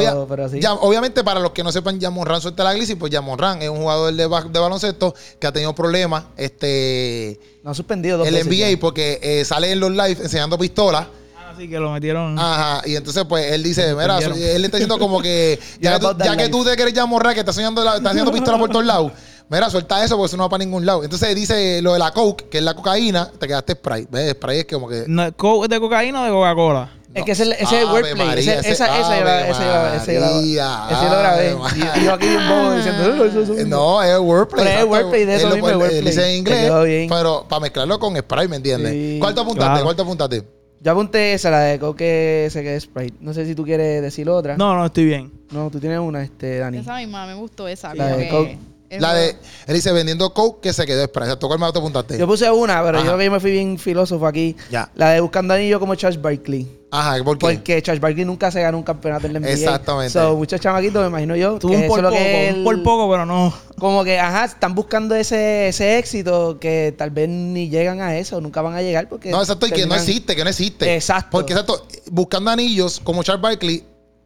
sí. 0.47 0.61
ya- 0.61 0.73
obviamente, 0.75 1.23
para 1.23 1.39
los 1.39 1.51
que 1.53 1.63
no 1.63 1.71
sepan, 1.71 1.99
Yamorran 1.99 2.39
suelta 2.39 2.63
la 2.63 2.73
glisi, 2.73 2.93
pues 2.95 3.11
Yamorran 3.11 3.59
es 3.61 3.67
un 3.69 3.77
jugador 3.79 4.13
de, 4.13 4.23
de 4.23 4.59
baloncesto 4.59 5.15
que 5.39 5.47
ha 5.47 5.51
tenido 5.51 5.73
problemas. 5.73 6.25
Este. 6.37 7.39
No 7.63 7.71
ha 7.71 7.73
suspendido 7.73 8.19
dos 8.19 8.27
el 8.27 8.35
veces 8.35 8.47
NBA 8.47 8.69
ya. 8.71 8.79
porque 8.79 9.19
eh, 9.23 9.43
sale 9.43 9.71
en 9.71 9.79
los 9.79 9.89
live 9.91 10.17
enseñando 10.21 10.57
pistolas. 10.57 11.07
Así 11.51 11.67
que 11.67 11.79
lo 11.79 11.91
metieron... 11.91 12.37
Ajá, 12.39 12.81
y 12.87 12.95
entonces 12.95 13.25
pues 13.27 13.51
él 13.51 13.61
dice, 13.63 13.93
mira, 13.93 14.19
él 14.19 14.61
le 14.61 14.65
está 14.67 14.77
diciendo 14.77 14.97
como 14.97 15.21
que 15.21 15.59
ya, 15.81 15.93
que, 15.95 15.99
tú, 15.99 16.13
that 16.15 16.25
ya 16.25 16.31
que 16.37 16.43
life. 16.43 16.49
tú 16.49 16.63
te 16.63 16.75
quieres 16.75 16.93
ya 16.93 17.05
morrar, 17.05 17.33
que 17.33 17.41
estás 17.41 17.55
soñando, 17.55 17.83
la- 17.83 17.97
estás 17.97 18.11
haciendo 18.11 18.31
pistola 18.31 18.57
por 18.57 18.69
todos 18.69 18.85
lados, 18.85 19.11
mira, 19.49 19.69
suelta 19.69 20.01
eso 20.03 20.15
porque 20.15 20.27
eso 20.27 20.37
no 20.37 20.43
va 20.43 20.49
para 20.49 20.63
ningún 20.63 20.85
lado. 20.85 21.03
Entonces 21.03 21.35
dice 21.35 21.81
lo 21.81 21.91
de 21.93 21.99
la 21.99 22.11
coke, 22.13 22.47
que 22.49 22.59
es 22.59 22.63
la 22.63 22.73
cocaína, 22.73 23.29
te 23.37 23.47
quedaste 23.47 23.73
spray. 23.73 24.07
¿Ves? 24.09 24.31
Spray 24.31 24.59
es 24.59 24.65
como 24.65 24.87
que... 24.87 25.03
No, 25.07 25.29
¿co- 25.35 25.67
¿De 25.67 25.77
cocaína 25.79 26.21
o 26.21 26.25
de 26.25 26.31
Coca-Cola? 26.31 26.89
Es 27.13 27.25
que 27.25 27.31
ese, 27.33 27.43
ese 27.43 27.61
es 27.63 27.71
el 27.73 27.85
wordplay. 27.87 28.15
María, 28.15 28.59
ese, 28.59 28.71
esa, 28.71 28.85
ese- 28.85 29.01
esa, 29.01 29.19
iba- 29.19 29.39
Ave 29.39 29.49
ese, 29.51 29.63
iba- 29.63 29.95
ese, 29.97 30.13
iba- 30.13 30.31
María, 30.31 30.87
ese 30.91 31.03
lo 31.03 31.19
grabé. 31.19 31.51
Y, 32.01 32.05
yo 32.05 32.13
aquí 32.13 32.27
bien 32.27 32.47
bobo 32.49 32.71
diciendo, 32.75 33.03
"Oh, 33.19 33.25
eso 33.25 33.41
es 33.41 33.49
un-". 33.49 33.69
No, 33.69 34.01
es 34.03 34.17
wordplay. 34.19 34.65
Pero 34.65 34.79
es 34.79 34.85
wordplay 34.85 35.25
de 35.25 35.35
eso 35.35 35.43
Él 35.47 35.49
lo 35.49 35.55
mismo, 35.55 35.67
pone- 35.67 35.73
es 35.73 35.77
wordplay. 35.81 35.99
él 35.99 36.05
dice 36.05 36.29
en 36.31 36.37
inglés, 36.37 37.07
pero 37.09 37.45
para 37.49 37.59
mezclarlo 37.59 37.99
con 37.99 38.15
spray, 38.17 38.47
¿me 38.47 38.55
entiendes? 38.57 38.91
Sí. 38.93 39.17
¿Cuál 39.19 39.35
te 39.35 39.41
apuntaste? 39.41 39.83
¿Cuál 39.83 39.95
te 39.95 40.01
apuntaste? 40.01 40.43
Yo 40.83 40.91
apunté 40.93 41.33
esa, 41.33 41.51
la 41.51 41.59
de 41.59 41.77
Coque 41.79 42.47
se 42.49 42.63
quede 42.63 42.79
Sprite. 42.79 43.15
No 43.19 43.33
sé 43.35 43.45
si 43.45 43.53
tú 43.53 43.63
quieres 43.63 44.01
decir 44.01 44.27
otra. 44.29 44.57
No, 44.57 44.73
no, 44.75 44.85
estoy 44.87 45.05
bien. 45.05 45.31
No, 45.51 45.69
tú 45.69 45.79
tienes 45.79 45.99
una, 45.99 46.23
este, 46.23 46.57
Dani. 46.57 46.79
Esa 46.79 46.95
misma, 46.95 47.27
me 47.27 47.35
gustó 47.35 47.67
esa. 47.67 47.93
La 47.93 48.07
de 48.15 48.23
que 48.23 48.29
Coke. 48.29 48.57
es 48.89 48.99
La 48.99 49.13
de... 49.13 49.35
Él 49.67 49.75
dice 49.75 49.91
vendiendo 49.91 50.33
coke 50.33 50.59
que 50.61 50.73
se 50.73 50.85
quedó 50.87 51.05
spray. 51.05 51.29
¿Cuál 51.39 51.59
más 51.59 51.71
te 51.73 51.77
apuntaste? 51.77 52.17
Yo 52.17 52.25
puse 52.25 52.49
una, 52.49 52.81
pero 52.83 52.97
Ajá. 52.97 53.05
yo 53.05 53.17
que 53.17 53.25
yo 53.25 53.31
me 53.31 53.39
fui 53.39 53.51
bien 53.51 53.77
filósofo 53.77 54.25
aquí. 54.25 54.55
Ya. 54.71 54.89
La 54.95 55.11
de 55.11 55.19
Buscando 55.19 55.53
Anillo 55.53 55.79
como 55.79 55.93
Charles 55.93 56.19
Barkley. 56.19 56.67
Ajá, 56.93 57.23
¿por 57.23 57.37
qué? 57.37 57.45
Porque 57.55 57.81
Charles 57.81 58.01
Barkley 58.01 58.25
nunca 58.25 58.51
se 58.51 58.61
ganó 58.61 58.77
un 58.77 58.83
campeonato 58.83 59.25
en 59.25 59.33
la 59.33 59.39
NBA. 59.39 59.49
Exactamente. 59.51 60.11
So, 60.11 60.35
muchos 60.35 60.59
chamaquitos, 60.59 61.01
me 61.01 61.07
imagino 61.07 61.35
yo, 61.37 61.57
Tuvo 61.57 61.73
un 61.73 61.87
por 61.87 62.01
poco, 62.01 62.11
que 62.11 62.49
él- 62.49 62.57
un 62.57 62.63
por 62.65 62.83
poco, 62.83 63.09
pero 63.09 63.25
no. 63.25 63.53
Como 63.79 64.03
que, 64.03 64.19
ajá, 64.19 64.43
están 64.45 64.75
buscando 64.75 65.15
ese, 65.15 65.69
ese 65.69 65.97
éxito 65.97 66.59
que 66.59 66.93
tal 66.97 67.09
vez 67.11 67.29
ni 67.29 67.69
llegan 67.69 68.01
a 68.01 68.17
eso, 68.17 68.41
nunca 68.41 68.61
van 68.61 68.75
a 68.75 68.81
llegar 68.81 69.07
porque... 69.07 69.31
No, 69.31 69.39
exacto, 69.39 69.67
y 69.67 69.71
que 69.71 69.85
no 69.85 69.95
existe, 69.95 70.35
que 70.35 70.43
no 70.43 70.49
existe. 70.49 70.93
Exacto. 70.93 71.29
Porque, 71.31 71.53
exacto, 71.53 71.87
buscando 72.11 72.51
anillos 72.51 72.99
como 73.01 73.23
Charles 73.23 73.41
Barkley, 73.41 73.85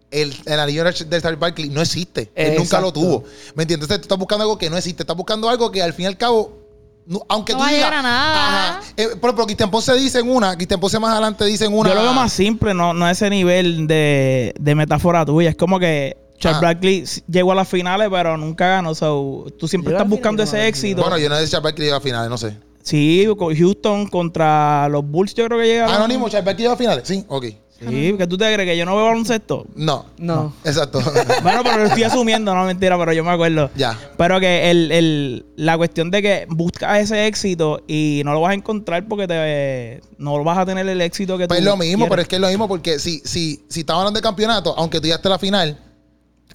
el, 0.10 0.34
el 0.45 0.60
anillo 0.60 0.84
de 0.86 1.21
Charles 1.21 1.39
Barkley 1.39 1.69
no 1.69 1.82
existe. 1.82 2.32
Él 2.34 2.56
nunca 2.58 2.82
lo 2.82 2.91
tuvo. 2.91 3.23
¿Me 3.54 3.63
entiendes? 3.63 3.86
Entonces 3.86 3.97
tú 3.99 4.06
estás 4.06 4.17
buscando 4.17 4.43
algo 4.43 4.58
que 4.58 4.69
no 4.71 4.78
existe. 4.78 5.04
Estás 5.04 5.15
buscando 5.17 5.49
algo 5.49 5.71
que 5.71 5.84
al 5.84 5.93
fin 5.93 6.06
y 6.06 6.08
al 6.08 6.17
cabo, 6.17 6.64
no- 7.08 7.22
aunque 7.30 7.54
No 7.54 7.60
tú 7.60 7.63
va 7.63 7.70
a 7.70 7.72
digas. 7.74 7.86
llegar 7.89 8.00
a 8.00 8.02
nada. 8.02 8.70
Ajá. 8.70 8.82
Eh, 8.98 9.08
por 9.20 9.30
ejemplo, 9.30 9.46
Cristian 9.46 9.72
Ponce 9.72 9.94
dice 9.96 10.20
en 10.20 10.30
una, 10.30 10.56
Cristian 10.56 10.80
Ponce 10.80 11.00
más 11.00 11.12
adelante 11.12 11.46
dice 11.46 11.65
en 11.65 11.74
una. 11.78 11.89
Yo 11.89 11.96
lo 11.96 12.02
veo 12.04 12.13
más 12.13 12.32
simple, 12.34 12.74
no, 12.74 12.94
no 12.94 13.06
a 13.06 13.12
ese 13.12 13.30
nivel 13.30 13.88
de, 13.88 14.54
de 14.60 14.76
metáfora 14.76 15.26
tuya. 15.26 15.50
Es 15.50 15.56
como 15.56 15.80
que 15.80 16.18
Charles 16.39 16.58
Ah. 16.58 16.65
Barkley 16.65 17.04
llegó 17.30 17.52
a 17.54 17.56
las 17.56 17.68
finales, 17.68 18.10
pero 18.12 18.38
nunca 18.38 18.68
ganó. 18.68 18.94
So, 18.96 19.46
tú 19.58 19.68
siempre 19.68 19.94
a 19.94 19.98
estás 19.98 20.10
buscando 20.10 20.44
ese 20.44 20.58
no, 20.58 20.63
éxito. 20.63 21.02
Bueno, 21.02 21.18
yo 21.18 21.30
no 21.30 21.36
sé 21.38 21.46
si 21.46 21.52
Charles 21.52 21.63
Barkley 21.63 21.86
llega 21.88 21.98
a 21.98 22.02
finales, 22.02 22.30
no 22.30 22.38
sé. 22.38 22.58
sí, 22.84 23.26
con 23.38 23.56
Houston 23.56 24.08
contra 24.08 24.88
los 24.89 25.04
Bulls, 25.06 25.34
yo 25.34 25.46
creo 25.46 25.60
que 25.60 25.65
llegaron. 25.68 25.96
Anónimo, 25.96 26.28
Charles 26.30 26.46
Barkley 26.46 26.63
llega 26.65 26.74
a 26.74 26.78
finales. 26.78 27.04
Sí, 27.08 27.24
ok. 27.28 27.46
Sí, 27.80 28.16
que 28.18 28.26
tú 28.28 28.38
te 28.38 28.52
crees 28.54 28.70
que 28.70 28.78
yo 28.78 28.86
no 28.86 28.96
veo 28.96 29.06
baloncesto. 29.06 29.66
No. 29.76 30.06
No. 30.18 30.54
Exacto. 30.64 31.00
Bueno, 31.44 31.62
pero 31.64 31.78
lo 31.80 31.86
estoy 31.86 32.04
asumiendo, 32.04 32.56
no 32.56 32.64
mentira, 32.66 32.98
pero 32.98 33.12
yo 33.14 33.24
me 33.24 33.32
acuerdo. 33.32 33.70
ya. 33.76 33.98
Pero 34.18 34.40
que 34.40 34.72
el, 34.72 34.92
el- 34.92 35.46
la 35.58 35.76
cuestión 35.78 36.10
de 36.10 36.22
que 36.22 36.46
buscas 36.50 37.00
ese 37.00 37.28
éxito 37.28 37.82
y 37.88 38.22
no 38.24 38.34
lo 38.34 38.42
vas 38.42 38.52
a 38.52 38.54
encontrar 38.56 39.06
porque 39.08 39.28
te 39.28 40.02
no 40.18 40.42
vas 40.44 40.58
a 40.58 40.66
tener 40.66 40.88
el 40.88 41.02
éxito 41.02 41.38
que 41.38 41.48
Pues 41.48 41.60
tú 41.60 41.64
es 41.64 41.66
lo 41.66 41.76
mismo, 41.78 42.06
quieres. 42.06 42.10
pero 42.10 42.22
es 42.22 42.28
que 42.30 42.36
es 42.36 42.42
lo 42.42 42.48
mismo 42.48 42.68
porque 42.68 42.98
si, 43.00 43.22
si, 43.26 43.64
si 43.70 43.82
estamos 43.82 44.02
hablando 44.02 44.20
de 44.20 44.24
campeonato, 44.24 44.74
aunque 44.78 45.00
tú 45.00 45.06
llegaste 45.08 45.28
a 45.28 45.32
la 45.32 45.40
final, 45.40 45.78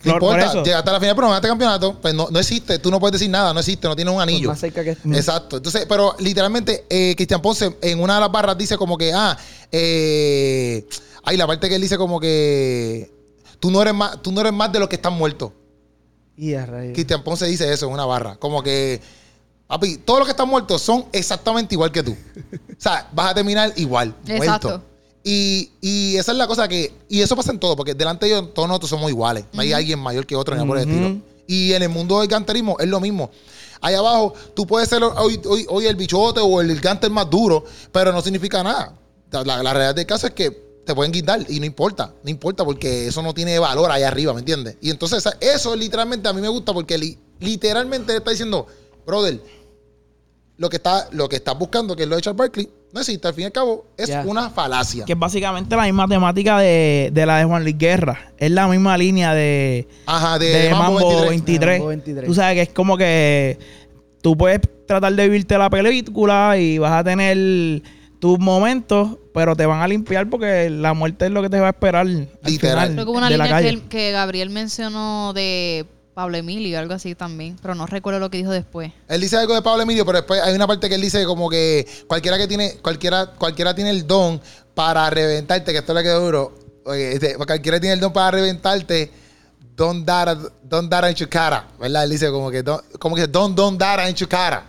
no 0.02 0.12
Por- 0.12 0.20
por 0.20 0.32
importa, 0.32 0.46
eso. 0.50 0.64
llegaste 0.64 0.88
a 0.88 0.92
la 0.94 1.00
final, 1.00 1.14
pero 1.14 1.26
no 1.26 1.30
ganaste 1.32 1.48
campeonato, 1.48 1.98
pues 2.00 2.14
no, 2.14 2.28
no 2.30 2.38
existe, 2.38 2.78
tú 2.78 2.90
no 2.90 2.98
puedes 2.98 3.12
decir 3.12 3.28
nada, 3.30 3.52
no 3.52 3.60
existe, 3.60 3.86
no 3.86 3.94
tienes 3.94 4.14
un 4.14 4.20
anillo. 4.22 4.48
más 4.48 4.58
cerca 4.60 4.82
que 4.82 4.92
Exacto. 4.92 5.58
Entonces, 5.58 5.84
pero 5.86 6.14
literalmente, 6.18 6.86
eh, 6.88 7.14
Cristian 7.14 7.42
Ponce 7.42 7.76
en 7.82 8.00
una 8.00 8.14
de 8.14 8.20
las 8.20 8.32
barras 8.32 8.56
dice 8.56 8.78
como 8.78 8.96
que, 8.96 9.12
ah, 9.12 9.36
eh, 9.70 10.86
hay 11.22 11.36
la 11.36 11.46
parte 11.46 11.68
que 11.68 11.74
él 11.76 11.82
dice 11.82 11.96
como 11.98 12.18
que 12.20 13.10
tú 13.58 13.70
no 13.70 13.80
eres 13.82 13.94
más, 13.94 14.20
tú 14.22 14.32
no 14.32 14.40
eres 14.40 14.52
más 14.52 14.72
de 14.72 14.78
los 14.78 14.88
que 14.88 14.96
están 14.96 15.12
muertos. 15.14 15.52
Y 16.36 16.54
a 16.54 16.64
rayos. 16.66 16.94
Cristian 16.94 17.22
Ponce 17.22 17.46
dice 17.46 17.70
eso 17.72 17.86
en 17.86 17.92
una 17.92 18.06
barra. 18.06 18.36
Como 18.36 18.62
que, 18.62 19.00
papi, 19.66 19.98
todos 19.98 20.20
los 20.20 20.26
que 20.26 20.32
están 20.32 20.48
muertos 20.48 20.80
son 20.80 21.04
exactamente 21.12 21.74
igual 21.74 21.92
que 21.92 22.02
tú. 22.02 22.12
O 22.12 22.74
sea, 22.80 23.08
vas 23.12 23.32
a 23.32 23.34
terminar 23.34 23.72
igual, 23.76 24.14
Exacto. 24.26 24.68
muerto. 24.68 24.86
Y, 25.22 25.72
y 25.82 26.16
esa 26.16 26.32
es 26.32 26.38
la 26.38 26.46
cosa 26.46 26.66
que, 26.66 26.94
y 27.10 27.20
eso 27.20 27.36
pasa 27.36 27.50
en 27.52 27.60
todo, 27.60 27.76
porque 27.76 27.94
delante 27.94 28.24
de 28.24 28.32
ellos 28.32 28.54
todos 28.54 28.66
nosotros 28.68 28.88
somos 28.88 29.10
iguales. 29.10 29.44
No 29.52 29.60
hay 29.60 29.74
alguien 29.74 29.98
mayor 29.98 30.26
que 30.26 30.34
otro, 30.34 30.56
por 30.66 30.78
el 30.78 30.88
Ujú. 30.88 30.96
estilo. 30.96 31.20
Y 31.46 31.74
en 31.74 31.82
el 31.82 31.90
mundo 31.90 32.20
del 32.20 32.28
canterismo 32.28 32.76
es 32.78 32.88
lo 32.88 33.00
mismo. 33.00 33.30
Ahí 33.82 33.94
abajo, 33.94 34.32
tú 34.54 34.66
puedes 34.66 34.88
ser 34.88 35.02
hoy, 35.02 35.38
hoy, 35.46 35.66
hoy 35.68 35.86
el 35.86 35.96
bichote 35.96 36.40
o 36.40 36.60
el 36.62 36.80
gánter 36.80 37.10
más 37.10 37.28
duro, 37.28 37.64
pero 37.92 38.12
no 38.12 38.22
significa 38.22 38.62
nada. 38.62 38.94
La, 39.30 39.62
la 39.62 39.72
realidad 39.74 39.94
del 39.94 40.06
caso 40.06 40.26
es 40.26 40.32
que 40.32 40.69
te 40.84 40.94
pueden 40.94 41.12
quitar 41.12 41.40
y 41.48 41.60
no 41.60 41.66
importa, 41.66 42.12
no 42.22 42.30
importa 42.30 42.64
porque 42.64 43.06
eso 43.08 43.22
no 43.22 43.32
tiene 43.34 43.58
valor 43.58 43.90
ahí 43.90 44.02
arriba, 44.02 44.32
¿me 44.32 44.40
entiendes? 44.40 44.76
Y 44.80 44.90
entonces 44.90 45.24
eso 45.40 45.76
literalmente 45.76 46.28
a 46.28 46.32
mí 46.32 46.40
me 46.40 46.48
gusta 46.48 46.72
porque 46.72 46.98
li- 46.98 47.18
literalmente 47.38 48.16
está 48.16 48.30
diciendo, 48.30 48.66
brother, 49.06 49.40
lo 50.56 50.68
que 50.68 50.76
está 50.76 51.08
lo 51.12 51.28
que 51.28 51.36
estás 51.36 51.58
buscando, 51.58 51.96
que 51.96 52.02
es 52.02 52.08
lo 52.08 52.16
de 52.16 52.22
Charles 52.22 52.38
Barkley, 52.38 52.68
no 52.92 53.00
existe, 53.00 53.26
al 53.28 53.34
fin 53.34 53.42
y 53.42 53.46
al 53.46 53.52
cabo, 53.52 53.86
es 53.96 54.10
una 54.26 54.50
falacia. 54.50 55.04
Que 55.04 55.12
es 55.12 55.18
básicamente 55.18 55.76
la 55.76 55.84
misma 55.84 56.08
temática 56.08 56.58
de, 56.58 57.10
de 57.12 57.24
la 57.26 57.38
de 57.38 57.44
Juan 57.44 57.62
Luis 57.62 57.78
Guerra. 57.78 58.32
Es 58.36 58.50
la 58.50 58.66
misma 58.66 58.98
línea 58.98 59.32
de, 59.32 59.86
Ajá, 60.06 60.38
de, 60.40 60.46
de, 60.46 60.70
Mambo 60.70 60.94
Mambo 61.00 61.08
23. 61.28 61.28
23. 61.30 61.78
Mambo 61.78 61.88
23. 61.88 62.26
Tú 62.26 62.34
sabes 62.34 62.54
que 62.56 62.62
es 62.62 62.68
como 62.70 62.96
que 62.98 63.58
tú 64.22 64.36
puedes 64.36 64.60
tratar 64.88 65.14
de 65.14 65.22
vivirte 65.28 65.56
la 65.56 65.70
película 65.70 66.56
y 66.58 66.78
vas 66.78 66.92
a 66.92 67.04
tener 67.04 67.82
tus 68.20 68.38
momentos, 68.38 69.16
pero 69.34 69.56
te 69.56 69.66
van 69.66 69.80
a 69.80 69.88
limpiar 69.88 70.28
porque 70.30 70.70
la 70.70 70.92
muerte 70.94 71.24
es 71.26 71.30
lo 71.32 71.42
que 71.42 71.48
te 71.50 71.58
va 71.58 71.68
a 71.68 71.70
esperar 71.70 72.02
al 72.02 72.28
Literal. 72.44 72.94
que 72.94 73.02
hubo 73.02 73.12
una 73.12 73.28
de 73.30 73.36
la 73.38 73.44
línea 73.44 73.58
que, 73.58 73.64
calle. 73.64 73.68
él- 73.80 73.88
que 73.88 74.12
Gabriel 74.12 74.50
mencionó 74.50 75.32
de 75.32 75.86
Pablo 76.12 76.36
Emilio, 76.36 76.78
algo 76.78 76.92
así 76.92 77.14
también, 77.14 77.56
pero 77.62 77.74
no 77.74 77.86
recuerdo 77.86 78.20
lo 78.20 78.30
que 78.30 78.36
dijo 78.38 78.50
después. 78.50 78.92
Él 79.08 79.20
dice 79.22 79.36
algo 79.38 79.54
de 79.54 79.62
Pablo 79.62 79.82
Emilio, 79.84 80.04
pero 80.04 80.18
después 80.18 80.40
hay 80.42 80.54
una 80.54 80.66
parte 80.66 80.88
que 80.88 80.96
él 80.96 81.00
dice 81.00 81.24
como 81.24 81.48
que 81.48 81.86
cualquiera 82.06 82.36
que 82.36 82.46
tiene, 82.46 82.74
cualquiera, 82.82 83.26
cualquiera 83.38 83.74
tiene 83.74 83.90
el 83.90 84.06
don 84.06 84.40
para 84.74 85.08
reventarte, 85.08 85.72
que 85.72 85.78
esto 85.78 85.94
le 85.94 86.02
quedó 86.02 86.20
duro. 86.20 86.58
Oye, 86.84 87.12
este, 87.14 87.36
cualquiera 87.36 87.80
tiene 87.80 87.94
el 87.94 88.00
don 88.00 88.12
para 88.12 88.32
reventarte, 88.32 89.10
don't 89.76 90.04
dar, 90.04 90.36
don't 90.62 90.90
dar 90.90 91.06
en 91.06 91.14
tu 91.14 91.26
cara, 91.28 91.68
¿verdad? 91.80 92.04
Él 92.04 92.10
dice 92.10 92.30
como 92.30 92.50
que, 92.50 92.62
don't, 92.62 92.82
como 92.98 93.16
que 93.16 93.26
don't, 93.26 93.56
don't 93.56 93.78
dar 93.80 94.00
en 94.00 94.14
tu 94.14 94.26
cara. 94.28 94.64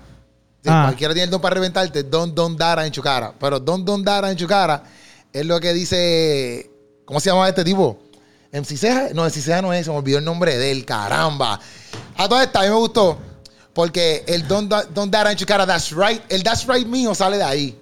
Sí, 0.64 0.70
Ah. 0.70 0.84
Cualquiera 0.86 1.14
tiene 1.14 1.26
el 1.26 1.30
don 1.32 1.42
para 1.42 1.56
reventarte, 1.56 2.04
don't, 2.04 2.36
don't 2.36 2.58
dar 2.58 2.80
en 2.86 2.92
tu 2.92 3.02
cara. 3.02 3.34
Pero 3.40 3.60
don't, 3.60 3.84
don't 3.86 4.06
dar 4.06 4.26
en 4.26 4.38
tu 4.38 4.46
cara 4.48 4.84
es 5.34 5.46
lo 5.46 5.60
que 5.60 5.74
dice, 5.74 6.70
¿cómo 7.06 7.20
se 7.20 7.30
llama 7.30 7.48
este 7.50 7.64
tipo? 7.64 7.98
MC 8.52 8.78
Ceja, 8.78 9.08
no, 9.14 9.24
MC 9.24 9.42
Ceja 9.42 9.62
no 9.62 9.74
es, 9.74 9.86
se 9.86 9.92
me 9.92 9.98
olvidó 9.98 10.18
el 10.20 10.26
nombre 10.26 10.58
de 10.58 10.72
él, 10.72 10.86
caramba. 10.86 11.60
A 12.18 12.28
toda 12.30 12.44
esta, 12.44 12.60
a 12.60 12.64
mí 12.64 12.70
me 12.70 12.76
gustó, 12.76 13.18
porque 13.74 14.24
el 14.28 14.48
Don't, 14.48 14.70
Da- 14.70 14.84
don't 14.94 15.12
Dare 15.12 15.32
en 15.32 15.38
tu 15.38 15.46
cara, 15.46 15.66
That's 15.66 15.92
Right, 15.96 16.22
el 16.30 16.44
That's 16.44 16.68
Right 16.68 16.86
mío 16.86 17.16
sale 17.16 17.38
de 17.38 17.44
ahí. 17.44 17.78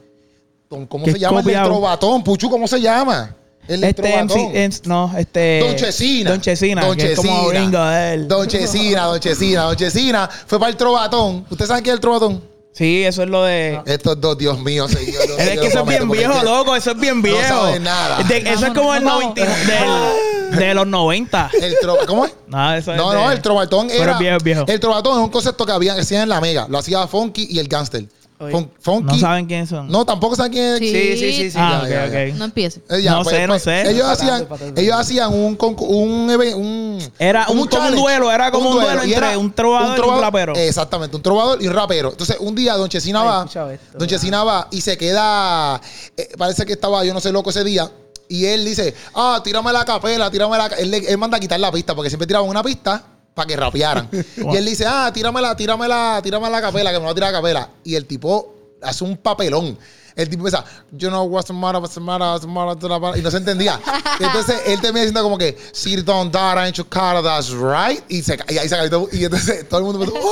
Don- 0.70 0.86
¿Cómo 0.86 1.06
se 1.06 1.18
llama 1.20 1.40
el 1.40 1.44
copiado. 1.46 1.70
trovatón? 1.70 2.24
Puchu, 2.24 2.50
¿cómo 2.50 2.68
se 2.68 2.80
llama? 2.80 3.36
El 3.68 3.84
Este. 3.84 4.02
MC, 4.24 4.88
no, 4.88 5.12
este. 5.18 5.60
Don 5.60 5.76
Chesina. 5.76 6.30
Don 6.32 6.42
Chesina, 6.42 6.86
Don 6.86 6.96
que 6.98 7.12
es 7.12 7.18
como 7.18 7.30
Chesina. 7.52 7.60
gringo 7.60 7.90
él. 7.92 8.28
Don 8.28 8.48
Chesina, 8.48 9.04
Don 9.06 9.20
Chesina, 9.20 9.62
Don 9.64 9.76
Chesina. 9.76 10.30
Fue 10.48 10.60
para 10.60 10.70
el 10.72 10.78
trovatón. 10.78 11.46
¿Ustedes 11.50 11.68
saben 11.68 11.84
qué 11.84 11.90
es 11.90 11.96
el 11.96 12.00
trovatón? 12.00 12.44
Sí, 12.80 13.04
eso 13.04 13.24
es 13.24 13.30
lo 13.30 13.44
de. 13.44 13.82
Estos 13.86 14.22
dos, 14.22 14.38
Dios 14.38 14.58
mío, 14.60 14.88
señor. 14.88 15.28
no 15.28 15.36
Es 15.38 15.60
que 15.60 15.68
eso 15.68 15.80
es 15.82 15.86
bien 15.86 16.10
viejo, 16.10 16.42
loco. 16.44 16.78
Eso 16.78 16.92
es 16.92 16.98
bien 16.98 17.18
No 17.18 17.24
viejo. 17.24 17.42
sabes 17.46 17.82
nada. 17.82 18.24
De- 18.24 18.38
eso 18.38 18.68
es 18.68 18.74
como 18.74 18.96
el 18.96 19.04
Vamos, 19.04 19.36
90 19.36 19.42
del- 19.46 20.60
de 20.60 20.74
los 20.74 20.88
90. 20.88 21.52
El 21.62 21.76
tro- 21.84 22.06
¿Cómo 22.08 22.26
es? 22.26 22.34
No, 22.48 22.74
eso 22.74 22.96
No, 22.96 23.12
es 23.12 23.18
de- 23.18 23.24
no, 23.26 23.32
el 23.34 23.42
trovatón 23.42 23.88
Pero 23.90 24.02
era. 24.04 24.14
es 24.14 24.20
viejo, 24.20 24.38
es 24.38 24.44
viejo. 24.44 24.64
El 24.66 24.80
trovatón 24.80 25.18
es 25.20 25.24
un 25.26 25.30
concepto 25.30 25.66
que 25.66 25.74
había 25.74 25.94
que 25.94 26.02
hacían 26.02 26.24
en 26.24 26.30
la 26.30 26.40
mega. 26.40 26.68
Lo 26.70 26.78
hacía 26.78 27.06
Funky 27.06 27.48
y 27.50 27.60
el 27.60 27.68
Gangster. 27.68 28.06
Oye. 28.40 28.52
Fun- 28.52 28.72
Funky. 28.80 29.04
No 29.14 29.20
saben 29.20 29.46
quiénes 29.48 29.68
son. 29.70 29.88
No, 29.90 30.06
tampoco 30.06 30.36
saben 30.36 30.52
quién 30.54 30.66
es. 30.74 30.80
Sí. 30.80 30.90
Sí, 30.92 31.18
sí, 31.18 31.34
sí, 31.34 31.52
sí. 31.52 31.58
Ah, 31.60 31.82
ya, 31.82 31.84
ok, 31.84 31.90
ya, 31.90 32.08
ya. 32.28 32.32
ok. 32.32 32.38
No 32.38 32.46
empiece. 32.46 32.82
Eh, 32.90 33.02
ya, 33.02 33.12
No 33.12 33.24
sé, 33.26 33.48
no 33.48 33.60
sé. 33.60 33.90
Ellos 33.92 34.08
hacían, 34.08 34.48
ellos 34.78 34.96
hacían 34.96 35.34
un, 35.34 35.58
un, 35.60 36.30
un 36.56 37.00
Era 37.20 37.42
un- 37.42 37.46
como 37.48 37.62
un 37.64 37.68
challenge. 37.70 37.98
duelo, 38.02 38.32
era 38.32 38.50
como 38.52 38.70
un 38.70 38.76
duelo 38.78 39.04
entre 39.04 39.38
un 39.38 39.52
trovador 39.54 39.98
y 39.98 40.10
un 40.10 40.22
rapero. 40.22 40.54
Exactamente, 40.56 41.16
un 41.18 41.22
trovador 41.22 41.62
y 41.62 41.68
un 41.68 41.74
rapero. 41.74 42.12
Entonces, 42.12 42.38
un 42.40 42.56
día 42.56 42.76
Don 42.76 42.88
Chesina 42.88 43.22
Ay, 43.22 43.28
va, 43.28 43.74
esto, 43.74 43.98
Don 43.98 44.08
Chesina 44.08 44.44
va 44.44 44.68
y 44.72 44.82
se 44.82 44.98
queda, 44.98 45.82
eh, 46.16 46.30
parece 46.38 46.66
que 46.66 46.74
estaba, 46.74 47.04
yo 47.04 47.14
no 47.14 47.20
sé, 47.20 47.32
loco 47.32 47.50
ese 47.50 47.64
día. 47.64 47.92
Y 48.30 48.46
él 48.46 48.64
dice, 48.64 48.94
ah, 49.16 49.42
tírame 49.44 49.74
la 49.74 49.84
capela, 49.84 50.30
tírame 50.32 50.56
la... 50.58 50.70
ca-". 50.70 50.76
Él, 50.76 50.94
él 50.94 51.18
manda 51.18 51.38
a 51.38 51.40
quitar 51.40 51.60
la 51.60 51.72
pista 51.72 51.96
porque 51.96 52.10
siempre 52.10 52.28
tiraban 52.28 52.48
una 52.48 52.62
pista 52.64 53.04
para 53.40 53.48
que 53.48 53.56
rapearan. 53.56 54.10
y 54.52 54.56
él 54.56 54.66
dice, 54.66 54.86
ah, 54.86 55.10
tíramela, 55.14 55.56
tíramela, 55.56 56.20
tírame 56.22 56.50
la 56.50 56.62
capela, 56.62 56.92
que 56.92 57.00
me 57.00 57.06
va 57.06 57.12
a 57.12 57.16
tirar 57.16 57.32
la 57.32 57.38
capela. 57.40 57.70
Y 57.86 57.96
el 57.96 58.06
tipo 58.06 58.54
hace 58.82 59.04
un 59.06 59.16
papelón. 59.18 59.78
El 60.16 60.30
tipo 60.30 60.46
empieza, 60.48 60.64
yo 60.92 61.10
no 61.12 61.24
what's 61.24 61.48
the 61.48 61.54
matter, 61.54 61.80
what's 61.82 61.94
the 61.96 62.00
matter, 62.02 62.26
what's 62.28 62.42
the 62.42 62.48
matter, 62.48 62.68
what's 62.68 62.82
the 62.82 62.88
matter", 63.00 63.20
y 63.20 63.22
no 63.22 63.32
se 63.32 63.38
entendía. 63.38 63.80
Entonces 64.20 64.62
él 64.68 64.80
termina 64.82 65.02
diciendo 65.02 65.24
como 65.24 65.38
que, 65.38 65.58
sit 65.72 66.00
down, 66.06 66.32
that 66.32 66.58
ain't 66.58 66.76
your 66.76 66.88
car, 66.88 67.22
that's 67.24 67.50
right. 67.52 68.04
Y, 68.10 68.22
se, 68.22 68.38
y 68.50 68.58
ahí 68.58 68.68
se 68.70 68.76
cayó. 68.76 69.08
Y 69.12 69.24
entonces 69.26 69.68
todo 69.70 69.80
el 69.80 69.86
mundo 69.86 70.04
empezó, 70.04 70.20
"¡Wow!". 70.22 70.30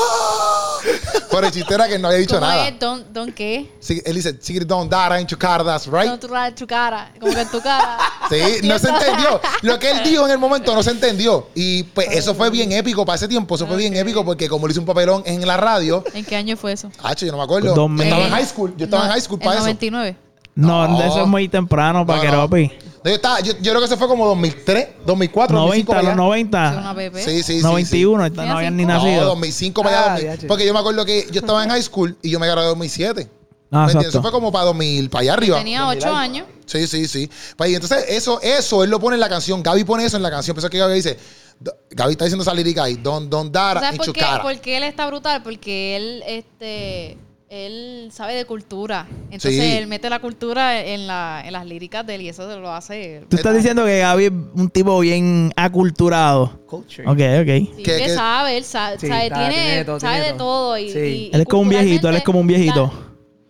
Pero 1.30 1.48
el 1.48 1.52
chiste 1.54 1.74
era 1.74 1.88
que 1.88 2.00
no 2.00 2.08
había 2.08 2.20
dicho 2.20 2.36
¿Cómo 2.36 2.48
nada. 2.48 2.68
es? 2.68 2.80
Don, 2.80 3.06
don 3.14 3.32
qué? 3.32 3.70
Sí, 3.80 4.02
él 4.06 4.16
dice, 4.16 4.38
sit 4.42 4.64
down, 4.64 4.90
that 4.90 5.12
ain't 5.12 5.30
your 5.30 5.38
car, 5.38 5.64
that's 5.64 5.86
right. 5.88 6.08
Don 6.08 6.20
tu, 6.20 6.28
ra- 6.28 6.54
tu 6.54 6.66
cara. 6.66 7.12
Como 7.20 7.34
que 7.34 7.42
en 7.42 7.50
tu 7.50 7.62
cara. 7.62 7.98
Sí, 8.30 8.36
no 8.68 8.78
se 8.78 8.90
entendió. 8.90 9.40
Lo 9.62 9.80
que 9.80 9.90
él 9.90 10.02
dijo 10.04 10.26
en 10.26 10.32
el 10.32 10.38
momento 10.38 10.76
no 10.76 10.84
se 10.84 10.92
entendió. 10.92 11.48
Y 11.56 11.84
pues 11.84 12.10
eso 12.12 12.36
fue 12.36 12.50
bien 12.50 12.74
épico 12.74 13.06
para 13.06 13.16
ese 13.16 13.26
tiempo. 13.30 13.56
Eso 13.56 13.66
fue 13.66 13.78
bien 13.78 13.96
épico 13.96 14.26
porque 14.26 14.50
como 14.50 14.68
le 14.68 14.72
hizo 14.74 14.82
un 14.82 14.86
papelón 14.86 15.24
en 15.26 15.48
la 15.48 15.56
radio, 15.56 16.04
¿En 16.14 16.26
qué 16.26 16.36
año 16.36 16.58
fue 16.58 16.74
eso? 16.74 16.92
Hacho, 17.02 17.26
yo 17.26 17.32
no 17.32 17.38
me 17.38 17.46
acuerdo. 17.46 17.74
Yo 17.74 17.88
estaba 18.04 18.22
en 18.24 18.28
Eh, 18.28 18.30
high 18.32 18.46
school. 18.46 18.74
Yo 18.76 18.84
estaba 18.84 19.04
no, 19.04 19.08
en 19.08 19.12
high 19.14 19.22
school 19.22 19.40
en 19.42 19.46
para 19.46 19.60
eso. 19.60 19.67
99. 19.68 20.18
No, 20.56 20.88
No. 20.88 21.04
eso 21.04 21.22
es 21.22 21.28
muy 21.28 21.48
temprano 21.48 22.06
para 22.06 22.18
No, 22.18 22.24
que 22.26 22.32
no. 22.32 22.42
Ropi. 22.42 22.72
Yo, 23.06 23.12
estaba, 23.14 23.40
yo, 23.42 23.54
yo 23.62 23.72
creo 23.72 23.80
que 23.80 23.86
eso 23.86 23.96
fue 23.98 24.08
como 24.08 24.26
2003, 24.28 24.88
2004, 25.06 25.56
2005 25.58 25.94
90, 25.94 25.94
para 25.94 26.02
los 26.02 26.08
allá. 26.08 26.12
Es 26.12 26.16
una 26.18 26.84
90. 26.84 26.94
bebé. 26.94 27.22
Sí, 27.24 27.44
sí, 27.44 27.58
sí. 27.58 27.64
91, 27.64 28.26
sí. 28.26 28.32
no 28.36 28.42
habían 28.58 28.76
ni. 28.76 28.86
No, 28.86 28.94
nacido. 28.96 29.26
2005 29.26 29.84
para 29.84 29.96
allá. 29.98 30.06
Ah, 30.06 30.14
2000. 30.16 30.26
ya, 30.34 30.38
che. 30.42 30.48
porque 30.48 30.66
yo 30.66 30.74
me 30.74 30.80
acuerdo 30.80 31.06
que 31.06 31.28
yo 31.32 31.40
estaba 31.40 31.64
en 31.64 31.70
high 31.70 31.82
school 31.84 32.18
y 32.22 32.30
yo 32.32 32.40
me 32.40 32.48
gradué 32.48 32.64
en 32.64 32.70
2007. 32.72 33.30
Ah, 33.70 33.80
¿Me 33.80 33.84
entiendes? 33.84 33.94
exacto. 33.96 34.10
Eso 34.10 34.22
fue 34.22 34.32
como 34.32 34.52
para 34.52 34.66
2000, 34.66 35.10
para 35.10 35.22
allá 35.22 35.34
arriba. 35.34 35.58
Tenía 35.60 35.82
2000 35.82 35.98
8 36.00 36.08
algo. 36.08 36.18
años. 36.18 36.48
Sí, 36.66 36.88
sí, 36.88 37.08
sí. 37.08 37.30
Pues, 37.56 37.70
y 37.70 37.76
entonces 37.76 38.06
eso, 38.10 38.42
eso 38.42 38.84
él 38.84 38.90
lo 38.90 39.00
pone 39.00 39.16
en 39.16 39.20
la 39.22 39.30
canción. 39.30 39.62
Gaby 39.64 39.84
pone 39.84 40.06
eso 40.06 40.18
en 40.18 40.24
la 40.24 40.32
canción. 40.32 40.58
Es 40.58 40.66
que 40.70 40.78
Gaby 40.78 40.94
dice, 40.96 41.18
do- 41.60 41.76
Gaby 41.92 42.12
está 42.14 42.26
diciendo 42.26 42.42
esa 42.44 42.54
lírica 42.54 42.84
ahí, 42.84 42.96
don, 42.96 43.30
don 43.30 43.52
dara 43.52 43.80
¿Sabes 43.80 44.00
en 44.00 44.06
por 44.06 44.14
qué? 44.14 44.26
Porque 44.42 44.78
él 44.78 44.84
está 44.84 45.06
brutal, 45.08 45.44
porque 45.44 45.96
él, 45.96 46.24
este, 46.28 47.18
él 47.50 48.10
sabe 48.12 48.34
de 48.36 48.46
cultura. 48.46 49.08
Entonces 49.32 49.54
Sí. 49.64 49.72
él 49.78 49.88
mete 49.88 50.10
la 50.10 50.20
cultura 50.20 50.84
en, 50.84 51.08
la, 51.08 51.42
en 51.46 51.54
las 51.54 51.66
líricas 51.66 52.06
de 52.06 52.16
él 52.16 52.22
y 52.24 52.30
eso 52.30 52.60
lo 52.60 52.72
hace. 52.74 53.24
Tú 53.30 53.38
estás 53.38 53.56
diciendo 53.56 53.86
que 53.86 54.00
Gaby 54.00 54.26
es 54.26 54.32
un 54.54 54.70
tipo 54.70 55.00
bien 55.00 55.54
aculturado. 55.56 56.60
Culture. 56.68 57.08
Ok, 57.08 57.20
ok. 57.42 57.76
Sí, 57.78 57.84
¿Qué- 57.84 57.98
que 57.98 58.10
sabe, 58.10 58.58
él 58.58 58.64
sabe, 58.66 59.00
Sí, 59.00 59.08
sabe, 59.08 59.24
está, 59.28 59.38
tiene, 59.48 59.54
tiene 59.54 59.76
de 59.78 59.86
todo, 59.86 60.00
sabe 60.00 60.14
tiene 60.16 60.32
de 60.34 60.38
todo. 60.38 60.48
todo. 60.68 60.78
Y, 60.78 60.90
Sí. 60.92 61.00
y 61.00 61.30
Él 61.34 61.42
es 61.42 61.48
como 61.48 61.62
un 61.62 61.70
viejito, 61.70 62.10
él 62.10 62.16
es 62.18 62.24
como 62.24 62.40
un 62.42 62.48
viejito. 62.48 62.92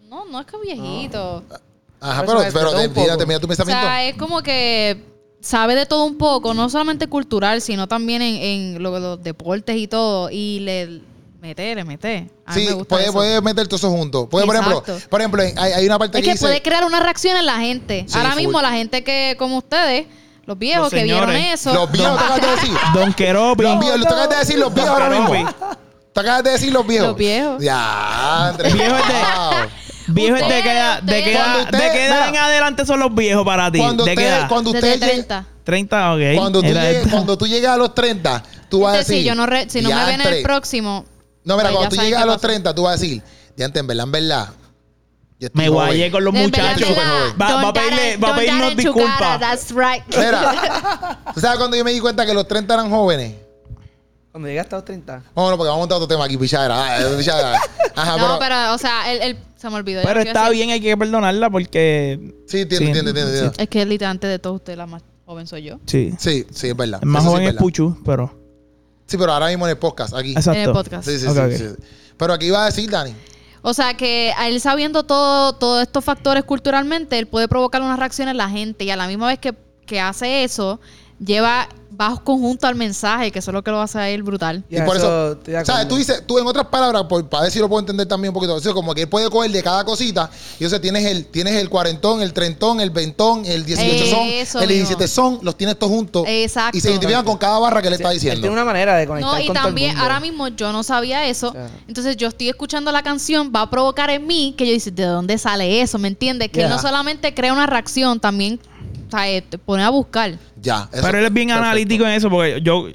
la- 0.04 0.10
no, 0.10 0.26
no 0.26 0.40
es 0.42 0.46
que 0.46 0.56
un 0.56 0.62
viejito. 0.62 1.44
Ajá, 2.00 2.24
Pero 2.26 2.38
pero, 2.40 2.52
pero 2.54 2.94
poco. 2.94 3.18
termina 3.18 3.40
tu 3.40 3.46
O 3.46 3.48
pensamiento. 3.48 3.82
sea, 3.82 4.06
es 4.08 4.16
como 4.18 4.44
que 4.44 5.02
sabe 5.42 5.74
de 5.74 5.88
todo 5.88 6.06
un 6.06 6.18
poco, 6.20 6.54
no 6.54 6.70
solamente 6.70 7.08
cultural, 7.08 7.62
sino 7.62 7.88
también 7.88 8.22
en, 8.22 8.36
en 8.76 8.84
lo- 8.84 9.00
los 9.00 9.24
deportes 9.24 9.76
y 9.78 9.88
todo. 9.88 10.30
Y 10.32 10.60
le 10.60 11.02
mete, 11.40 11.76
le 11.76 11.84
mete. 11.84 12.30
A 12.46 12.54
mí 12.56 12.62
Sí, 12.62 12.68
me 12.68 12.74
gusta 12.74 12.90
puede, 12.90 13.04
eso. 13.06 13.14
puede 13.14 13.42
meter 13.42 13.68
todo 13.68 13.76
eso 13.78 13.90
junto. 13.90 14.28
Puede, 14.30 14.46
por 14.46 14.56
ejemplo, 14.56 14.80
Exacto. 14.80 15.10
por 15.10 15.22
ejemplo, 15.22 15.42
hay, 15.44 15.72
hay 15.74 15.86
una 15.86 16.00
parte 16.00 16.18
Es 16.18 16.22
que 16.24 16.28
que 16.28 16.32
dice... 16.34 16.46
puede 16.46 16.62
crear 16.62 16.84
una 16.86 17.00
reacción 17.00 17.38
en 17.38 17.46
la 17.46 17.58
gente. 17.58 18.06
Sí, 18.08 18.18
Ahora 18.18 18.32
full. 18.32 18.42
mismo 18.42 18.62
la 18.62 18.72
gente 18.72 19.04
que, 19.04 19.36
como 19.38 19.58
ustedes, 19.58 20.08
los 20.46 20.58
viejos 20.58 20.84
Los 20.86 20.94
que 20.94 21.04
vieron 21.04 21.30
señores. 21.30 21.54
eso. 21.62 21.74
Los 21.74 21.92
viejos, 21.92 22.18
te 22.18 22.24
acabas 22.24 22.42
de 22.42 22.48
decir. 22.48 22.72
Don 22.94 23.14
Keropi. 23.14 23.64
Los 23.64 23.80
viejos, 23.80 24.02
te 24.02 24.08
acabas 24.08 24.30
de 24.30 24.36
decir 24.38 24.60
los 24.60 24.74
viejos 24.74 24.92
ahora 24.92 25.10
mismo. 25.10 25.50
Te 26.14 26.20
acabas 26.22 26.44
de 26.44 26.52
decir 26.52 26.72
los 26.74 26.88
viejos. 26.88 27.08
Los 27.10 27.18
viejos. 27.18 27.62
Ya, 27.64 28.48
Andrés. 28.48 28.74
Viejo 28.74 28.96
es 28.98 29.08
de- 29.08 29.14
Wow. 29.14 29.70
Viejo 30.10 30.36
es 30.38 30.40
de 30.42 30.46
Ustedes, 30.48 30.64
qué 30.64 30.72
edad, 30.72 31.02
de 31.02 31.18
ustedes. 31.20 31.36
edad, 31.36 31.54
Cuando 31.54 31.78
de 31.78 31.92
qué 31.92 32.06
edad 32.06 32.16
mira. 32.28 32.30
en 32.30 32.36
adelante 32.38 32.86
son 32.86 33.00
los 33.02 33.14
viejos 33.14 33.44
para 33.46 33.70
ti. 33.70 33.78
Cuando 33.80 34.06
¿De 34.06 34.16
qué 34.16 34.22
usted, 34.24 34.38
edad? 34.38 34.48
cuando 34.48 34.72
Desde 34.72 34.88
usted 34.94 35.00
llegue- 35.06 35.12
30. 35.26 35.46
30, 35.66 36.14
ok. 36.14 36.20
cuando, 36.38 36.62
tú 36.62 36.68
Era 36.70 36.82
llegues, 36.84 36.98
esta. 37.00 37.12
cuando 37.12 37.38
tú 37.38 37.46
llegues 37.46 37.68
a 37.70 37.76
los 37.76 37.94
30, 37.94 38.44
tú 38.70 38.80
vas 38.80 38.94
a 38.94 38.96
Entonces, 39.00 39.08
decir. 39.10 39.22
si, 39.24 39.28
yo 39.28 39.36
no 39.36 39.46
re- 39.46 39.70
si 39.70 39.82
no 39.82 39.90
me 39.90 40.06
ven 40.06 40.22
el 40.22 40.44
próximo. 40.44 41.04
No, 41.48 41.56
mira, 41.58 41.70
pues 41.70 41.78
cuando 41.78 41.84
ya 41.84 41.90
tú 41.90 41.96
llegas 42.06 42.20
qué 42.20 42.24
a 42.24 42.26
los 42.26 42.36
pasó. 42.36 42.48
30, 42.48 42.76
tú 42.76 42.84
vas 42.84 43.00
a 43.00 43.02
decir, 43.02 43.24
diante, 43.56 43.80
en 43.80 43.88
verdad, 43.88 44.04
en 44.06 44.12
verdad. 44.12 44.50
yo 45.40 45.48
estoy 45.48 45.62
Me 45.62 45.68
joven". 45.70 45.86
guayé 45.88 46.12
con 46.12 46.24
los 46.26 46.36
En 46.36 46.52
verdad, 46.52 46.74
muchachos. 46.74 46.90
en 46.90 46.96
verdad, 46.96 47.14
Va, 47.42 47.46
va 47.46 47.48
a 47.48 47.62
don't 47.64 47.74
pedirle, 47.78 47.98
dare- 47.98 48.18
va 48.18 48.28
a 48.28 48.32
don't 48.32 48.40
pedirnos 48.40 48.62
dare 48.62 48.76
cara, 48.76 48.94
disculpas. 48.94 49.40
That's 49.40 49.72
right. 49.72 50.04
Mira, 50.18 51.20
¿tú 51.34 51.40
sabes 51.40 51.58
cuando 51.58 51.78
yo 51.78 51.84
me 51.86 51.94
di 51.94 52.00
cuenta 52.00 52.26
que 52.26 52.34
los 52.34 52.48
30 52.48 52.74
eran 52.74 52.90
jóvenes? 52.90 53.34
Cuando 54.32 54.50
llegaste 54.50 54.76
a 54.76 54.78
los 54.80 54.86
30. 54.86 55.24
Vámonos, 55.34 55.58
porque 55.58 55.70
vamos 55.70 55.78
a 55.78 55.80
montar 55.80 55.96
otro 55.96 56.08
tema 56.08 56.26
aquí, 56.26 56.38
pichadera. 56.38 56.76
Ah, 56.84 57.02
eh, 57.02 57.16
pichadera. 57.18 57.60
Ajá, 57.96 58.18
no, 58.18 58.38
pero, 58.38 58.40
pero, 58.40 58.74
o 58.76 58.78
sea, 58.78 59.12
él, 59.12 59.20
él- 59.22 59.38
se 59.56 59.68
me 59.70 59.76
olvidó. 59.78 60.02
Pero 60.04 60.14
ya 60.14 60.18
lo 60.20 60.24
que 60.26 60.30
iba 60.30 60.40
a 60.40 60.44
está 60.44 60.50
decir. 60.52 60.58
bien, 60.66 60.70
hay 60.70 60.82
que 60.82 60.96
perdonarla 60.98 61.50
porque. 61.50 62.20
Sí, 62.48 62.60
entiendo, 62.62 62.86
Sí, 62.94 62.98
entiendo, 63.00 63.10
entiendo. 63.22 63.54
Es 63.58 63.68
que 63.70 63.86
literalmente 63.86 64.28
de 64.28 64.38
todos 64.38 64.58
ustedes 64.58 64.78
la 64.78 64.86
más 64.86 65.02
joven 65.26 65.48
soy 65.48 65.64
yo. 65.64 65.80
Sí. 65.88 66.14
Sí, 66.20 66.46
sí, 66.52 66.68
es 66.70 66.76
verdad. 66.78 67.00
El 67.02 67.08
más 67.10 67.24
Eso 67.24 67.30
sí 67.30 67.34
joven 67.34 67.44
es 67.48 67.54
verdad. 67.54 67.62
Puchu, 67.62 67.98
pero. 68.06 68.47
Sí, 69.08 69.18
pero 69.18 69.34
ahora 69.34 69.48
mismo 69.48 69.66
en 69.66 69.72
el 69.72 69.78
podcast, 69.78 70.14
aquí. 70.14 70.32
Exacto. 70.32 70.60
En 70.60 70.68
el 70.68 70.74
podcast. 70.74 71.08
Sí, 71.08 71.18
sí, 71.18 71.28
sí. 71.28 71.66
Pero 72.18 72.34
aquí 72.34 72.48
iba 72.48 72.62
a 72.62 72.66
decir, 72.66 72.90
Dani. 72.90 73.16
O 73.62 73.74
sea, 73.74 73.96
que 73.96 74.34
a 74.38 74.48
él 74.48 74.62
sabiendo 74.62 75.04
todo, 75.04 75.54
todos 75.54 75.82
estos 75.82 76.04
factores 76.04 76.44
culturalmente, 76.44 77.18
él 77.18 77.28
puede 77.28 77.48
provocar 77.48 77.82
una 77.82 77.96
reacción 77.96 78.28
en 78.28 78.38
la 78.38 78.50
gente 78.50 78.84
y 78.84 78.92
a 78.92 78.96
la 78.96 79.08
misma 79.08 79.28
vez 79.28 79.40
que, 79.40 79.56
que 79.86 80.00
hace 80.00 80.44
eso, 80.44 80.80
lleva 81.20 81.68
bajo 81.90 82.24
conjunto 82.24 82.68
al 82.68 82.76
mensaje, 82.76 83.32
que 83.32 83.40
eso 83.40 83.50
es 83.50 83.54
lo 83.56 83.64
que 83.64 83.72
lo 83.72 83.82
hace 83.82 83.98
a 83.98 84.08
él 84.10 84.22
brutal. 84.22 84.64
Y 84.70 84.80
por 84.82 84.98
eso, 84.98 85.32
o 85.32 85.46
sea, 85.46 85.62
acuerdo. 85.62 85.88
tú 85.88 85.96
dices, 85.96 86.22
tú 86.28 86.38
en 86.38 86.46
otras 86.46 86.68
palabras, 86.68 87.04
por- 87.10 87.28
para 87.28 87.44
ver 87.44 87.52
si 87.52 87.58
lo 87.58 87.68
puedo 87.68 87.80
entender 87.80 88.06
también 88.06 88.30
un 88.30 88.34
poquito, 88.36 88.54
o 88.54 88.60
sea, 88.60 88.72
como 88.74 88.94
que 88.94 89.04
él 89.04 89.10
puede 89.10 89.28
coger 89.32 89.50
de 89.50 89.64
cada 89.64 89.84
cosita, 89.84 90.30
y 90.60 90.64
entonces 90.66 90.80
tienes 90.82 91.06
el, 91.06 91.26
tienes 91.26 91.56
el 91.56 91.70
cuarentón, 91.72 92.22
el 92.22 92.34
trentón, 92.34 92.82
el 92.82 92.92
veintón, 92.92 93.46
el 93.46 93.66
18 93.66 93.96
Eso 93.96 94.06
son, 94.52 94.62
el 94.64 94.68
mismo. 94.70 94.86
17 94.90 95.08
son, 95.08 95.40
los 95.42 95.58
tienes 95.58 95.80
todos 95.80 95.92
juntos. 95.92 96.26
Exacto. 96.28 96.78
Y 96.78 96.82
se 96.82 96.92
identifican 96.92 97.26
con 97.26 97.38
cada 97.38 97.58
barra 97.58 97.82
que 97.82 97.90
le 97.90 97.96
está 97.96 98.10
Él 98.10 98.16
diciendo. 98.16 98.42
tiene 98.42 98.54
una 98.54 98.66
manera 98.66 98.96
de 98.96 99.08
conectar 99.08 99.34
No, 99.34 99.40
y 99.42 99.48
con 99.48 99.56
todo 99.56 99.64
el 99.64 99.68
también 99.70 99.90
mundo. 99.92 100.04
ahora 100.04 100.20
mismo 100.20 100.48
yo 100.50 100.72
no 100.72 100.84
sabía 100.84 101.26
eso. 101.26 101.52
sea. 101.52 101.68
Entonces 101.88 102.16
yo 102.18 102.28
estoy 102.28 102.50
escuchando 102.50 102.92
la 102.92 103.02
canción, 103.02 103.52
va 103.56 103.62
a 103.64 103.70
provocar 103.72 104.12
en 104.12 104.28
mí 104.28 104.54
que 104.56 104.68
yo 104.68 104.74
dice, 104.74 104.92
¿de 104.92 105.04
dónde 105.06 105.40
sale 105.40 105.82
eso? 105.82 105.98
¿Me 105.98 106.10
entiendes? 106.10 106.52
Que 106.52 106.62
él 106.64 106.70
no 106.70 106.78
solamente 106.80 107.34
crea 107.34 107.54
una 107.54 107.66
reacción, 107.66 108.20
también 108.20 108.60
o 109.08 109.12
sea, 109.12 109.30
eh, 109.30 109.42
te 109.42 109.58
pone 109.58 109.84
a 109.84 109.90
buscar. 109.90 110.34
Ya, 110.62 110.90
eso- 110.92 111.02
Pero 111.04 111.20
él 111.20 111.26
es 111.26 111.34
bien 111.34 111.48
perfecto. 111.48 111.66
analítico 111.66 112.06
en 112.06 112.12
eso 112.12 112.30
porque 112.30 112.60
yo, 112.62 112.88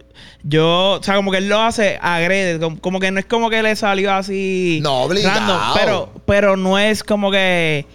yo, 0.45 0.99
o 0.99 1.03
sea, 1.03 1.17
como 1.17 1.31
que 1.31 1.39
él 1.39 1.49
lo 1.49 1.61
hace 1.61 1.99
agrede, 2.01 2.59
como, 2.61 2.79
como 2.81 3.01
que 3.01 3.11
no 3.11 3.19
es 3.21 3.27
como 3.27 3.49
que 3.51 3.63
le 3.63 3.75
salió 3.77 4.13
así. 4.13 4.81
No, 4.83 5.03
obligado. 5.03 5.75
pero, 5.75 6.11
pero 6.27 6.57
no 6.57 6.79
es 6.79 7.03
como 7.03 7.31
que, 7.31 7.87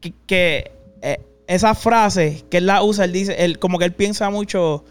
que, 0.00 0.12
que, 0.26 0.72
eh, 1.02 1.20
esa 1.46 1.74
frase 1.74 2.44
que 2.50 2.56
él 2.58 2.66
la 2.66 2.82
usa, 2.82 3.04
él 3.04 3.12
dice, 3.12 3.36
él, 3.44 3.58
como 3.58 3.78
que 3.78 3.84
él 3.84 3.92
piensa 3.92 4.28
mucho 4.30 4.84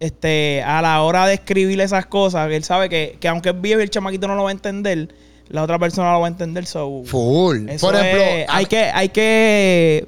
este, 0.00 0.62
a 0.62 0.82
la 0.82 1.00
hora 1.02 1.26
de 1.26 1.34
escribir 1.34 1.80
esas 1.80 2.06
cosas, 2.06 2.48
que 2.48 2.56
él 2.56 2.64
sabe 2.64 2.88
que, 2.88 3.16
que 3.20 3.28
aunque 3.28 3.50
es 3.50 3.60
viejo 3.60 3.80
y 3.80 3.84
el 3.84 3.90
chamaquito 3.90 4.28
no 4.28 4.34
lo 4.34 4.42
va 4.44 4.50
a 4.50 4.52
entender, 4.52 5.08
la 5.48 5.62
otra 5.62 5.78
persona 5.78 6.12
lo 6.12 6.20
va 6.20 6.26
a 6.26 6.30
entender. 6.30 6.66
So, 6.66 7.02
Full. 7.04 7.68
eso 7.68 7.86
Por 7.86 7.94
ejemplo, 7.96 8.22
es- 8.22 8.46
hay 8.48 8.66
que, 8.66 8.78
hay 8.92 9.08
que. 9.10 10.06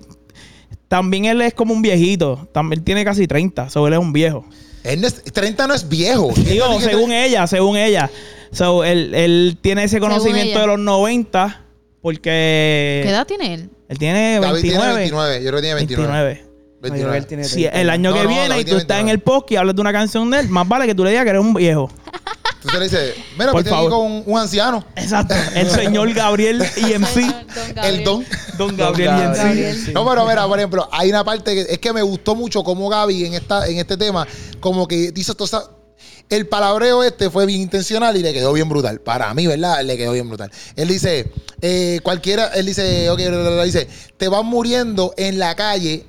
También 0.88 1.27
él 1.27 1.40
es 1.42 1.55
como 1.55 1.74
un 1.74 1.83
viejito. 1.83 2.48
También 2.53 2.83
tiene 2.83 3.05
casi 3.05 3.27
30. 3.27 3.68
So, 3.70 3.87
él 3.87 3.92
es 3.92 3.98
un 3.98 4.12
viejo. 4.12 4.44
él 4.85 5.01
no 5.01 5.07
es- 5.09 5.22
30 5.22 5.66
no 5.66 5.74
es 5.74 5.88
viejo. 5.88 6.33
Digo, 6.37 6.81
según 6.81 7.12
ella, 7.12 7.46
según 7.46 7.77
ella. 7.77 8.11
So, 8.53 8.85
él, 8.85 9.14
él 9.14 9.59
tiene 9.61 9.85
ese 9.85 10.01
conocimiento 10.01 10.59
de 10.61 10.66
los 10.66 10.79
90 10.79 11.64
porque... 12.01 13.01
¿Qué 13.05 13.11
edad 13.11 13.27
tiene 13.27 13.55
él? 13.55 13.70
Él 13.88 13.98
tiene 13.98 14.38
David 14.40 14.62
29. 14.62 14.62
tiene 14.62 14.94
29, 14.96 15.42
yo 15.42 15.48
creo 15.48 15.55
que 15.57 15.61
tiene 15.62 15.74
29. 15.74 16.09
29. 16.20 16.35
No, 16.35 16.40
yo 16.40 16.81
creo 16.81 16.81
que 16.81 16.90
29. 16.90 17.18
él 17.18 17.27
tiene 17.27 17.44
Si 17.44 17.55
30. 17.62 17.81
el 17.81 17.90
año 17.90 18.11
No, 18.11 18.16
que 18.16 18.22
no, 18.22 18.29
viene 18.29 18.55
y 18.57 18.61
tú 18.61 18.64
tiene 18.66 18.81
estás 18.81 19.01
en 19.01 19.07
29. 19.07 19.11
el 19.12 19.18
podcast 19.20 19.53
y 19.53 19.57
hablas 19.57 19.74
de 19.74 19.81
una 19.83 19.92
canción 19.92 20.31
de 20.31 20.40
él, 20.40 20.48
más 20.48 20.66
vale 20.68 20.87
que 20.87 20.94
tú 20.94 21.05
le 21.05 21.11
digas 21.11 21.24
que 21.24 21.31
eres 21.31 21.42
un 21.42 21.53
viejo. 21.55 21.90
Entonces 22.64 22.79
le 22.81 22.85
dice, 22.88 23.25
mira, 23.38 23.53
Por 23.53 23.62
pues 23.62 23.73
aquí 23.73 23.88
con 23.88 24.01
un, 24.05 24.23
un 24.27 24.38
anciano. 24.38 24.85
Exacto. 24.97 25.35
El 25.55 25.71
señor 25.71 26.12
Gabriel 26.12 26.62
IMC. 26.77 27.16
El 27.85 28.03
don. 28.05 28.25
Don 28.57 28.77
Gabriel 28.77 29.12
Don. 29.14 29.33
Gabriel. 29.35 29.92
No, 29.94 30.09
pero 30.09 30.27
mira, 30.27 30.47
por 30.49 30.59
ejemplo, 30.59 30.88
hay 30.90 31.11
una 31.11 31.23
parte 31.25 31.55
que 31.55 31.73
es 31.73 31.79
que 31.79 31.92
me 31.92 32.03
gustó 32.03 32.35
mucho 32.35 32.64
como 32.64 32.88
Gaby 32.88 33.27
en 33.27 33.35
esta 33.35 33.66
en 33.68 33.79
este 33.79 33.97
tema, 33.97 34.27
como 34.61 34.88
que 34.88 35.12
dice 35.12 35.31
esto, 35.33 35.44
esa- 35.44 35.71
el 36.29 36.47
palabreo 36.47 37.03
este 37.05 37.31
fue 37.31 37.47
bien 37.47 37.61
intencional 37.62 38.16
y 38.16 38.23
le 38.23 38.33
quedó 38.35 38.53
bien 38.53 38.68
brutal. 38.68 39.01
Para 39.01 39.33
mí, 39.35 39.47
¿verdad? 39.47 39.83
Le 39.85 39.97
quedó 39.97 40.12
bien 40.12 40.29
brutal. 40.29 40.51
Él 40.77 40.88
dice, 40.88 41.33
eh, 41.62 42.01
cualquiera, 42.03 42.49
él 42.49 42.66
dice, 42.66 43.09
ok, 43.09 43.18
bla, 43.18 43.29
bla, 43.38 43.51
bla, 43.51 43.64
dice, 43.64 43.88
te 44.16 44.29
vas 44.29 44.44
muriendo 44.44 45.14
en 45.16 45.38
la 45.38 45.55
calle, 45.55 46.05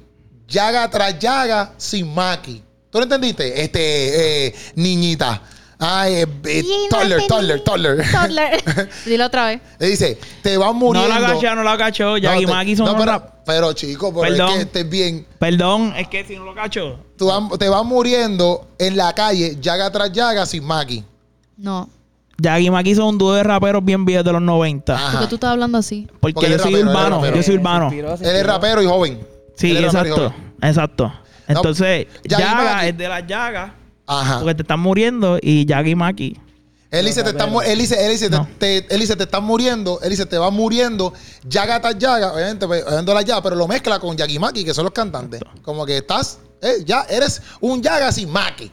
llaga 0.48 0.90
tras 0.90 1.18
llaga, 1.20 1.74
sin 1.78 2.14
maqui. 2.14 2.62
¿Tú 2.90 2.98
lo 2.98 3.04
entendiste? 3.04 3.64
Este, 3.64 4.48
eh, 4.48 4.56
niñita. 4.76 5.42
Ay, 5.82 6.14
eh, 6.16 6.28
eh, 6.46 6.64
toddler, 6.90 7.26
toddler, 7.28 7.62
toddler. 7.62 8.12
Toddler. 8.12 8.90
Dilo 9.06 9.26
otra 9.28 9.46
vez. 9.48 9.62
Le 9.80 9.88
dice, 9.88 10.18
te 10.44 10.58
vas 10.58 10.68
No 10.68 10.74
muriendo. 10.74 11.08
la 11.20 11.28
cachó, 11.34 11.56
no 11.56 11.64
la 11.64 11.78
cachó. 11.78 12.04
No, 12.12 12.18
Yagi 12.18 12.46
te- 12.46 12.52
Maki 12.52 12.76
son 12.76 12.86
no, 12.88 12.92
unos 12.94 13.06
pero, 13.06 13.12
rap- 13.18 13.34
pero 13.46 13.74
chico, 13.74 14.10
pero 14.14 14.22
Perdón. 14.30 14.50
es 14.50 14.56
que 14.56 14.62
estés 14.64 14.90
bien. 14.90 15.26
Perdón, 15.40 15.94
es 15.96 16.08
que 16.10 16.26
si 16.26 16.36
no 16.36 16.44
lo 16.44 16.54
cacho. 16.54 17.00
Tú 17.18 17.28
vas- 17.28 17.58
te 17.58 17.70
vas 17.70 17.86
muriendo 17.86 18.68
en 18.78 18.98
la 18.98 19.14
calle, 19.14 19.56
llaga 19.62 19.90
tras 19.90 20.12
llaga, 20.12 20.46
sin 20.46 20.66
maqui. 20.66 21.04
No. 21.56 21.90
Yagi 22.42 22.70
Maki 22.70 22.96
son 22.96 23.06
un 23.08 23.18
dúo 23.18 23.34
de 23.34 23.44
raperos 23.44 23.84
bien 23.84 24.04
viejos 24.04 24.26
de 24.26 24.34
los 24.34 24.42
90. 24.42 24.94
Ajá. 24.96 25.12
Porque 25.14 25.28
tú 25.28 25.36
estás 25.36 25.52
hablando 25.52 25.78
así. 25.78 26.08
Porque, 26.20 26.50
yo 26.50 26.56
es 26.56 26.62
soy 26.62 26.74
rapero, 26.74 26.78
él 26.82 26.88
es 26.88 26.94
urbano. 26.94 27.16
rapero. 27.18 27.36
Yo 27.38 27.44
soy 27.44 27.54
Se 27.56 27.60
urbano. 27.60 27.86
inspiró, 27.86 28.18
se 28.18 28.30
Él 28.30 28.36
es 28.36 28.46
rapero 28.46 28.82
y 28.82 28.86
joven. 28.86 29.20
Sí, 29.56 29.72
Él 29.72 29.78
es 29.78 29.94
rapero 29.94 30.06
y 30.08 30.10
exacto. 30.12 30.30
joven. 30.36 30.54
Exacto. 30.62 31.14
Entonces, 31.48 32.08
Yagi 32.26 32.44
Yaga 32.44 32.64
Maki. 32.76 32.88
es 32.88 32.98
de 32.98 33.08
las 33.08 33.28
llagas. 33.28 33.72
Ajá. 34.10 34.40
Porque 34.40 34.56
te 34.56 34.62
están 34.64 34.80
muriendo. 34.80 35.38
Y 35.42 35.66
Yagi 35.66 35.96
Maki. 35.96 36.38
Él 36.92 37.06
dice, 37.06 37.22
te 37.24 37.30
están 37.30 37.52
mu- 37.52 37.62
él 37.62 37.78
dice, 37.78 38.04
él 38.04 38.12
dice, 38.12 38.30
te- 38.32 38.36
No. 38.36 38.48
te, 38.58 38.78
él 38.94 39.00
dice, 39.00 39.16
te 39.16 39.24
están 39.24 39.44
muriendo. 39.44 40.00
Él 40.02 40.10
dice, 40.10 40.26
te 40.26 40.40
vas 40.40 40.52
muriendo, 40.52 41.14
llaga 41.48 41.80
tras 41.80 41.98
llaga. 42.00 42.34
Obviamente, 42.34 42.66
pues, 42.66 42.84
la 42.84 43.22
llaga, 43.22 43.44
pero 43.44 43.56
lo 43.56 43.68
mezcla 43.68 44.00
con 44.00 44.18
Yagimaki, 44.18 44.66
que 44.66 44.74
son 44.74 44.86
los 44.86 44.94
cantantes. 44.94 45.40
Como 45.62 45.86
que 45.86 45.98
estás, 45.98 46.40
eh, 46.62 46.84
ya 46.84 47.06
eres 47.08 47.44
un 47.62 47.82
llaga 47.84 48.12
sin 48.12 48.32
maki. 48.32 48.72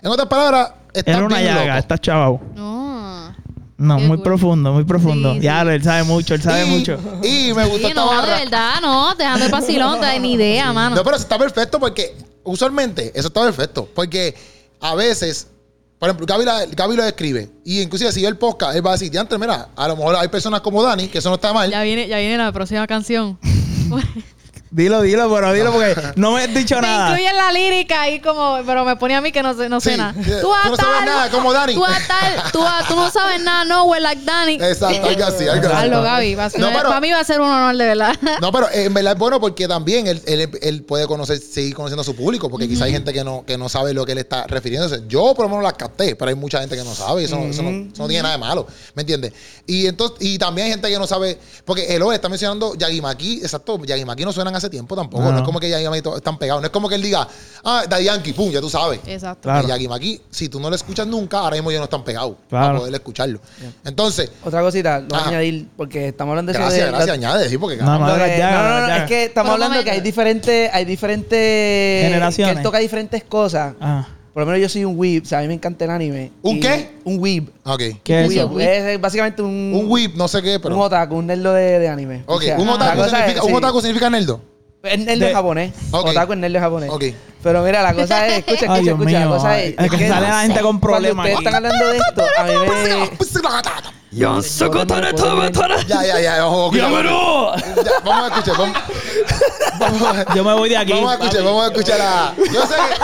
En 0.00 0.10
otras 0.12 0.28
palabras, 0.28 0.70
estás 0.94 1.16
Era 1.16 1.26
una 1.26 1.38
bien 1.40 1.54
llaga, 1.54 1.66
loco. 1.66 1.78
está 1.78 1.98
chaval. 1.98 2.38
No. 2.54 3.34
No, 3.78 3.96
Qué 3.98 4.02
muy 4.04 4.16
cool. 4.16 4.22
profundo, 4.24 4.72
muy 4.72 4.84
profundo. 4.84 5.34
Sí, 5.34 5.40
ya, 5.40 5.62
sí. 5.62 5.68
él 5.70 5.82
sabe 5.82 6.02
mucho, 6.04 6.34
él 6.34 6.42
sabe 6.42 6.66
y, 6.66 6.70
mucho. 6.70 6.98
Y 7.24 7.52
me 7.52 7.64
gustó 7.64 7.78
Sí, 7.78 7.86
esta 7.88 7.94
no, 8.00 8.22
de 8.22 8.28
verdad, 8.44 8.74
no. 8.80 9.14
Dejando 9.16 9.44
el 9.44 9.50
vacilón, 9.50 10.00
de 10.00 10.20
ni 10.20 10.34
idea, 10.34 10.72
mano. 10.72 10.94
No, 10.96 11.02
pero 11.02 11.16
eso 11.16 11.24
está 11.24 11.36
perfecto 11.36 11.78
porque 11.80 12.16
usualmente 12.44 13.10
eso 13.14 13.26
está 13.28 13.42
perfecto. 13.42 13.86
Porque 13.94 14.34
a 14.80 14.94
veces, 14.94 15.48
por 15.98 16.08
ejemplo, 16.08 16.26
Gaby, 16.26 16.44
la- 16.44 16.66
Gaby 16.66 16.96
lo 16.96 17.04
escribe. 17.04 17.50
Y 17.64 17.80
inclusive 17.80 18.12
si 18.12 18.22
ve 18.22 18.28
el 18.28 18.36
podcast, 18.36 18.76
él 18.76 18.84
va 18.86 18.90
a 18.90 18.92
decir, 18.94 19.16
antes, 19.18 19.38
mira, 19.38 19.68
a 19.74 19.88
lo 19.88 19.96
mejor 19.96 20.16
hay 20.16 20.28
personas 20.28 20.60
como 20.60 20.82
Dani, 20.82 21.08
que 21.08 21.18
eso 21.18 21.28
no 21.28 21.36
está 21.36 21.52
mal. 21.52 21.70
Ya 21.70 21.82
viene, 21.82 22.06
ya 22.08 22.18
viene 22.18 22.38
la 22.38 22.52
próxima 22.52 22.86
canción. 22.86 23.38
Dilo, 24.76 25.00
dilo, 25.00 25.32
pero 25.34 25.54
dilo 25.54 25.72
porque 25.72 25.96
no 26.16 26.32
me 26.32 26.42
has 26.42 26.52
dicho 26.52 26.74
Me 26.76 26.82
nada. 26.82 27.08
incluye 27.08 27.32
la 27.32 27.50
lírica 27.50 28.02
ahí 28.02 28.20
como, 28.20 28.58
pero 28.66 28.84
me 28.84 28.94
pone 28.96 29.14
a 29.16 29.22
mí 29.22 29.32
que 29.32 29.42
no 29.42 29.54
sé, 29.54 29.70
no 29.70 29.80
sé 29.80 29.92
Sí. 29.92 29.96
nada. 29.96 30.12
Tú 30.12 30.22
Tú, 30.42 30.48
vas 30.50 30.66
no 30.66 30.74
a 30.74 30.76
sabes 30.76 30.96
tal- 30.98 31.06
nada, 31.06 31.30
como 31.30 31.50
Dani. 31.54 31.74
Tú, 31.74 31.82
a 31.82 31.88
tal- 32.06 32.52
tú, 32.52 32.60
vas- 32.60 32.86
tú 32.86 32.94
no 32.94 33.10
sabes 33.10 33.40
nada, 33.42 33.64
no, 33.64 33.84
we're 33.84 34.02
like 34.02 34.22
Dani. 34.22 34.54
Exacto, 34.56 35.08
algo 35.08 35.24
así, 35.24 35.48
algo 35.48 35.66
así. 35.66 35.76
Hazlo, 35.86 36.02
Gaby. 36.02 36.34
va 36.34 36.44
a 36.44 36.50
ser- 36.50 36.60
No, 36.60 36.68
pero- 36.74 36.88
para 36.88 37.00
mí 37.00 37.10
va 37.10 37.20
a 37.20 37.24
ser 37.24 37.40
un 37.40 37.48
honor, 37.48 37.74
de 37.74 37.86
verdad. 37.86 38.14
No, 38.42 38.52
pero 38.52 38.68
eh, 38.68 38.84
en 38.84 38.92
verdad 38.92 39.14
es 39.14 39.18
bueno 39.18 39.40
porque 39.40 39.66
también 39.66 40.06
él, 40.08 40.22
él- 40.26 40.50
él 40.60 40.82
puede 40.82 41.06
conocer, 41.06 41.38
seguir 41.38 41.74
conociendo 41.74 42.02
a 42.02 42.04
su 42.04 42.14
público, 42.14 42.50
porque 42.50 42.68
quizá 42.68 42.84
hay 42.84 42.92
gente 42.92 43.14
que 43.14 43.24
no, 43.24 43.44
que 43.46 43.56
no 43.56 43.70
sabe 43.70 43.94
lo 43.94 44.04
que 44.04 44.12
él 44.12 44.18
está 44.18 44.46
refiriéndose. 44.46 45.04
Yo 45.08 45.32
por 45.34 45.46
lo 45.46 45.48
menos 45.48 45.64
las 45.64 45.72
capté, 45.72 46.16
pero 46.16 46.28
hay 46.28 46.34
mucha 46.34 46.60
gente 46.60 46.76
que 46.76 46.84
no 46.84 46.94
sabe 46.94 47.22
y 47.22 47.24
eso, 47.24 47.36
no, 47.36 47.44
eso 47.46 47.62
no- 47.62 47.70
eso 47.70 48.02
no 48.02 48.08
tiene 48.08 48.24
nada 48.24 48.34
de 48.34 48.40
malo, 48.40 48.66
¿me 48.94 49.00
entiendes? 49.04 49.32
Y 49.66 49.86
entonces, 49.86 50.18
y 50.20 50.36
también 50.36 50.66
hay 50.66 50.72
gente 50.72 50.90
que 50.90 50.98
no 50.98 51.06
sabe, 51.06 51.38
porque 51.64 51.94
Eloy 51.96 52.14
está 52.14 52.28
mencionando 52.28 52.74
Yagimaki, 52.74 53.38
exacto, 53.40 53.82
Yagimaki 53.82 54.22
no 54.24 54.32
suenan 54.34 54.54
hace 54.54 54.65
tiempo 54.70 54.94
tampoco, 54.96 55.22
no, 55.24 55.32
No. 55.32 55.38
es 55.38 55.44
como 55.44 55.58
que 55.60 55.68
Yagimaki 55.70 56.02
to- 56.02 56.16
están 56.16 56.38
pegados, 56.38 56.62
no 56.62 56.66
es 56.66 56.72
como 56.72 56.88
que 56.88 56.94
él 56.96 57.02
diga, 57.02 57.26
ah, 57.64 57.84
Daddy 57.88 58.04
Yankee, 58.04 58.32
pum, 58.32 58.50
ya 58.50 58.60
tú 58.60 58.68
sabes. 58.70 59.00
Exacto. 59.06 59.42
Claro. 59.42 59.66
Y 59.66 59.70
Yagimaki, 59.70 60.20
si 60.30 60.48
tú 60.48 60.60
no 60.60 60.68
lo 60.70 60.76
escuchas 60.76 61.06
nunca, 61.06 61.38
ahora 61.40 61.56
mismo 61.56 61.70
ya 61.70 61.78
no 61.78 61.84
están 61.84 62.04
pegados 62.04 62.36
Claro. 62.48 62.66
para 62.66 62.78
poder 62.78 62.94
escucharlo. 62.94 63.40
Entonces, 63.84 64.30
Otra 64.44 64.60
cosita, 64.62 65.00
lo 65.00 65.06
voy 65.08 65.18
a 65.18 65.28
añadir 65.28 65.68
porque 65.76 66.08
estamos 66.08 66.32
hablando 66.32 66.52
de 66.52 66.58
eso 66.58 66.62
gracias, 66.66 66.84
de- 66.86 66.90
gracias, 66.92 67.14
añade, 67.14 67.48
sí, 67.48 67.58
porque 67.58 67.76
No, 67.76 67.98
no, 67.98 68.06
no, 68.06 68.94
es 68.94 69.04
que 69.04 69.24
estamos 69.24 69.52
hablando 69.52 69.82
que 69.82 69.90
hay 69.90 70.00
diferentes, 70.00 70.70
hay 70.72 70.84
diferentes 70.84 72.04
Generaciones. 72.04 72.54
Que 72.54 72.58
él 72.60 72.62
toca 72.64 72.78
diferentes 72.78 73.24
cosas. 73.24 73.74
Ah, 73.80 74.06
Por 74.32 74.42
lo 74.42 74.46
menos 74.48 74.60
yo 74.60 74.68
soy 74.68 74.84
un 74.84 74.98
weeb, 74.98 75.22
o 75.22 75.26
sea, 75.26 75.38
a 75.38 75.40
mí 75.42 75.48
me 75.48 75.54
encanta 75.54 75.86
el 75.86 75.90
anime. 75.90 76.30
¿Un 76.42 76.56
Y- 76.58 76.60
qué? 76.60 76.98
Un 77.04 77.18
weeb. 77.18 77.44
Ok. 77.64 77.80
¿Qué 78.04 78.20
es 78.24 78.28
Weeb. 78.28 78.38
eso? 78.38 78.46
Weeb. 78.48 78.88
Es 78.88 79.00
básicamente 79.00 79.40
un, 79.40 79.72
Un 79.74 79.86
whip, 79.90 80.14
no 80.14 80.28
sé 80.28 80.42
qué, 80.42 80.60
pero. 80.60 80.74
un 80.76 80.82
otaku, 80.82 81.14
un 81.16 81.26
nerdo 81.26 81.54
de, 81.54 81.78
de 81.78 81.88
anime. 81.88 82.22
Ok, 82.26 82.36
O 82.36 82.42
sea, 82.42 82.58
un 82.58 82.66
la 82.66 82.74
otaku, 82.74 82.96
cosa 82.98 83.08
significa, 83.16 83.38
es- 83.38 83.44
un 83.44 83.48
sí. 83.50 83.54
otaku 83.56 83.80
significa 83.80 84.10
nerdo. 84.10 84.40
Es 84.86 84.98
nerdo 84.98 85.26
De- 85.26 85.34
japonés. 85.34 85.72
Ok. 85.90 86.06
Otaku 86.08 86.32
es 86.32 86.36
en 86.38 86.40
japonés. 86.60 86.90
Ok. 86.90 87.04
Pero 87.42 87.62
mira, 87.62 87.82
la 87.82 87.94
cosa 87.94 88.26
es, 88.26 88.38
escucha, 88.38 88.54
escucha, 88.54 88.72
Ay, 88.74 88.82
Dios 88.82 88.98
escucha. 88.98 89.12
la 89.12 89.26
mío, 89.26 89.34
cosa 89.36 89.50
ay, 89.50 89.74
es, 89.78 89.84
es 89.84 89.90
que 89.90 90.08
sale 90.08 90.28
la 90.28 90.40
gente 90.42 90.60
con 90.62 90.80
problemas 90.80 91.26
Cuando 91.28 91.38
ustedes 91.38 91.38
aquí. 91.38 91.46
están 91.46 91.54
hablando 91.54 91.86
de 91.86 91.96
esto, 91.98 92.24
a 92.38 92.44
mí 92.44 92.52
me... 92.52 92.66
Ya, 95.86 96.02
ya, 96.04 96.20
ya. 96.20 96.46
ojo, 96.46 96.72
escucha, 96.74 96.88
Ya, 97.84 97.92
vamos 98.04 98.32
a 98.32 98.34
escuchar. 98.38 98.56
Vamos, 99.78 100.00
vamos 100.00 100.16
a, 100.16 100.34
Yo 100.34 100.44
me 100.44 100.54
voy 100.54 100.68
de 100.70 100.76
aquí. 100.76 100.92
vamos 100.92 101.10
a 101.10 101.14
escuchar, 101.14 101.32
papi. 101.42 101.44
vamos 101.44 101.62
a 101.62 101.66
escuchar 101.66 102.00
a. 102.00 102.34
Yo 102.36 102.66
sé 102.66 102.74
que 102.74 102.94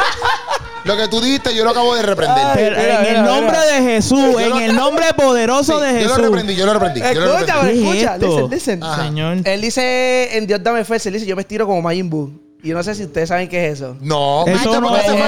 lo 0.85 0.97
que 0.97 1.09
tú 1.09 1.21
dijiste, 1.21 1.55
yo 1.55 1.65
lo 1.65 1.71
acabo 1.71 1.95
de 1.95 2.03
reprender. 2.03 2.45
Pero 2.55 2.77
Mira, 2.77 2.95
en 2.97 3.03
mira, 3.09 3.21
el 3.21 3.25
nombre 3.25 3.57
mira. 3.59 3.65
de 3.67 3.83
Jesús, 3.95 4.41
en 4.41 4.57
el 4.57 4.75
nombre 4.77 5.05
poderoso 5.17 5.79
Sí, 5.79 5.85
de 5.87 5.93
yo 5.95 5.99
Jesús. 6.09 6.19
lo 6.19 6.25
reprendí, 6.25 6.55
yo 6.57 6.67
lo 6.67 6.73
reprendí. 6.75 7.01
Yo 7.01 7.21
lo 7.21 7.35
Escucha, 7.37 7.55
reprendí. 7.57 7.83
¿Qué 7.83 7.89
es 7.91 7.97
escucha, 8.05 8.15
esto? 8.15 8.27
listen, 8.27 8.51
listen. 8.51 8.83
Ajá. 8.83 9.05
Señor. 9.05 9.39
Él 9.45 9.61
dice 9.61 10.37
en 10.37 10.47
Dios 10.47 10.63
dame 10.63 10.85
fuerza, 10.85 11.09
él 11.09 11.15
dice 11.15 11.27
yo 11.27 11.37
me 11.37 11.43
estiro 11.43 11.67
como 11.67 11.81
Majin 11.83 12.11
Buu. 12.11 12.33
Y 12.65 12.69
yo 12.69 12.77
no 12.77 12.83
sé 12.85 12.95
si 12.95 13.03
ustedes 13.03 13.29
saben 13.29 13.49
qué 13.49 13.67
es 13.67 13.73
eso. 13.81 13.97
No, 14.01 14.45
Eso 14.47 14.81
no- 14.81 14.97
Eso, 14.97 15.13
es, 15.13 15.21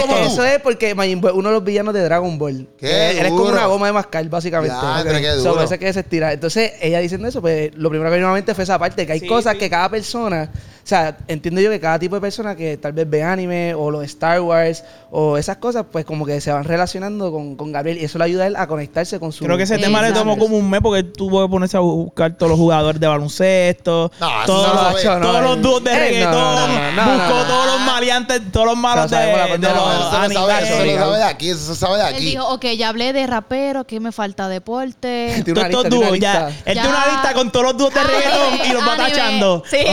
como 0.00 0.14
tú. 0.16 0.24
eso 0.24 0.42
es 0.42 0.58
porque 0.60 0.94
Majin 0.94 1.20
Buu 1.20 1.28
es 1.28 1.34
uno 1.36 1.50
de 1.50 1.54
los 1.56 1.62
villanos 1.64 1.92
de 1.92 2.02
Dragon 2.02 2.38
Ball. 2.38 2.66
Qué 2.78 3.10
Él 3.10 3.18
es 3.18 3.28
como 3.28 3.42
duro. 3.44 3.52
una 3.56 3.66
goma 3.66 3.86
de 3.88 3.92
mascar, 3.92 4.26
básicamente. 4.30 4.74
Diantre, 4.74 5.16
Ok. 5.16 5.20
qué 5.20 5.30
duro. 5.32 5.62
eso 5.62 5.74
es 5.74 5.80
que 5.80 5.92
se 5.92 6.00
estira. 6.00 6.32
Entonces, 6.32 6.72
ella 6.80 6.98
diciendo 7.00 7.28
eso, 7.28 7.42
pues 7.42 7.72
lo 7.74 7.90
primero 7.90 8.10
que 8.10 8.16
vino 8.16 8.30
a 8.30 8.32
mente 8.32 8.54
fue 8.54 8.64
esa 8.64 8.78
parte, 8.78 9.04
que 9.06 9.12
hay 9.12 9.20
Sí, 9.20 9.26
cosas 9.26 9.52
sí. 9.54 9.58
que 9.58 9.68
cada 9.68 9.90
persona 9.90 10.50
sea, 10.88 11.16
entiendo 11.28 11.60
yo 11.60 11.70
que 11.70 11.80
cada 11.80 11.98
tipo 11.98 12.14
de 12.14 12.20
persona 12.20 12.56
que 12.56 12.76
tal 12.78 12.92
vez 12.92 13.08
ve 13.08 13.22
anime 13.22 13.74
o 13.74 13.90
los 13.90 14.04
Star 14.04 14.40
Wars 14.40 14.84
o 15.10 15.36
esas 15.36 15.58
cosas, 15.58 15.84
pues 15.90 16.04
como 16.04 16.24
que 16.24 16.40
se 16.40 16.50
van 16.52 16.64
relacionando 16.64 17.30
con, 17.30 17.56
con 17.56 17.72
Gabriel 17.72 17.98
y 17.98 18.04
eso 18.04 18.18
le 18.18 18.24
ayuda 18.24 18.44
a 18.44 18.46
él 18.46 18.56
a 18.56 18.66
conectarse 18.66 19.20
con 19.20 19.32
su... 19.32 19.44
Creo 19.44 19.56
que 19.56 19.64
ese 19.64 19.78
tema 19.78 20.00
le 20.02 20.12
tomó 20.12 20.38
como 20.38 20.56
un 20.56 20.68
mes 20.70 20.80
porque 20.82 21.02
tuvo 21.02 21.42
que 21.46 21.50
ponerse 21.50 21.76
a 21.76 21.80
buscar 21.80 22.32
todos 22.36 22.50
los 22.50 22.58
jugadores 22.58 23.00
de 23.00 23.06
baloncesto, 23.06 24.10
No, 24.20 24.28
todos, 24.46 24.66
no 24.68 24.74
lo 24.74 24.82
los- 24.90 24.94
ve. 24.94 25.02
todos 25.02 25.20
No, 25.20 25.40
los 25.42 25.62
dúos 25.62 25.84
de 25.84 25.90
eh, 25.90 25.94
no, 25.94 26.00
reggaetón, 26.00 26.32
no, 26.34 26.68
no, 26.68 26.92
no, 26.92 27.04
no, 27.06 27.12
buscó 27.18 27.28
no, 27.34 27.40
no. 27.40 27.46
todos 27.46 27.66
los 27.66 27.80
maleantes, 27.80 28.42
todos 28.52 28.66
los 28.66 28.76
malos 28.76 29.04
O 29.06 29.08
de, 29.08 29.16
de 29.18 29.28
los 29.58 29.60
no, 29.60 29.68
Eso 29.92 29.98
lo 29.98 30.10
sabe, 30.10 30.24
animales. 30.24 30.70
eso 30.70 30.84
lo 30.84 30.98
sabe 31.04 31.16
de 31.18 31.24
aquí, 31.24 31.50
eso 31.50 31.74
se 31.74 31.80
sabe 31.80 31.96
de 31.98 32.08
Él 32.08 32.14
aquí. 32.16 32.24
dijo, 32.24 32.48
ok, 32.48 32.64
ya 32.76 32.88
hablé 32.88 33.12
de 33.12 33.26
rapero, 33.26 33.84
¿qué 33.84 34.00
me 34.00 34.12
falta? 34.12 34.48
Deporte. 34.48 35.42
Tiene 35.44 35.60
una 35.60 35.68
lista, 35.68 35.88
ya. 35.88 36.10
lista. 36.12 36.48
Él 36.64 36.72
tiene 36.74 36.88
una 36.88 37.06
lista 37.06 37.34
con 37.34 37.50
todos 37.52 37.66
los 37.66 37.76
dúos 37.76 37.92
de 37.94 38.02
reggaetón 38.02 38.66
y 38.68 38.72
los 38.72 38.82
va 38.88 38.96
tachando. 38.96 39.62
Sí, 39.68 39.76
no, 39.84 39.92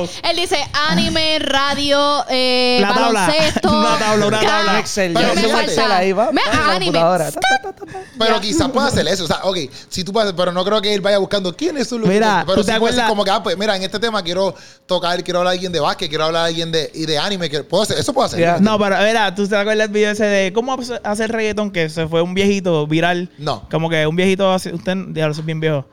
dice. 0.00 0.20
Él 0.30 0.36
dice 0.36 0.56
anime, 0.88 1.38
radio, 1.40 2.24
eh, 2.28 2.78
La 2.80 2.88
tabla. 2.94 3.20
baloncesto. 3.26 3.70
Una 3.80 3.98
tabla, 3.98 4.26
una 4.26 4.40
tabla. 4.40 4.78
Excel, 4.78 5.12
Pero 5.14 5.28
yo 5.28 5.34
¿Qué 5.34 5.40
tengo 5.40 5.48
me 5.56 5.62
fíjate. 5.64 5.72
Excel 5.72 5.82
falta? 5.84 5.96
ahí, 5.98 6.12
va, 6.12 6.32
Me- 6.32 6.40
va, 6.42 6.52
en 6.52 6.58
la 6.58 6.72
anime. 6.74 6.84
computadora. 7.00 7.30
Ta, 7.32 7.40
ta, 7.40 7.58
ta, 7.62 7.72
ta, 7.72 7.92
ta. 7.92 7.98
Pero 8.18 8.40
quizás 8.40 8.68
pueda 8.70 8.86
hacer 8.88 9.06
eso. 9.08 9.24
O 9.24 9.26
sea, 9.26 9.40
ok, 9.44 9.58
si 9.88 10.04
tú 10.04 10.12
puedes, 10.12 10.32
pero 10.32 10.52
no 10.52 10.64
creo 10.64 10.80
que 10.82 10.92
él 10.94 11.00
vaya 11.00 11.18
buscando 11.18 11.56
quiénes 11.56 11.88
son 11.88 12.00
los 12.00 12.08
Mira, 12.10 12.40
tipos. 12.40 12.44
Pero 12.54 12.54
¿tú 12.62 12.66
te 12.66 12.72
sí 12.72 12.78
puede 12.78 12.92
ser 12.94 13.02
acuerdas? 13.04 13.08
como 13.10 13.24
que, 13.24 13.30
ah, 13.30 13.42
pues 13.42 13.56
mira, 13.58 13.76
en 13.76 13.82
este 13.82 13.98
tema 13.98 14.22
quiero 14.22 14.54
tocar, 14.86 15.22
quiero 15.24 15.40
hablar 15.40 15.52
a 15.52 15.54
alguien 15.54 15.72
de 15.72 15.80
básquet, 15.80 16.08
quiero 16.08 16.24
hablar 16.24 16.42
a 16.42 16.46
alguien 16.46 16.70
de, 16.72 16.90
y 16.94 17.06
de 17.06 17.18
anime. 17.18 17.48
Que, 17.50 17.62
puedo 17.64 17.82
hacer, 17.82 17.98
eso 17.98 18.12
puedo 18.12 18.26
hacer. 18.26 18.40
Ya. 18.40 18.58
No, 18.58 18.78
pero 18.78 18.96
mira, 18.98 19.34
tú 19.34 19.46
te 19.48 19.56
acuerdas 19.56 19.86
el 19.86 19.92
video 19.92 20.10
ese 20.12 20.24
de 20.24 20.52
cómo 20.52 20.76
hacer 21.04 21.30
reggaetón 21.32 21.70
que 21.70 21.88
se 21.88 22.06
fue 22.06 22.22
un 22.22 22.34
viejito 22.34 22.86
viral. 22.86 23.30
No. 23.38 23.66
Como 23.70 23.88
que 23.90 24.06
un 24.06 24.16
viejito, 24.16 24.52
así- 24.52 24.70
usted, 24.72 24.96
ya 25.12 25.26
lo 25.28 25.34
sé 25.34 25.42
bien 25.42 25.60
viejo. 25.60 25.84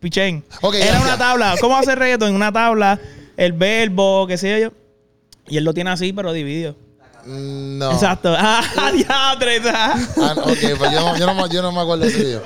Pichén. 0.00 0.42
Ok, 0.62 0.74
Era 0.76 0.98
una 1.00 1.18
tabla. 1.18 1.54
¿Cómo 1.60 1.76
hacer 1.76 1.98
reggaetón? 1.98 2.30
En 2.30 2.34
una 2.34 2.50
tabla, 2.50 2.98
el 3.36 3.52
verbo, 3.52 4.26
qué 4.26 4.36
sé 4.38 4.60
yo. 4.60 4.72
Y 5.48 5.56
él 5.56 5.64
lo 5.64 5.74
tiene 5.74 5.90
así, 5.90 6.12
pero 6.12 6.32
dividido. 6.32 6.76
No. 7.26 7.92
Exacto. 7.92 8.34
Ah, 8.38 8.90
diadre, 8.94 9.60
ah. 9.66 9.94
Ok, 10.44 10.58
pues 10.78 10.92
yo 10.92 11.00
no, 11.00 11.16
yo, 11.18 11.26
no, 11.34 11.46
yo 11.48 11.62
no 11.62 11.72
me 11.72 11.80
acuerdo 11.80 12.04
de 12.04 12.10
ese 12.10 12.24
video. 12.24 12.42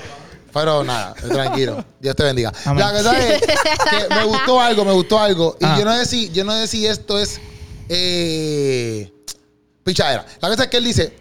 Pero 0.53 0.85
nada, 0.85 1.15
tranquilo. 1.15 1.85
Dios 2.01 2.15
te 2.15 2.23
bendiga. 2.23 2.53
Amén. 2.65 2.85
La 2.85 2.93
cosa 2.93 3.19
es 3.19 3.41
que 3.43 4.15
me 4.15 4.25
gustó 4.25 4.61
algo, 4.61 4.85
me 4.85 4.93
gustó 4.93 5.19
algo. 5.19 5.57
Y 5.61 5.65
Ah. 5.65 5.77
yo 5.79 5.85
no 5.85 5.97
sé 5.97 6.07
si, 6.07 6.31
yo 6.31 6.45
no 6.45 6.53
sé 6.53 6.67
si 6.69 6.87
esto 6.87 7.19
es 7.19 7.41
eh, 7.89 9.13
pichadera. 9.83 10.25
La 10.41 10.49
cosa 10.49 10.65
es 10.65 10.69
que 10.71 10.77
él 10.77 10.85
dice 10.85 11.13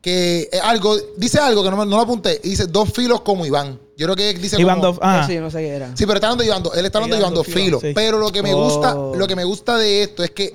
que 0.00 0.48
eh, 0.52 0.60
algo, 0.62 0.96
dice 1.16 1.38
algo 1.38 1.62
que 1.64 1.70
no, 1.70 1.76
me- 1.76 1.86
no 1.86 1.96
lo 1.96 2.02
apunté. 2.02 2.40
Y 2.44 2.50
dice 2.50 2.66
dos 2.66 2.90
filos 2.92 3.20
como 3.22 3.44
Iván. 3.44 3.78
Yo 3.96 4.06
creo 4.06 4.16
que 4.16 4.30
él 4.30 4.40
dice 4.40 4.60
Iván 4.60 4.80
como, 4.80 4.92
Dov- 4.94 4.98
ah. 5.02 5.26
Yo 5.28 5.40
no 5.40 5.50
sé 5.50 5.58
qué 5.58 5.68
era. 5.68 5.88
Sí, 5.96 6.06
pero 6.06 6.14
está 6.14 6.28
hablando 6.28 6.42
de 6.44 6.48
Iván 6.48 6.62
Él 6.78 6.86
está 6.86 6.98
hablando 6.98 7.16
de 7.16 7.20
Iván 7.20 7.32
Iván 7.32 7.34
Dov 7.34 7.44
Filo. 7.44 7.78
Filo, 7.78 7.80
sí. 7.80 7.92
Pero 7.94 8.18
lo 8.18 8.30
que 8.30 8.42
me 8.42 8.54
Oh. 8.54 8.64
gusta, 8.64 8.94
lo 8.94 9.26
que 9.26 9.34
me 9.36 9.44
gusta 9.44 9.76
de 9.76 10.02
esto 10.04 10.22
es 10.22 10.30
que, 10.30 10.54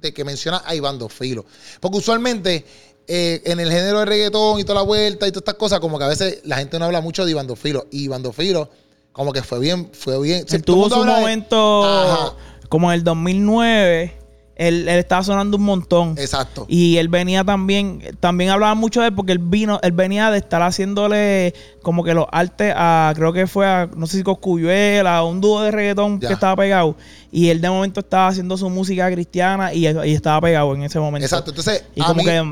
de 0.00 0.12
que 0.12 0.24
menciona 0.24 0.62
a 0.64 0.74
Iván 0.74 0.98
Filo. 1.08 1.44
Porque 1.80 1.98
usualmente 1.98 2.64
eh, 3.08 3.40
en 3.46 3.58
el 3.60 3.70
género 3.72 3.98
de 4.00 4.04
reggaetón 4.04 4.60
y 4.60 4.64
toda 4.64 4.76
la 4.76 4.82
vuelta 4.82 5.26
y 5.26 5.30
todas 5.32 5.42
estas 5.42 5.54
cosas, 5.56 5.80
como 5.80 5.98
que 5.98 6.04
a 6.04 6.08
veces 6.08 6.40
la 6.44 6.56
gente 6.58 6.78
no 6.78 6.84
habla 6.84 7.00
mucho 7.00 7.24
de 7.24 7.30
Iván 7.30 7.48
Filo. 7.56 7.86
Y 7.90 8.04
Iván 8.04 8.22
Filo, 8.32 8.68
como 9.12 9.32
que 9.32 9.42
fue 9.42 9.58
bien, 9.58 9.90
fue 9.92 10.20
bien. 10.20 10.44
Tuvo 10.64 10.88
su 10.90 11.00
de- 11.00 11.06
momento 11.06 12.36
como 12.68 12.90
en 12.92 12.98
el 12.98 13.04
2009. 13.04 14.18
Él, 14.54 14.86
él 14.88 14.98
estaba 14.98 15.22
sonando 15.24 15.56
un 15.56 15.62
montón. 15.64 16.14
exacto. 16.18 16.66
Y 16.68 16.98
él 16.98 17.08
venía 17.08 17.42
también, 17.42 18.02
también 18.20 18.50
hablaba 18.50 18.74
mucho 18.74 19.00
de 19.00 19.08
él 19.08 19.14
porque 19.14 19.32
él 19.32 19.38
vino, 19.38 19.80
él 19.82 19.92
venía 19.92 20.30
de 20.30 20.38
estar 20.38 20.60
haciéndole 20.62 21.54
como 21.82 22.04
que 22.04 22.12
los 22.14 22.26
artes 22.30 22.72
a, 22.76 23.12
creo 23.16 23.32
que 23.32 23.46
fue 23.46 23.66
a, 23.66 23.88
no 23.96 24.06
sé 24.06 24.18
si 24.18 24.22
Coscuyuela, 24.22 25.16
a 25.16 25.24
un 25.24 25.40
dúo 25.40 25.62
de 25.62 25.70
reggaetón 25.70 26.20
Ya. 26.20 26.28
que 26.28 26.34
estaba 26.34 26.54
pegado. 26.56 26.96
Y 27.30 27.48
él 27.48 27.60
de 27.62 27.70
momento 27.70 28.00
estaba 28.00 28.28
haciendo 28.28 28.56
su 28.58 28.68
música 28.68 29.10
cristiana 29.10 29.72
y, 29.72 29.86
y 29.88 30.12
estaba 30.12 30.40
pegado 30.42 30.74
en 30.74 30.82
ese 30.82 31.00
momento. 31.00 31.24
Exacto. 31.24 31.50
Entonces, 31.50 31.84
Y 31.94 32.02
como 32.02 32.16
mí- 32.16 32.24
que 32.24 32.42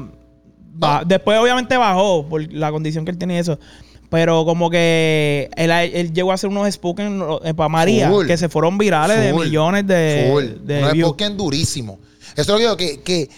después 1.07 1.39
obviamente 1.39 1.77
bajó 1.77 2.27
por 2.29 2.51
la 2.53 2.71
condición 2.71 3.05
que 3.05 3.11
él 3.11 3.19
tenía 3.19 3.37
y 3.37 3.41
eso. 3.41 3.59
Pero 4.11 4.45
como 4.45 4.69
que 4.71 5.49
él, 5.57 5.71
él 5.71 6.13
llegó 6.13 6.33
a 6.33 6.35
hacer 6.35 6.51
unos 6.51 6.71
spoken 6.73 7.23
para 7.57 7.69
María 7.69 8.11
Full. 8.11 8.27
que 8.27 8.37
se 8.37 8.49
fueron 8.49 8.77
virales 8.77 9.19
de 9.21 9.33
millones 9.33 9.87
de, 9.87 10.29
Full. 10.31 10.67
de 10.67 10.79
Unos 10.81 10.93
views. 10.93 11.09
Spoken 11.09 11.37
durísimo. 11.37 11.99
Eso 12.37 12.43
es 12.43 12.49
lo 12.49 12.57
que 12.57 12.63
digo, 12.63 12.77
que, 12.77 13.01
que 13.01 13.31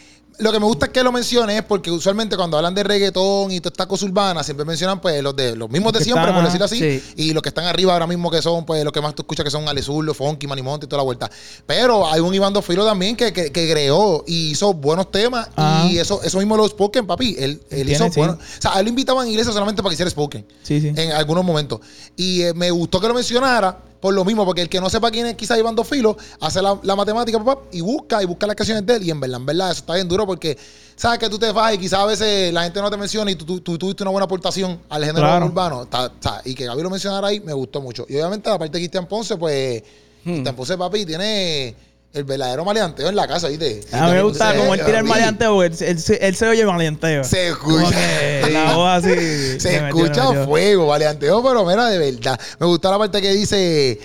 lo 0.42 0.52
que 0.52 0.60
me 0.60 0.66
gusta 0.66 0.86
es 0.86 0.92
que 0.92 1.02
lo 1.02 1.12
mencione 1.12 1.56
es 1.56 1.62
porque 1.64 1.90
usualmente 1.90 2.36
cuando 2.36 2.56
hablan 2.56 2.74
de 2.74 2.82
reggaetón 2.82 3.50
y 3.52 3.60
toda 3.60 3.72
esta 3.72 3.86
cosa 3.86 4.04
urbana, 4.06 4.42
siempre 4.42 4.64
mencionan 4.66 5.00
pues 5.00 5.22
los 5.22 5.34
de 5.36 5.56
los 5.56 5.70
mismos 5.70 5.92
de 5.92 6.00
Que 6.00 6.04
siempre, 6.04 6.22
están, 6.24 6.34
por 6.36 6.44
decirlo 6.44 6.64
así, 6.66 6.78
sí. 6.78 7.02
y 7.16 7.32
los 7.32 7.42
que 7.42 7.48
están 7.50 7.64
arriba 7.64 7.92
ahora 7.92 8.06
mismo 8.06 8.30
que 8.30 8.42
son 8.42 8.64
pues 8.66 8.82
los 8.84 8.92
que 8.92 9.00
más 9.00 9.14
tú 9.14 9.22
escuchas 9.22 9.44
que 9.44 9.50
son 9.50 9.68
Alezurlo, 9.68 10.12
Funky, 10.14 10.46
Manimonte 10.46 10.86
y 10.86 10.88
toda 10.88 10.98
la 10.98 11.04
vuelta. 11.04 11.30
Pero 11.66 12.06
hay 12.10 12.20
un 12.20 12.34
Iván 12.34 12.52
Filo 12.62 12.84
también 12.84 13.16
que, 13.16 13.32
que, 13.32 13.50
que 13.52 13.70
creó 13.70 14.24
y 14.26 14.50
hizo 14.50 14.74
buenos 14.74 15.10
temas 15.10 15.48
Ah. 15.56 15.86
y 15.90 15.98
eso, 15.98 16.20
eso 16.22 16.38
mismo 16.38 16.56
lo 16.56 16.66
spoken, 16.68 17.06
papi. 17.06 17.36
Él, 17.38 17.60
él 17.70 17.90
hizo 17.90 18.04
sí. 18.10 18.18
buenos. 18.20 18.36
O 18.36 18.62
sea, 18.62 18.74
a 18.74 18.78
él 18.80 18.84
lo 18.84 18.88
invitaban 18.90 19.26
a 19.26 19.30
iglesia 19.30 19.52
solamente 19.52 19.82
para 19.82 19.90
que 19.90 19.94
hiciera 19.94 20.10
spoken 20.10 20.44
Sí, 20.62 20.80
sí. 20.80 20.92
en 20.96 21.12
algunos 21.12 21.44
momentos. 21.44 21.80
Y 22.16 22.42
eh, 22.42 22.54
me 22.54 22.70
gustó 22.70 23.00
que 23.00 23.08
lo 23.08 23.14
mencionara 23.14 23.78
por 24.02 24.12
lo 24.12 24.24
mismo, 24.24 24.44
porque 24.44 24.62
el 24.62 24.68
que 24.68 24.80
no 24.80 24.90
sepa 24.90 25.10
quién 25.12 25.26
es 25.26 25.36
quizá 25.36 25.56
Iván 25.56 25.76
Dos 25.76 25.86
Filos, 25.88 26.16
hace 26.40 26.60
la, 26.60 26.76
la 26.82 26.96
matemática 26.96 27.38
papá, 27.42 27.62
y 27.70 27.80
busca 27.80 28.20
y 28.22 28.26
busca 28.26 28.46
las 28.48 28.56
canciones 28.56 28.84
de 28.84 28.96
él. 28.96 29.02
Y 29.04 29.10
en 29.10 29.20
verdad, 29.20 29.38
en 29.40 29.46
verdad, 29.46 29.70
eso 29.70 29.78
está 29.80 29.94
bien 29.94 30.08
duro 30.08 30.26
porque 30.26 30.58
sabes 30.96 31.20
que 31.20 31.28
tú 31.30 31.38
te 31.38 31.50
vas 31.52 31.72
y 31.74 31.78
quizás 31.78 32.00
a 32.00 32.06
veces 32.06 32.52
la 32.52 32.64
gente 32.64 32.80
no 32.82 32.90
te 32.90 32.96
menciona 32.96 33.30
y 33.30 33.36
tú, 33.36 33.44
tú- 33.46 33.60
tú 33.60 33.78
tuviste 33.78 34.02
una 34.02 34.10
buena 34.10 34.24
aportación 34.24 34.80
al 34.90 35.04
género 35.04 35.24
Claro. 35.26 35.46
urbano. 35.46 35.82
Está- 35.84 36.06
está- 36.06 36.42
y 36.44 36.54
que 36.54 36.64
Gaby 36.66 36.82
lo 36.82 36.90
mencionara 36.90 37.28
ahí, 37.28 37.38
me 37.40 37.52
gustó 37.52 37.80
mucho. 37.80 38.04
Y 38.08 38.14
obviamente 38.16 38.50
la 38.50 38.58
parte 38.58 38.72
de 38.72 38.80
Cristian 38.80 39.06
Ponce, 39.06 39.36
pues, 39.36 39.82
Hmm. 40.24 40.30
Cristian 40.32 40.56
Ponce, 40.56 40.76
papi, 40.76 41.06
tiene 41.06 41.74
el 42.14 42.24
verdadero 42.24 42.64
maleanteo 42.64 43.08
en 43.08 43.16
la 43.16 43.26
casa, 43.26 43.48
¿viste? 43.48 43.80
A 43.92 44.06
mí 44.06 44.12
me 44.12 44.22
gusta 44.22 44.54
como 44.54 44.74
él 44.74 44.84
tira 44.84 44.98
el 44.98 45.04
maleanteo, 45.04 45.62
él, 45.62 45.74
él 45.80 45.98
se- 45.98 46.26
él 46.26 46.36
se 46.36 46.46
oye 46.46 46.64
maleanteo. 46.66 47.24
Se 47.24 47.48
escucha. 47.48 47.90
que 47.90 48.50
la 48.52 48.74
voz 48.74 48.90
así. 49.04 49.58
Se 49.60 49.76
escucha 49.86 50.24
metió. 50.28 50.44
fuego, 50.44 50.86
valeanteo, 50.88 51.42
pero 51.42 51.64
mira, 51.64 51.86
de 51.88 51.98
verdad. 51.98 52.38
Me 52.60 52.66
gusta 52.66 52.90
la 52.90 52.98
parte 52.98 53.22
que 53.22 53.32
dice, 53.32 53.98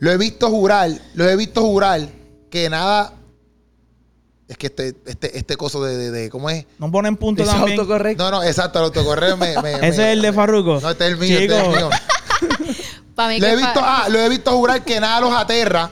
lo 0.00 0.12
he 0.12 0.18
visto 0.18 0.50
jurar, 0.50 0.90
lo 1.14 1.28
he 1.28 1.36
visto 1.36 1.62
jurar 1.62 2.00
que 2.50 2.68
nada... 2.68 3.12
Es 4.48 4.56
que 4.58 4.66
este, 4.68 4.94
este, 5.06 5.36
este 5.38 5.56
coso 5.56 5.82
de, 5.82 5.96
de, 5.96 6.10
de- 6.12 6.30
¿cómo 6.30 6.48
es? 6.50 6.66
No 6.78 6.92
ponen 6.92 7.16
punto 7.16 7.42
Eso 7.42 7.50
también. 7.52 7.80
autocorrecto. 7.80 8.22
No, 8.30 8.30
no, 8.38 8.44
exacto, 8.44 8.78
el 8.78 8.84
autocorreo 8.84 9.36
me... 9.36 9.60
me- 9.62 9.72
Ese 9.74 9.80
me- 9.80 9.88
es 9.88 9.98
el 9.98 10.22
de 10.22 10.32
Farruko. 10.32 10.78
No, 10.80 10.90
este 10.90 11.04
es 11.06 11.10
el 11.12 11.16
mío, 11.18 11.38
este 11.38 11.44
es 11.46 11.50
el 11.52 11.64
Chico. 11.64 11.76
mío. 11.76 11.90
Para 13.16 13.28
mí 13.30 13.40
Lo 13.40 13.46
que 13.46 13.52
he 13.52 13.56
visto, 13.56 13.80
ah, 13.82 14.06
lo 14.10 14.18
he 14.20 14.28
visto 14.28 14.52
jurar 14.52 14.84
que 14.84 15.00
nada 15.00 15.20
los 15.20 15.32
aterra. 15.32 15.90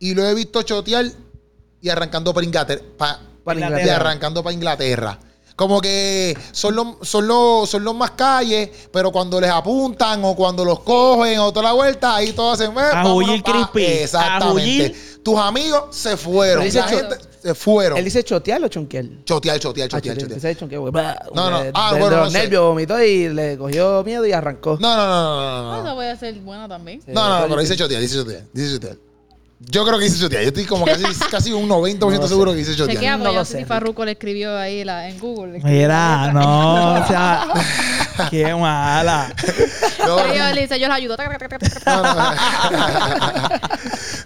Y 0.00 0.14
lo 0.14 0.26
he 0.26 0.34
visto 0.34 0.62
chotear 0.62 1.06
y 1.80 1.88
arrancando 1.88 2.34
para 2.34 2.44
Inglaterra. 2.44 2.82
pa- 2.96 3.20
Para 3.44 3.60
y 3.60 3.62
Inglaterra. 3.62 3.96
arrancando 3.96 4.42
para 4.42 4.54
Inglaterra. 4.54 5.18
Como 5.56 5.78
que 5.82 6.34
son 6.52 6.74
los, 6.74 6.86
son 7.02 7.26
los, 7.28 7.68
son 7.68 7.84
los 7.84 7.94
más 7.94 8.12
calles, 8.12 8.70
pero 8.90 9.12
cuando 9.12 9.38
les 9.38 9.50
apuntan 9.50 10.24
o 10.24 10.34
cuando 10.34 10.64
los 10.64 10.80
cogen 10.80 11.38
o 11.38 11.52
toda 11.52 11.64
la 11.66 11.72
vuelta, 11.74 12.16
ahí 12.16 12.32
todos 12.32 12.58
hacen. 12.58 12.72
eh, 12.72 12.80
A 12.80 13.02
pa- 13.02 13.42
Crispy. 13.44 13.84
A 13.84 14.02
Exactamente. 14.04 14.96
Tus 15.22 15.38
amigos 15.38 15.94
se 15.94 16.16
fueron. 16.16 16.64
La 16.66 16.82
gente 16.84 17.16
se 17.42 17.54
fueron. 17.54 17.98
¿Él 17.98 18.04
dice 18.04 18.24
chotear 18.24 18.62
o 18.64 18.68
chonquear? 18.68 19.04
chotear, 19.24 19.58
chotear, 19.60 19.88
Ah, 19.92 19.96
chotear, 19.98 20.16
chotear. 20.16 20.38
Ese 20.38 20.56
chonqueo, 20.56 20.80
güey. 20.80 20.92
Bah, 20.92 21.16
No, 21.34 21.50
no. 21.50 21.58
Ah, 21.74 21.92
de- 21.92 22.00
bueno, 22.00 22.08
de 22.10 22.16
no 22.16 22.24
los 22.24 22.32
sé. 22.32 22.38
nervios 22.38 22.62
vomitó 22.64 23.02
y 23.02 23.28
le 23.28 23.58
cogió 23.58 24.02
miedo 24.02 24.24
y 24.24 24.32
arrancó. 24.32 24.78
No, 24.80 24.96
no, 24.96 25.06
no, 25.06 25.08
no, 25.08 25.42
no, 25.42 25.62
no, 25.62 25.72
Ah, 25.72 25.76
no. 25.76 25.82
Esa 25.84 25.94
puede 25.94 26.16
ser 26.16 26.34
buena 26.40 26.66
también. 26.68 27.02
No, 27.08 27.28
no, 27.28 27.40
no, 27.40 27.48
pero 27.48 27.60
dice 27.60 27.76
chotear, 27.76 28.00
dice 28.00 28.14
chotear, 28.16 28.44
dice 28.54 28.74
chotear. 28.76 28.96
Yo 29.62 29.84
creo 29.84 29.98
que 29.98 30.04
dice 30.06 30.18
chotear. 30.18 30.42
Yo 30.42 30.48
estoy 30.48 30.64
como 30.64 30.86
casi, 30.86 31.04
casi 31.30 31.52
un 31.52 31.68
90% 31.68 31.98
No 31.98 32.10
lo 32.10 32.22
sé. 32.22 32.28
seguro 32.28 32.52
que 32.52 32.56
dice 32.58 32.74
chotear. 32.74 32.96
Chequea, 32.96 33.16
No 33.18 33.24
yo 33.26 33.32
no 33.40 33.44
sé 33.44 33.58
si 33.58 33.64
Farruko 33.66 34.04
le 34.06 34.12
escribió 34.12 34.56
ahí 34.56 34.84
la- 34.84 35.06
en 35.08 35.18
Google. 35.18 35.60
Mira, 35.62 36.32
no, 36.32 36.94
o 37.04 37.06
sea, 37.06 37.46
qué 38.30 38.54
mala. 38.54 39.32
No, 40.06 40.34
yo 40.34 40.52
le 40.54 40.62
dice, 40.62 40.80
yo 40.80 40.88
la 40.88 40.94
ayudo. 40.94 41.16
no, 41.86 42.02
no. 42.02 42.32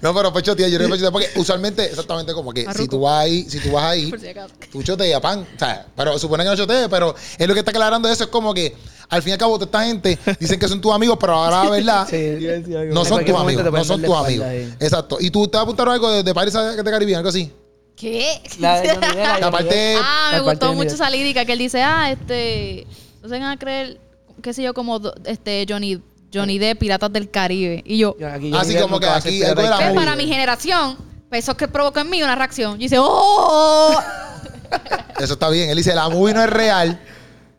No, 0.03 0.14
pero 0.14 0.32
fue 0.32 0.43
chotear. 0.43 0.70
Yo 0.70 0.76
creo 0.78 0.89
que 0.89 0.93
fue 0.93 0.99
chotear 0.99 1.12
porque 1.12 1.30
usualmente, 1.37 1.85
exactamente 1.87 2.32
como 2.32 2.53
que 2.53 2.66
si 2.74 2.87
tú 2.87 3.01
vas 3.01 3.24
ahí, 3.24 3.45
si 3.49 3.59
tú 3.59 3.72
vas 3.72 3.85
ahí, 3.85 4.11
Por 4.11 4.20
si 4.20 4.28
acaso. 4.28 4.55
tú 4.70 4.82
choteas, 4.82 5.20
pan. 5.20 5.41
O 5.41 5.59
sea, 5.59 5.87
pero 5.97 6.16
supone 6.18 6.45
que 6.45 6.51
no 6.51 6.57
chotees, 6.57 6.89
pero 6.89 7.14
es 7.39 7.49
lo 7.49 7.55
que 7.55 7.61
está 7.61 7.70
aclarando 7.72 8.09
eso. 8.09 8.24
Es 8.24 8.30
como 8.30 8.55
que 8.55 8.74
al 9.09 9.23
fin 9.23 9.31
y 9.31 9.33
al 9.33 9.39
cabo, 9.39 9.55
toda 9.59 9.67
esta 9.67 9.85
gente 9.85 10.19
dicen 10.41 10.59
que 10.59 10.69
son 10.69 10.81
tus 10.81 10.93
amigos, 10.93 11.17
pero 11.21 11.35
ahora 11.35 11.65
la 11.65 11.71
verdad. 11.71 12.07
Sí. 12.09 12.39
No 12.93 13.05
son 13.05 13.25
tus 13.25 13.35
amigos, 13.39 13.65
no 13.65 13.85
son 13.85 14.03
tus 14.03 14.15
amigos. 14.17 14.47
ahí. 14.47 14.75
Exacto. 14.81 15.19
¿Y 15.21 15.31
tú 15.31 15.47
te 15.49 15.59
apuntaron 15.59 15.95
algo 15.95 16.11
de, 16.11 16.23
de 16.23 16.33
Pirates 16.35 16.77
de 16.85 16.91
Caribe, 16.91 17.17
algo 17.17 17.29
así? 17.29 17.53
¿Qué? 17.97 18.41
La 18.59 18.81
de 18.81 18.95
parte-. 19.51 19.97
Ah, 20.03 20.31
me 20.33 20.41
gustó 20.41 20.73
mucho 20.75 20.95
esa 20.95 21.09
lírica 21.11 21.45
que 21.45 21.53
él 21.53 21.59
dice, 21.59 21.83
ah, 21.83 22.11
este, 22.11 22.87
no 23.23 23.29
se 23.29 23.39
van 23.39 23.45
a 23.51 23.59
creer, 23.59 24.01
qué 24.43 24.53
sé 24.53 24.63
yo, 24.63 24.75
como 24.75 25.01
este 25.25 25.65
Johnny, 25.69 26.01
Johnny 26.33 26.59
Depp, 26.59 26.81
Piratas 26.81 27.13
del 27.13 27.31
Caribe. 27.31 27.83
Y 27.87 27.99
yo. 27.99 28.17
Aquí 28.33 28.53
Así 28.55 28.75
como 28.77 28.99
que 28.99 29.07
aquí 29.07 29.31
pirata 29.39 29.51
algo 29.53 29.63
de 29.63 29.69
la 29.69 29.77
del 29.77 29.79
"Pues, 29.79 29.79
movie. 29.79 29.79
Caribe. 29.79 29.95
para 30.05 30.17
mi 30.17 30.27
generación, 30.27 30.97
pues 31.29 31.45
eso 31.45 31.57
que 31.57 31.69
provocó 31.69 32.01
en 32.01 32.11
mí 32.11 32.23
una 32.23 32.35
reacción. 32.35 32.77
Y 32.81 32.85
dice, 32.85 32.97
¡oh! 32.99 33.95
Eso 35.21 35.35
está 35.35 35.49
bien. 35.51 35.71
Él 35.71 35.77
dice, 35.77 35.95
la 35.95 36.09
movie 36.09 36.35
no 36.35 36.43
es 36.43 36.51
real, 36.51 37.01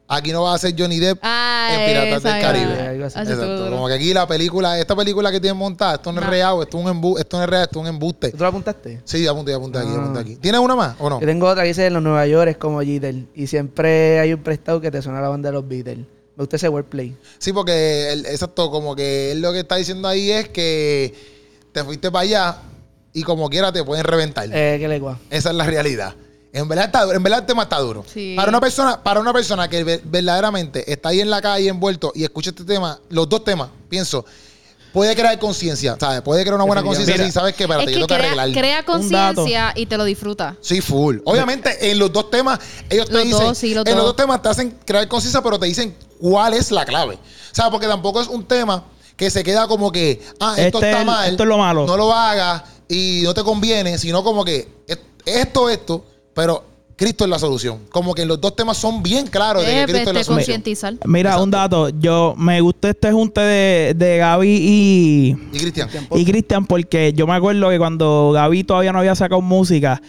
aquí 0.07 0.31
no 0.31 0.43
va 0.43 0.53
a 0.53 0.57
ser 0.57 0.73
Johnny 0.77 0.99
Depp 0.99 1.19
Ah, 1.21 1.69
en 1.73 1.85
Piratas 1.87 2.19
esa 2.19 2.33
del. 2.35 2.41
Caribe. 2.43 2.95
Exacto. 3.05 3.69
Como 3.69 3.87
que 3.87 3.93
aquí 3.93 4.13
la 4.13 4.27
película, 4.27 4.79
esta 4.79 4.95
película 4.95 5.31
que 5.31 5.39
tienen 5.39 5.57
montada, 5.57 5.95
esto 5.95 6.11
no, 6.11 6.21
es 6.21 6.27
real, 6.27 6.57
esto 6.61 6.77
es 6.77 6.83
un 6.83 6.89
embu 6.89 7.17
esto 7.17 7.37
no 7.37 7.43
es 7.43 7.49
real, 7.49 7.63
esto 7.63 7.79
es 7.79 7.81
un 7.83 7.87
embuste. 7.87 8.31
¿Tú 8.31 8.37
lo 8.37 8.47
apuntaste? 8.47 9.01
Sí, 9.03 9.25
apunté, 9.27 9.53
apunté 9.53 9.79
aquí, 9.79 9.89
Ah. 9.91 10.01
apunté 10.01 10.19
aquí. 10.19 10.35
¿Tienes 10.37 10.61
una 10.61 10.75
más 10.75 10.95
o 10.99 11.09
no? 11.09 11.19
Yo 11.19 11.25
tengo 11.27 11.47
otra 11.47 11.63
que 11.63 11.69
dice 11.69 11.85
en 11.87 11.93
los 11.93 12.03
Nueva 12.03 12.25
York 12.27 12.49
es 12.51 12.57
como 12.57 12.81
Jeter. 12.81 13.15
Y 13.35 13.47
siempre 13.47 14.19
hay 14.19 14.33
un 14.33 14.43
prestado 14.43 14.79
que 14.81 14.91
te 14.91 15.01
suena 15.01 15.21
la 15.21 15.29
banda 15.29 15.49
de 15.49 15.53
los 15.53 15.67
Beatles. 15.67 15.97
Me 16.37 16.41
gusta 16.43 16.57
ese 16.57 16.67
wordplay. 16.69 17.15
Sí, 17.37 17.53
porque 17.53 18.11
él- 18.11 18.25
exacto, 18.25 18.69
como 18.69 18.95
que 18.95 19.31
él 19.31 19.41
lo 19.41 19.53
que 19.53 19.59
está 19.61 19.77
diciendo 19.77 20.07
ahí 20.07 20.31
es 20.31 20.49
que 20.49 21.13
te 21.71 21.83
fuiste 21.83 22.11
para 22.11 22.23
allá 22.23 22.57
y 23.13 23.23
como 23.23 23.49
quiera 23.49 23.71
te 23.71 23.83
pueden 23.85 24.03
reventar. 24.03 24.49
Eh, 24.51 24.75
¿Qué 24.79 24.87
legua? 24.89 25.17
Esa 25.29 25.49
es 25.51 25.55
la 25.55 25.65
realidad. 25.65 26.13
En 26.55 26.67
verdad, 26.69 26.85
está, 26.85 27.03
en 27.13 27.21
verdad 27.21 27.39
el 27.39 27.45
tema 27.45 27.63
está 27.63 27.77
duro. 27.79 28.05
Sí. 28.11 28.33
Para 28.35 28.47
una 28.49 28.61
persona, 28.61 29.03
para 29.03 29.19
una 29.19 29.33
persona 29.33 29.67
que 29.67 29.83
ver- 29.83 30.01
verdaderamente 30.05 30.89
está 30.91 31.09
ahí 31.09 31.19
en 31.19 31.29
la 31.29 31.41
calle 31.41 31.67
envuelto 31.67 32.11
y 32.15 32.23
escucha 32.23 32.51
este 32.51 32.63
tema, 32.63 32.97
los 33.09 33.27
dos 33.27 33.43
temas, 33.43 33.69
pienso, 33.89 34.25
puede 34.93 35.13
crear 35.15 35.37
conciencia, 35.37 35.97
¿sabes? 35.99 36.21
Puede 36.21 36.43
crear 36.43 36.55
una 36.55 36.63
buena 36.63 36.81
conciencia 36.81 37.17
si 37.17 37.29
sabes 37.29 37.55
que 37.55 37.63
espérate, 37.63 37.91
es 37.91 37.97
yo 37.97 38.07
que 38.07 38.07
tengo 38.07 38.21
que 38.21 38.27
crea, 38.29 38.41
arreglar. 38.43 38.57
crea 38.63 38.85
conciencia 38.85 39.73
y 39.75 39.85
te 39.85 39.97
lo 39.97 40.05
disfruta. 40.05 40.55
Sí, 40.61 40.79
full. 40.79 41.17
Obviamente, 41.25 41.91
en 41.91 41.99
los 41.99 42.13
dos 42.13 42.31
temas, 42.31 42.57
ellos 42.89 43.07
te 43.07 43.13
Los 43.15 43.23
dicen. 43.25 43.43
dos, 43.47 43.57
sí, 43.57 43.73
los 43.73 43.85
en 43.85 43.95
los 43.97 44.05
dos. 44.05 44.15
temas 44.15 44.41
te 44.41 44.47
hacen 44.47 44.77
crear 44.85 45.05
conciencia, 45.09 45.41
pero 45.41 45.59
te 45.59 45.65
dicen 45.65 45.93
cuál 46.21 46.53
es 46.53 46.71
la 46.71 46.85
clave. 46.85 47.15
O 47.15 47.55
sea, 47.55 47.69
porque 47.69 47.87
tampoco 47.87 48.21
es 48.21 48.29
un 48.29 48.45
tema 48.45 48.85
que 49.17 49.29
se 49.29 49.43
queda 49.43 49.67
como 49.67 49.91
que, 49.91 50.21
ah, 50.39 50.55
esto 50.57 50.77
Este 50.77 50.89
está 50.89 50.99
es- 51.01 51.05
mal. 51.05 51.29
esto 51.29 51.43
es 51.43 51.49
lo 51.49 51.57
malo. 51.57 51.85
No 51.85 51.97
lo 51.97 52.13
hagas 52.13 52.63
y 52.87 53.21
no 53.25 53.33
te 53.33 53.43
conviene, 53.43 53.97
sino 53.97 54.23
como 54.23 54.45
que 54.45 54.69
es- 54.87 54.99
esto, 55.25 55.69
esto, 55.69 56.05
pero 56.35 56.63
Cristo 56.95 57.23
es 57.23 57.29
la 57.29 57.39
solución. 57.39 57.79
Como 57.89 58.13
que 58.13 58.25
los 58.25 58.39
dos 58.39 58.55
temas 58.55 58.77
son 58.77 59.01
bien 59.03 59.25
claros 59.27 59.65
de 59.65 59.69
que 59.71 59.81
Eh, 59.81 59.85
Cristo 59.85 59.99
es 60.09 60.13
la 60.13 60.19
este, 60.21 60.23
solución. 60.23 60.35
concientizar. 60.55 60.93
Mira, 61.05 61.31
Exacto. 61.31 61.43
un 61.43 61.51
dato. 61.51 61.89
Yo 61.89 62.35
me 62.37 62.61
gusta 62.61 62.89
este 62.91 63.11
junte 63.11 63.41
de, 63.41 63.93
de 63.95 64.17
Gaby 64.17 64.47
y, 64.49 65.35
Y 65.51 65.57
Cristian. 65.59 65.89
y 66.15 66.23
Cristian 66.25 66.65
porque 66.65 67.11
yo 67.13 67.25
me 67.27 67.33
acuerdo 67.33 67.69
que 67.69 67.77
cuando 67.79 68.31
Gaby 68.33 68.63
todavía 68.63 68.93
no 68.93 68.99
había 68.99 69.15
sacado 69.15 69.41
música, 69.41 70.01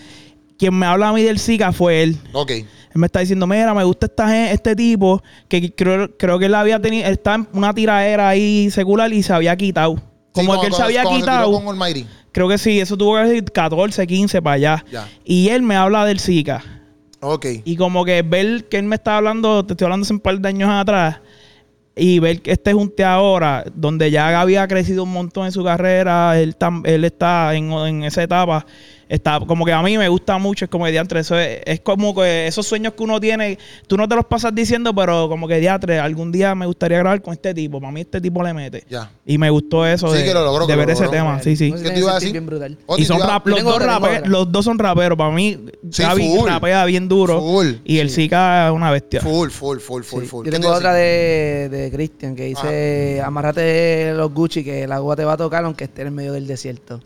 quien 0.58 0.74
me 0.78 0.86
habla 0.86 1.08
a 1.08 1.12
mí 1.12 1.22
del 1.22 1.38
Zika 1.40 1.72
fue 1.72 2.02
él. 2.04 2.18
Ok. 2.32 2.50
Él 2.50 2.66
me 3.00 3.06
está 3.06 3.18
diciendo, 3.20 3.46
mira, 3.46 3.74
me 3.74 3.82
gusta 3.84 4.06
esta, 4.06 4.28
gen- 4.28 4.46
este 4.54 4.74
tipo 4.76 5.22
que 5.48 5.74
creo, 5.74 6.08
creo 6.16 6.38
que 6.38 6.46
él 6.46 6.54
había 6.54 6.80
tenido, 6.80 7.06
está 7.08 7.34
en 7.34 7.48
una 7.52 7.74
tiradera 7.74 8.28
ahí 8.28 8.70
secular 8.70 9.12
y 9.12 9.22
se 9.22 9.32
había 9.32 9.54
quitado. 9.56 9.96
Como 10.32 10.54
Sí, 10.54 10.60
que 10.60 10.66
él 10.68 10.72
se 10.72 10.82
había 10.82 11.02
cuando 11.02 11.20
tiró 11.20 11.32
quitado. 11.32 11.52
con 11.52 11.68
Almighty. 11.68 12.06
Creo 12.36 12.48
que 12.48 12.58
sí, 12.58 12.78
eso 12.78 12.98
tuvo 12.98 13.16
que 13.16 13.26
ser 13.28 13.44
14, 13.50 14.06
15 14.06 14.42
para 14.42 14.54
allá. 14.56 14.84
Ya. 14.92 15.08
Y 15.24 15.48
él 15.48 15.62
me 15.62 15.74
habla 15.74 16.04
del 16.04 16.20
Zika. 16.20 16.62
Ok. 17.20 17.46
Y 17.64 17.76
como 17.76 18.04
que 18.04 18.20
ver 18.20 18.68
que 18.68 18.76
él 18.76 18.84
me 18.84 18.96
está 18.96 19.16
hablando, 19.16 19.64
te 19.64 19.72
estoy 19.72 19.86
hablando 19.86 20.04
hace 20.04 20.12
un 20.12 20.20
par 20.20 20.38
de 20.38 20.46
años 20.46 20.68
atrás, 20.70 21.18
y 21.96 22.18
ver 22.18 22.42
que 22.42 22.52
este 22.52 22.74
junte 22.74 23.02
ahora, 23.04 23.64
donde 23.74 24.10
ya 24.10 24.30
Gaby 24.30 24.56
ha 24.56 24.68
crecido 24.68 25.04
un 25.04 25.12
montón 25.14 25.46
en 25.46 25.52
su 25.52 25.64
carrera, 25.64 26.38
él, 26.38 26.54
tam- 26.58 26.86
él 26.86 27.06
está 27.06 27.54
en, 27.54 27.72
en 27.72 28.04
esa 28.04 28.22
etapa, 28.22 28.66
está 29.08 29.38
como 29.40 29.64
que 29.64 29.72
a 29.72 29.82
mí 29.82 29.96
me 29.98 30.08
gusta 30.08 30.38
mucho, 30.38 30.64
es 30.64 30.70
como 30.70 30.84
que 30.84 30.90
diantre, 30.92 31.20
eso 31.20 31.38
es, 31.38 31.60
es 31.64 31.80
como 31.80 32.14
que 32.14 32.46
esos 32.46 32.66
sueños 32.66 32.94
que 32.94 33.02
uno 33.02 33.20
tiene, 33.20 33.58
tú 33.86 33.96
no 33.96 34.08
te 34.08 34.16
los 34.16 34.24
pasas 34.24 34.54
diciendo, 34.54 34.94
pero 34.94 35.28
como 35.28 35.46
que 35.46 35.58
diantre, 35.60 35.98
algún 35.98 36.32
día 36.32 36.54
me 36.54 36.66
gustaría 36.66 36.98
grabar 36.98 37.22
con 37.22 37.32
este 37.34 37.54
tipo, 37.54 37.80
para 37.80 37.92
mí 37.92 38.00
este 38.02 38.20
tipo 38.20 38.42
le 38.42 38.52
mete. 38.52 38.84
Ya. 38.90 39.10
Y 39.24 39.38
me 39.38 39.50
gustó 39.50 39.86
eso 39.86 40.10
Sí, 40.12 40.18
de, 40.18 40.24
que 40.24 40.34
lo 40.34 40.44
logró, 40.44 40.66
de 40.66 40.72
que 40.72 40.76
ver 40.76 40.86
lo 40.88 40.92
ese 40.92 41.04
logró. 41.04 41.18
tema, 41.18 41.42
sí, 41.42 41.56
sí. 41.56 41.72
¿Qué 41.72 41.90
te 41.90 41.98
iba 41.98 42.12
a 42.12 42.14
decir? 42.14 42.32
bien 42.32 42.46
brutal. 42.46 42.76
Oti, 42.86 43.02
Y 43.02 43.04
son 43.04 43.20
rap- 43.20 43.46
los, 43.46 43.62
dos 43.62 43.74
otra, 43.74 43.86
tengo 43.94 44.06
rape- 44.06 44.16
otra. 44.18 44.28
los 44.28 44.52
dos 44.52 44.64
son 44.64 44.78
raperos. 44.78 45.16
Para 45.18 45.30
mí, 45.30 45.58
Sí, 45.90 46.02
Gaby 46.02 46.36
full. 46.36 46.48
rapea 46.48 46.84
bien 46.84 47.08
duro. 47.08 47.40
Full. 47.40 47.74
Y 47.84 47.98
el 47.98 48.10
Zika 48.10 48.66
es 48.68 48.72
una 48.72 48.90
bestia. 48.90 49.20
Full, 49.20 49.50
full, 49.50 49.78
full, 49.78 50.02
full, 50.02 50.22
Sí. 50.22 50.28
full. 50.28 50.46
Yo 50.46 50.50
¿Qué 50.52 50.58
tengo 50.58 50.72
te 50.72 50.78
otra 50.78 50.92
de, 50.94 51.68
de 51.70 51.90
Christian 51.92 52.34
que 52.36 52.44
dice: 52.44 53.20
Amárrate 53.24 54.12
los 54.14 54.32
Gucci 54.32 54.64
que 54.64 54.82
el 54.84 54.92
agua 54.92 55.14
te 55.16 55.24
va 55.24 55.34
a 55.34 55.36
tocar 55.36 55.64
aunque 55.64 55.84
estés 55.84 56.06
en 56.06 56.14
medio 56.14 56.32
del 56.32 56.46
desierto. 56.46 57.00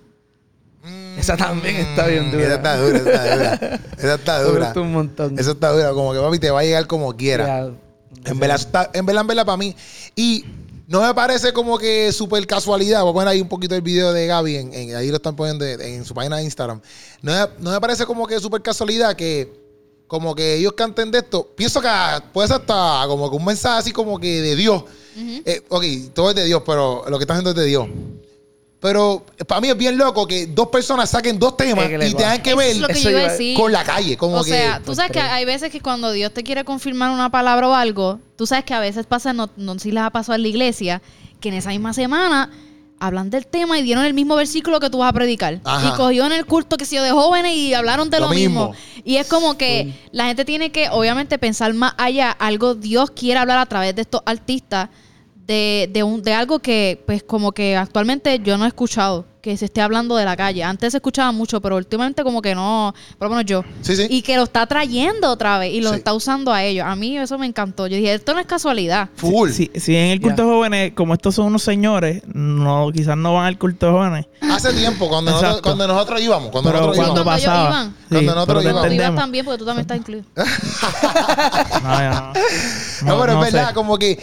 Esa 1.19 1.37
también 1.37 1.77
está 1.77 2.07
bien 2.07 2.31
dura. 2.31 2.45
Esa 2.45 2.55
está 2.57 2.77
dura, 2.77 2.99
esa 2.99 3.11
está 3.11 3.37
dura. 3.37 3.81
Esa 3.99 4.15
está 4.15 4.43
dura. 4.45 4.65
gusta 4.67 4.81
un 4.81 4.93
montón. 4.93 5.39
Eso 5.39 5.51
está 5.53 5.71
dura. 5.73 5.91
Como 5.93 6.13
que 6.13 6.19
papi 6.21 6.39
te 6.39 6.51
va 6.51 6.61
a 6.61 6.65
llegar 6.65 6.87
como 6.87 7.15
quiera. 7.17 7.47
Ya, 7.47 8.31
En 8.31 8.39
verdad, 8.39 8.57
está- 8.57 8.91
en 8.93 9.07
verdad, 9.07 9.23
en 9.23 9.27
verdad, 9.27 9.47
para 9.47 9.57
mí. 9.57 9.75
Y 10.17 10.45
no 10.89 11.03
me 11.03 11.15
parece 11.15 11.53
como 11.53 11.79
que 11.79 12.11
súper 12.13 12.47
casualidad. 12.47 13.03
Voy 13.03 13.11
a 13.11 13.15
poner 13.15 13.29
ahí 13.29 13.41
un 13.41 13.49
poquito 13.49 13.75
el 13.75 13.83
video 13.83 14.13
de 14.13 14.27
Gaby. 14.27 14.57
En, 14.57 14.75
en- 14.75 14.97
ahí 14.97 15.09
lo 15.09 15.17
están 15.17 15.37
poniendo 15.37 15.65
en, 15.65 15.81
en 15.81 16.05
su 16.05 16.15
página 16.15 16.37
de 16.39 16.45
Instagram. 16.45 16.81
No, 17.23 17.33
me- 17.33 17.49
no 17.63 17.71
me 17.71 17.81
parece 17.81 18.07
como 18.07 18.27
que 18.27 18.39
súper 18.41 18.63
casualidad 18.63 19.15
que 19.15 19.59
como 20.07 20.35
que 20.35 20.55
ellos 20.55 20.73
canten 20.73 21.11
de 21.13 21.19
esto. 21.19 21.47
Pienso 21.57 21.81
que 21.81 21.89
puede 22.33 22.49
ser 22.49 22.57
hasta 22.57 23.05
como 23.07 23.31
que 23.31 23.37
un 23.37 23.45
mensaje 23.45 23.79
así 23.79 23.93
como 23.93 24.19
que 24.19 24.41
de 24.43 24.57
Dios. 24.57 24.83
Eh, 25.45 25.63
ok, 25.69 25.85
todo 26.13 26.31
es 26.31 26.37
de 26.37 26.45
Dios, 26.47 26.63
pero 26.67 27.05
lo 27.09 27.17
que 27.19 27.23
está 27.25 27.35
haciendo 27.35 27.51
es 27.51 27.57
de 27.57 27.65
Dios. 27.67 27.87
Pero 28.81 29.27
para 29.47 29.61
mí 29.61 29.69
es 29.69 29.77
bien 29.77 29.99
loco 29.99 30.27
que 30.27 30.47
dos 30.47 30.69
personas 30.69 31.11
saquen 31.11 31.39
dos 31.39 31.55
temas 31.57 31.85
Es 31.85 31.99
que 32.01 32.09
y 32.09 32.15
tengan 32.15 32.43
que 32.43 32.55
ver 32.55 32.71
es 32.71 32.79
lo 32.79 32.87
que 32.87 32.95
eso 32.95 33.03
yo 33.05 33.11
iba 33.11 33.19
a 33.19 33.23
iba- 33.25 33.33
decir. 33.33 33.57
con 33.57 33.71
la 33.73 33.85
calle. 33.85 34.17
Como 34.17 34.39
o 34.39 34.43
que, 34.43 34.51
sea, 34.51 34.81
tú 34.85 34.95
sabes 34.95 35.13
que 35.13 35.21
hay 35.21 35.45
veces 35.45 35.71
que 35.71 35.81
cuando 35.83 36.11
Dios 36.13 36.33
te 36.33 36.43
quiere 36.43 36.65
confirmar 36.65 37.11
una 37.11 37.31
palabra 37.31 37.69
o 37.69 37.75
algo, 37.75 38.21
tú 38.37 38.47
sabes 38.47 38.65
que 38.65 38.73
a 38.73 38.81
veces 38.81 39.05
pasa, 39.05 39.35
no, 39.35 39.51
no 39.57 39.75
sé 39.75 39.81
si 39.81 39.93
les 39.93 40.03
ha 40.03 40.09
pasado 40.11 40.35
en 40.37 40.43
la 40.43 40.49
iglesia, 40.49 41.03
que 41.41 41.51
en 41.51 41.57
esa 41.57 41.69
misma 41.71 41.93
semana 41.93 42.51
hablan 42.99 43.29
del 43.31 43.47
tema 43.47 43.79
y 43.79 43.83
dieron 43.83 44.05
el 44.05 44.13
mismo 44.15 44.35
versículo 44.37 44.81
que 44.81 44.89
tú 44.89 44.99
vas 44.99 45.11
a 45.11 45.13
predicar. 45.13 45.61
Ajá. 45.65 45.89
Y 45.89 45.97
cogió 45.99 46.25
en 46.27 46.33
el 46.33 46.47
culto 46.47 46.77
que 46.79 46.85
se 46.87 47.01
de 47.01 47.11
jóvenes 47.11 47.55
y 47.57 47.75
hablaron 47.75 48.09
de 48.11 48.19
Lo 48.21 48.29
lo, 48.29 48.35
mismo. 48.35 48.69
mismo. 48.71 49.03
Y 49.05 49.17
es 49.17 49.27
como 49.27 49.59
que 49.59 49.93
la 50.13 50.25
gente 50.27 50.45
tiene 50.47 50.71
que, 50.73 50.89
obviamente, 50.91 51.39
pensar 51.39 51.73
más 51.75 51.95
allá. 51.99 52.31
Algo 52.31 52.75
Dios 52.75 53.11
quiere 53.11 53.41
hablar 53.41 53.59
a 53.59 53.67
través 53.67 53.95
de 53.95 54.03
estos 54.03 54.23
artistas 54.27 54.89
de, 55.51 55.91
de, 55.93 56.03
un, 56.05 56.23
de 56.23 56.33
algo 56.33 56.61
que, 56.61 57.03
pues, 57.07 57.25
como 57.25 57.51
que 57.51 57.77
actualmente 57.77 58.39
yo 58.39 58.57
no 58.57 58.65
he 58.67 58.69
escuchado 58.69 59.25
que 59.41 59.57
se 59.57 59.65
esté 59.65 59.81
hablando 59.81 60.17
de 60.17 60.25
la 60.27 60.37
calle. 60.37 60.63
Antes 60.63 60.93
se 60.93 60.99
escuchaba 60.99 61.33
mucho, 61.33 61.63
pero 61.63 61.77
últimamente 61.77 62.23
como 62.23 62.43
que 62.43 62.55
no, 62.55 62.95
por 63.19 63.29
lo 63.29 63.37
menos 63.37 63.47
yo. 63.51 63.65
Sí, 63.81 63.97
sí. 63.97 64.07
Y 64.11 64.21
que 64.21 64.37
lo 64.37 64.43
está 64.45 64.67
trayendo 64.67 65.31
otra 65.31 65.59
vez 65.59 65.73
y 65.73 65.81
lo 65.81 65.91
Sí. 65.91 65.97
está 65.97 66.13
usando 66.13 66.53
a 66.53 66.63
ellos. 66.63 66.85
A 66.87 66.95
mí 66.95 67.17
eso 67.17 67.39
me 67.39 67.47
encantó. 67.47 67.87
Yo 67.87 67.97
dije, 67.97 68.13
esto 68.13 68.35
no 68.35 68.41
es 68.41 68.47
casualidad. 68.47 69.09
full. 69.17 69.49
Si, 69.51 69.71
si 69.77 69.97
en 69.97 70.09
el 70.11 70.21
culto 70.21 70.43
de 70.43 70.49
jóvenes, 70.49 70.93
como 70.95 71.15
estos 71.15 71.35
son 71.35 71.47
unos 71.47 71.63
señores, 71.63 72.23
no 72.27 72.91
quizás 72.93 73.17
no 73.17 73.33
van 73.33 73.47
al 73.47 73.57
culto 73.59 73.87
de 73.87 73.93
jóvenes. 73.93 74.27
Hace 74.43 74.75
tiempo, 74.75 75.09
cuando 75.09 75.31
nosotros, 75.31 75.63
cuando 75.63 75.87
nosotros 75.89 76.21
íbamos. 76.21 76.51
Cuando 76.51 76.71
Pero 76.71 76.87
nosotros 76.87 77.07
cuando 77.07 77.23
íbamos. 77.23 77.41
ellos 77.41 77.51
pasaba. 77.55 77.71
iban. 77.71 77.97
Cuando 78.11 78.35
nosotros 78.35 78.63
íbamos. 78.65 78.87
Tú 78.89 78.93
ibas 78.93 79.15
también 79.15 79.45
porque 79.47 79.59
tú 79.59 79.65
también 79.65 79.81
estás 79.83 79.97
incluido. 79.97 80.25
No, 81.83 81.99
ya 81.99 82.11
no. 82.11 82.33
No, 83.05 83.21
pero 83.21 83.35
no 83.35 83.45
es 83.45 83.53
verdad, 83.53 83.69
sé. 83.69 83.75
como 83.75 83.99
que 83.99 84.19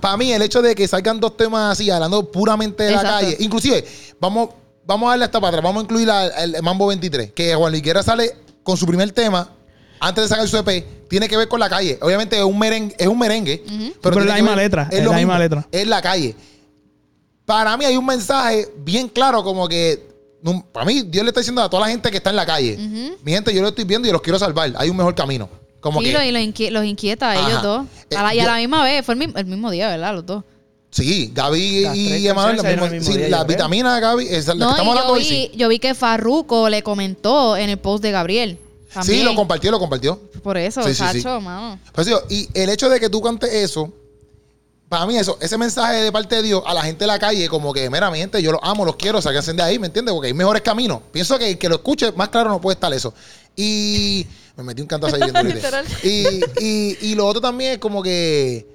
para 0.00 0.16
mí 0.16 0.32
el 0.32 0.42
hecho 0.42 0.62
de 0.62 0.74
que 0.74 0.86
salgan 0.88 1.20
dos 1.20 1.36
temas 1.36 1.72
así, 1.72 1.90
hablando 1.90 2.30
puramente 2.30 2.84
de 2.84 2.90
la 2.92 3.02
calle, 3.02 3.36
inclusive, 3.40 3.84
vamos, 4.20 4.50
vamos 4.86 5.06
a 5.06 5.10
darle 5.10 5.24
hasta 5.26 5.40
para 5.40 5.48
atrás, 5.58 5.64
vamos 5.64 5.80
a 5.80 5.84
incluir 5.84 6.10
al, 6.10 6.32
al 6.54 6.62
Mambo 6.62 6.86
23, 6.88 7.32
que 7.32 7.54
Juan 7.54 7.72
Liquera 7.72 8.02
sale 8.02 8.36
con 8.62 8.76
su 8.76 8.86
primer 8.86 9.10
tema, 9.12 9.50
antes 10.00 10.24
de 10.24 10.28
sacar 10.28 10.46
su 10.48 10.56
EP, 10.58 11.08
tiene 11.08 11.28
que 11.28 11.36
ver 11.36 11.48
con 11.48 11.58
la 11.60 11.68
calle. 11.70 11.98
Obviamente 12.02 12.36
es 12.36 12.42
un 12.44 12.58
merengue, 12.58 12.94
es 12.98 13.06
un 13.06 13.18
merengue 13.18 13.62
Pero 13.66 13.80
es 13.86 14.00
tiene 14.02 14.26
la 14.26 14.34
que 14.34 14.42
misma 14.42 14.56
ver- 14.56 14.64
letra, 14.64 14.82
es 14.90 14.98
la 14.98 15.04
misma 15.12 15.16
mismo, 15.16 15.38
letra. 15.38 15.68
Es 15.72 15.86
la 15.86 16.02
calle. 16.02 16.36
Para 17.44 17.76
mí 17.76 17.84
hay 17.84 17.96
un 17.96 18.04
mensaje 18.04 18.68
bien 18.78 19.08
claro, 19.08 19.42
como 19.44 19.68
que, 19.68 20.04
para 20.72 20.84
mí, 20.84 21.02
Dios 21.02 21.24
le 21.24 21.30
está 21.30 21.40
diciendo 21.40 21.62
a 21.62 21.70
toda 21.70 21.82
la 21.86 21.88
gente 21.88 22.10
que 22.10 22.16
está 22.16 22.30
en 22.30 22.36
la 22.36 22.44
calle, 22.46 22.76
mi 23.22 23.32
gente, 23.32 23.54
yo 23.54 23.62
lo 23.62 23.68
estoy 23.68 23.84
viendo 23.84 24.08
y 24.08 24.12
los 24.12 24.20
quiero 24.20 24.38
salvar, 24.38 24.72
hay 24.76 24.90
un 24.90 24.96
mejor 24.96 25.14
camino. 25.14 25.48
Como 25.80 26.00
Sí, 26.00 26.06
que, 26.06 26.12
lo- 26.12 26.22
y 26.22 26.32
los, 26.32 26.42
inquie- 26.42 26.70
los 26.70 26.84
inquieta 26.84 27.30
a 27.30 27.34
ellos 27.48 27.62
dos. 27.62 27.86
Eh, 28.10 28.16
A 28.16 28.22
la- 28.22 28.34
y 28.34 28.40
a 28.40 28.44
yo- 28.44 28.50
la 28.50 28.56
misma 28.56 28.82
vez, 28.82 29.04
fue 29.04 29.14
el 29.14 29.18
mismo, 29.20 29.38
el 29.38 29.46
mismo 29.46 29.70
día, 29.70 29.88
¿verdad? 29.88 30.14
Los 30.14 30.26
dos. 30.26 30.44
Sí, 30.90 31.30
Gaby 31.34 31.80
Las 31.82 31.96
y 31.96 32.26
Emanuel, 32.28 32.58
sí, 33.02 33.12
la 33.12 33.28
yo 33.28 33.28
creo. 33.28 33.44
vitamina 33.44 33.94
de 33.96 34.00
Gaby, 34.00 34.26
esa 34.28 34.36
es 34.38 34.46
la 34.48 34.54
No, 34.54 34.66
que 34.66 34.70
estamos 34.72 34.84
yo 34.84 34.90
hablando 35.00 35.12
hoy, 35.12 35.20
vi, 35.20 35.26
sí. 35.26 35.50
yo 35.54 35.68
vi 35.68 35.78
que 35.78 35.94
Farruko 35.94 36.68
le 36.70 36.82
comentó 36.82 37.56
en 37.56 37.68
el 37.70 37.78
post 37.78 38.02
de 38.02 38.12
Gabriel. 38.12 38.58
También. 38.94 39.18
Sí, 39.18 39.24
lo 39.24 39.34
compartió, 39.34 39.70
lo 39.70 39.78
compartió. 39.78 40.18
Por 40.42 40.56
eso, 40.56 40.82
Sí, 40.84 40.94
sí, 40.94 41.04
sí. 41.12 41.20
Sacho, 41.20 41.38
mano. 41.42 41.78
Pues 41.92 42.06
digo, 42.06 42.22
y 42.30 42.48
el 42.54 42.70
hecho 42.70 42.88
de 42.88 42.98
que 42.98 43.10
tú 43.10 43.20
cantes 43.20 43.52
eso, 43.52 43.92
para 44.88 45.04
mí 45.04 45.18
eso, 45.18 45.36
ese 45.40 45.58
mensaje 45.58 45.96
de 45.96 46.10
parte 46.12 46.36
de 46.36 46.42
Dios 46.42 46.62
a 46.64 46.72
la 46.72 46.80
gente 46.82 47.00
de 47.00 47.08
la 47.08 47.18
calle, 47.18 47.46
como 47.48 47.74
que, 47.74 47.90
mira, 47.90 48.10
mi 48.10 48.18
gente, 48.18 48.40
yo 48.40 48.52
los 48.52 48.60
amo, 48.62 48.84
los 48.86 48.96
quiero, 48.96 49.20
sáquense 49.20 49.52
de 49.52 49.62
ahí, 49.62 49.78
¿me 49.78 49.88
entiendes? 49.88 50.14
Porque 50.14 50.28
hay 50.28 50.34
mejores 50.34 50.62
caminos. 50.62 51.00
Pienso 51.12 51.38
que 51.38 51.50
el 51.50 51.58
que 51.58 51.68
lo 51.68 51.74
escuche, 51.74 52.10
más 52.12 52.30
claro 52.30 52.48
no 52.48 52.60
puede 52.60 52.74
estar 52.74 52.90
eso. 52.94 53.12
Y 53.56 54.26
me 54.56 54.62
metí 54.62 54.82
un 54.82 54.88
cantazo 54.88 55.16
ahí. 55.16 55.22
Literal. 55.44 55.86
y, 56.04 56.40
y, 56.60 56.98
y 57.00 57.14
lo 57.14 57.26
otro 57.26 57.40
también 57.40 57.72
es 57.72 57.78
como 57.78 58.02
que, 58.02 58.66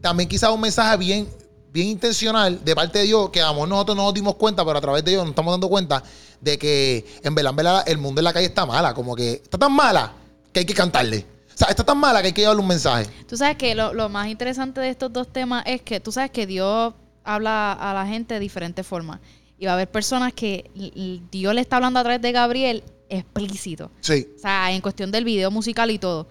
también 0.00 0.28
quizás 0.28 0.50
un 0.50 0.60
mensaje 0.60 0.96
bien, 0.96 1.28
bien 1.72 1.88
intencional 1.88 2.64
de 2.64 2.74
parte 2.74 3.00
de 3.00 3.04
Dios, 3.04 3.30
que 3.30 3.40
a 3.40 3.48
lo 3.48 3.54
mejor 3.54 3.68
nosotros 3.68 3.96
no 3.96 4.04
nos 4.04 4.14
dimos 4.14 4.34
cuenta, 4.36 4.64
pero 4.64 4.78
a 4.78 4.80
través 4.80 5.04
de 5.04 5.12
Dios 5.12 5.22
nos 5.22 5.30
estamos 5.30 5.52
dando 5.52 5.68
cuenta 5.68 6.02
de 6.40 6.58
que 6.58 7.04
en 7.22 7.34
verdad, 7.34 7.50
en 7.50 7.56
verdad, 7.56 7.84
el 7.86 7.98
mundo 7.98 8.20
en 8.20 8.24
la 8.24 8.32
calle 8.32 8.46
está 8.46 8.64
mala, 8.66 8.94
como 8.94 9.14
que 9.14 9.32
está 9.34 9.58
tan 9.58 9.72
mala 9.72 10.12
que 10.52 10.60
hay 10.60 10.66
que 10.66 10.74
cantarle. 10.74 11.26
O 11.54 11.58
sea, 11.60 11.68
está 11.68 11.84
tan 11.84 11.98
mala 11.98 12.22
que 12.22 12.28
hay 12.28 12.32
que 12.32 12.40
llevarle 12.40 12.62
un 12.62 12.68
mensaje. 12.68 13.06
Tú 13.28 13.36
sabes 13.36 13.56
que 13.56 13.74
lo, 13.74 13.92
lo 13.92 14.08
más 14.08 14.28
interesante 14.28 14.80
de 14.80 14.88
estos 14.88 15.12
dos 15.12 15.28
temas 15.30 15.62
es 15.66 15.82
que 15.82 16.00
tú 16.00 16.10
sabes 16.10 16.30
que 16.30 16.46
Dios 16.46 16.94
habla 17.22 17.72
a 17.72 17.92
la 17.92 18.06
gente 18.06 18.34
de 18.34 18.40
diferentes 18.40 18.86
formas. 18.86 19.20
Y 19.58 19.66
va 19.66 19.72
a 19.72 19.74
haber 19.74 19.90
personas 19.90 20.32
que 20.32 20.70
Dios 21.30 21.54
le 21.54 21.60
está 21.60 21.76
hablando 21.76 22.00
a 22.00 22.02
través 22.02 22.22
de 22.22 22.32
Gabriel 22.32 22.82
explícito. 23.10 23.90
Sí. 24.00 24.26
O 24.36 24.38
sea, 24.38 24.72
en 24.72 24.80
cuestión 24.80 25.10
del 25.10 25.24
video 25.24 25.50
musical 25.50 25.90
y 25.90 25.98
todo. 25.98 26.26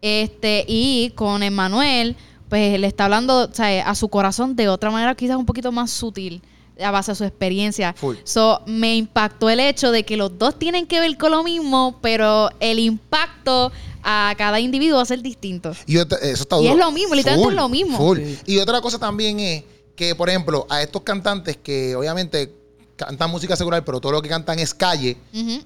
Este, 0.00 0.64
y 0.68 1.10
con 1.16 1.42
Emmanuel, 1.42 2.14
pues 2.48 2.78
le 2.78 2.86
está 2.86 3.06
hablando 3.06 3.48
o 3.50 3.52
sea, 3.54 3.88
a 3.88 3.94
su 3.94 4.08
corazón 4.08 4.54
de 4.54 4.68
otra 4.68 4.90
manera, 4.90 5.14
quizás 5.14 5.36
un 5.36 5.46
poquito 5.46 5.72
más 5.72 5.90
sutil, 5.90 6.40
a 6.80 6.90
base 6.92 7.10
de 7.12 7.16
su 7.16 7.24
experiencia. 7.24 7.92
Full. 7.94 8.16
So, 8.22 8.62
me 8.66 8.96
impactó 8.96 9.50
el 9.50 9.58
hecho 9.58 9.90
de 9.90 10.04
que 10.04 10.16
los 10.16 10.38
dos 10.38 10.56
tienen 10.58 10.86
que 10.86 11.00
ver 11.00 11.16
con 11.18 11.32
lo 11.32 11.42
mismo, 11.42 11.98
pero 12.00 12.48
el 12.60 12.78
impacto 12.78 13.72
a 14.04 14.32
cada 14.38 14.60
individuo 14.60 14.98
va 14.98 15.02
a 15.02 15.06
ser 15.06 15.20
distinto. 15.20 15.72
Y 15.86 15.96
otra- 15.96 16.18
eso 16.18 16.44
está 16.44 16.60
Y 16.60 16.68
es 16.68 16.76
lo 16.76 16.92
mismo, 16.92 17.16
literalmente 17.16 17.50
es 17.50 17.56
lo 17.56 17.68
mismo. 17.68 17.98
full. 17.98 18.18
Sí. 18.18 18.38
Y 18.46 18.58
otra 18.58 18.80
cosa 18.80 18.98
también 19.00 19.40
es 19.40 19.64
que, 19.96 20.14
por 20.14 20.28
ejemplo, 20.28 20.66
a 20.70 20.80
estos 20.80 21.02
cantantes 21.02 21.56
que 21.56 21.96
obviamente 21.96 22.54
cantan 22.98 23.30
música 23.30 23.56
secular, 23.56 23.82
pero 23.84 24.00
todo 24.00 24.12
lo 24.12 24.20
que 24.20 24.28
cantan 24.28 24.58
es 24.58 24.74
calle, 24.74 25.16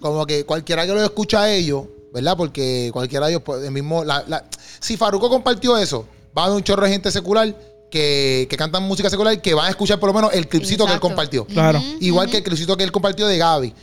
como 0.00 0.24
que 0.26 0.44
cualquiera 0.44 0.86
que 0.86 0.92
lo 0.92 1.02
escucha 1.02 1.42
a 1.42 1.50
ellos, 1.50 1.86
¿verdad? 2.14 2.36
Porque 2.36 2.90
cualquiera 2.92 3.26
de 3.26 3.32
ellos, 3.32 3.42
pues, 3.44 3.64
el 3.64 3.72
mismo. 3.72 4.04
la- 4.04 4.22
la- 4.28 4.44
si 4.78 4.96
Faruco 4.96 5.28
compartió 5.30 5.76
eso, 5.78 6.06
va 6.36 6.42
a 6.42 6.44
haber 6.46 6.56
un 6.58 6.62
chorro 6.62 6.84
de 6.84 6.90
gente 6.90 7.10
secular 7.10 7.56
que, 7.90 8.46
que 8.48 8.56
cantan 8.56 8.82
música 8.84 9.10
secular 9.10 9.40
que 9.42 9.54
van 9.54 9.66
a 9.66 9.70
escuchar 9.70 9.98
por 9.98 10.08
lo 10.08 10.14
menos 10.14 10.32
el 10.32 10.46
clipcito 10.48 10.84
que 10.86 10.92
él 10.92 11.00
compartió. 11.00 11.44
Claro. 11.46 11.82
Igual 12.00 12.30
que 12.30 12.38
el 12.38 12.42
clipcito 12.42 12.76
que 12.76 12.84
él 12.84 12.92
compartió 12.92 13.26
de 13.26 13.36
Gaby, 13.38 13.74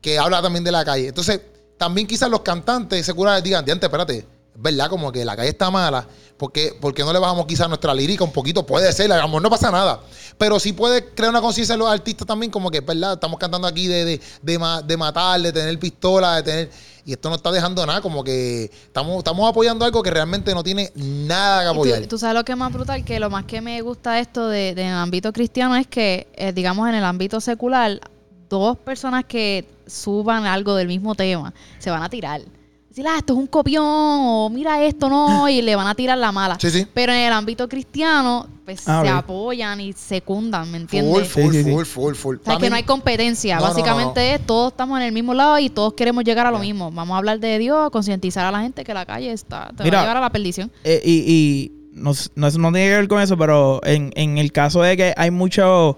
que 0.00 0.18
habla 0.18 0.40
también 0.42 0.62
de 0.64 0.72
la 0.72 0.84
calle. 0.84 1.08
Entonces, 1.08 1.40
también 1.78 2.06
quizás 2.06 2.30
los 2.30 2.40
cantantes 2.40 3.04
seculares 3.04 3.42
digan, 3.42 3.64
diante, 3.64 3.86
espérate, 3.86 4.18
es 4.18 4.24
verdad, 4.54 4.88
como 4.88 5.10
que 5.12 5.24
la 5.24 5.36
calle 5.36 5.50
está 5.50 5.70
mala, 5.70 6.06
porque 6.36 6.76
porque 6.80 7.02
no 7.02 7.12
le 7.12 7.18
bajamos 7.18 7.46
quizás 7.46 7.68
nuestra 7.68 7.94
lírica 7.94 8.24
un 8.24 8.32
poquito? 8.32 8.64
Puede 8.66 8.92
ser, 8.92 9.10
amor, 9.12 9.40
no 9.42 9.50
pasa 9.50 9.70
nada. 9.70 10.00
Pero 10.38 10.58
sí 10.58 10.72
puede 10.72 11.04
crear 11.14 11.30
una 11.30 11.40
conciencia 11.40 11.74
en 11.74 11.78
los 11.80 11.88
artistas 11.90 12.26
también, 12.26 12.50
como 12.50 12.70
que, 12.70 12.78
es 12.78 12.86
verdad, 12.86 13.14
estamos 13.14 13.38
cantando 13.38 13.66
aquí 13.66 13.86
de, 13.86 14.04
de, 14.04 14.20
de, 14.42 14.58
ma- 14.58 14.82
de 14.82 14.96
matar, 14.96 15.40
de 15.40 15.52
tener 15.52 15.78
pistola, 15.78 16.36
de 16.36 16.42
tener... 16.42 16.70
Y 17.04 17.12
esto 17.12 17.30
no 17.30 17.36
está 17.36 17.50
dejando 17.50 17.84
nada, 17.86 18.00
como 18.02 18.22
que 18.22 18.64
estamos, 18.64 19.16
estamos 19.18 19.48
apoyando 19.48 19.84
algo 19.84 20.02
que 20.02 20.10
realmente 20.10 20.54
no 20.54 20.62
tiene 20.62 20.92
nada 20.94 21.62
que 21.62 21.68
apoyar. 21.68 22.00
tú, 22.02 22.08
tú 22.08 22.18
sabes 22.18 22.36
lo 22.36 22.44
que 22.44 22.52
es 22.52 22.58
más 22.58 22.72
brutal, 22.72 23.04
que 23.04 23.18
lo 23.18 23.30
más 23.30 23.44
que 23.46 23.60
me 23.62 23.80
gusta 23.80 24.18
esto 24.20 24.48
de, 24.48 24.74
de 24.74 24.82
en 24.82 24.88
el 24.88 24.94
ámbito 24.94 25.32
cristiano 25.32 25.76
es 25.76 25.86
que, 25.86 26.28
eh, 26.34 26.52
digamos, 26.52 26.88
en 26.88 26.94
el 26.96 27.04
ámbito 27.04 27.40
secular, 27.40 28.00
dos 28.48 28.76
personas 28.78 29.24
que 29.24 29.66
suban 29.86 30.44
algo 30.46 30.74
del 30.74 30.88
mismo 30.88 31.14
tema 31.14 31.52
se 31.78 31.90
van 31.90 32.02
a 32.02 32.08
tirar. 32.10 32.42
Decir, 32.90 33.06
ah, 33.08 33.16
esto 33.18 33.32
es 33.34 33.38
un 33.38 33.46
copión, 33.46 33.84
o 33.86 34.50
mira 34.50 34.82
esto, 34.84 35.08
no, 35.08 35.48
y 35.48 35.62
le 35.62 35.74
van 35.76 35.86
a 35.86 35.94
tirar 35.94 36.18
la 36.18 36.32
mala. 36.32 36.58
Sí, 36.60 36.70
sí. 36.70 36.86
Pero 36.92 37.12
en 37.12 37.20
el 37.20 37.32
ámbito 37.32 37.68
cristiano, 37.68 38.46
pues 38.64 38.82
Ah, 38.88 39.00
se 39.04 39.08
apoyan 39.08 39.80
y 39.80 39.92
secundan, 39.92 40.62
¿me 40.70 40.78
Full, 40.78 40.80
entiendes? 40.82 41.28
full, 41.28 41.42
Sí, 41.42 41.50
sí, 41.52 41.64
sí. 41.64 41.70
full, 41.70 41.84
full, 41.84 42.14
full. 42.14 42.36
O 42.36 42.44
sea, 42.44 42.56
que 42.56 42.62
mí- 42.64 42.70
no 42.70 42.76
hay 42.76 42.82
competencia. 42.82 43.56
No, 43.56 43.62
no, 43.62 43.68
no, 43.68 43.74
Básicamente 43.74 44.34
es 44.34 44.44
todos 44.44 44.72
estamos 44.72 44.98
en 44.98 45.06
el 45.06 45.12
mismo 45.12 45.34
lado 45.34 45.58
y 45.60 45.70
todos 45.70 45.94
queremos 45.94 46.24
llegar 46.24 46.46
a 46.46 46.50
lo 46.50 46.58
mismo. 46.58 46.90
Vamos 46.90 47.14
a 47.14 47.18
hablar 47.18 47.38
de 47.38 47.58
Dios, 47.58 47.90
concientizar 47.90 48.44
a 48.44 48.50
la 48.50 48.60
gente 48.60 48.82
que 48.84 48.92
la 48.92 49.06
calle 49.06 49.30
está, 49.32 49.70
te 49.76 49.84
Mira. 49.84 49.98
va 49.98 50.02
a 50.02 50.04
llevar 50.06 50.16
a 50.16 50.20
la 50.20 50.30
perdición. 50.30 50.70
Eh, 50.84 51.00
y 51.04 51.24
y 51.32 51.72
no, 51.92 52.12
no, 52.34 52.50
no 52.50 52.72
tiene 52.72 52.88
que 52.88 52.96
ver 52.96 53.08
con 53.08 53.20
eso, 53.22 53.36
pero 53.38 53.80
en, 53.84 54.12
en 54.16 54.38
el 54.38 54.50
caso 54.52 54.82
de 54.82 54.96
que 54.96 55.14
hay 55.16 55.30
muchos 55.30 55.96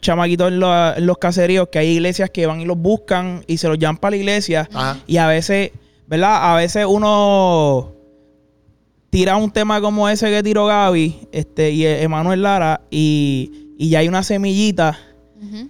chamaquitos 0.00 0.48
en, 0.48 0.60
lo- 0.60 0.96
en 0.96 1.06
los 1.06 1.18
caseríos, 1.18 1.68
que 1.70 1.78
hay 1.78 1.88
iglesias 1.88 2.30
que 2.30 2.46
van 2.46 2.60
y 2.60 2.64
los 2.64 2.78
buscan 2.78 3.42
y 3.46 3.58
se 3.58 3.68
los 3.68 3.78
llevan 3.78 3.96
para 3.96 4.12
la 4.12 4.16
iglesia. 4.16 4.68
Ajá. 4.72 4.98
Y 5.06 5.16
a 5.16 5.26
veces, 5.26 5.72
¿verdad? 6.06 6.52
A 6.52 6.56
veces 6.56 6.86
uno 6.88 7.92
tira 9.10 9.36
un 9.36 9.50
tema 9.50 9.80
como 9.80 10.08
ese 10.08 10.28
que 10.30 10.42
tiró 10.42 10.66
Gaby 10.66 11.28
este, 11.32 11.70
y 11.70 11.86
Emanuel 11.86 12.42
Lara 12.42 12.82
y, 12.90 13.72
y 13.78 13.88
ya 13.90 14.00
hay 14.00 14.08
una 14.08 14.22
semillita 14.22 14.98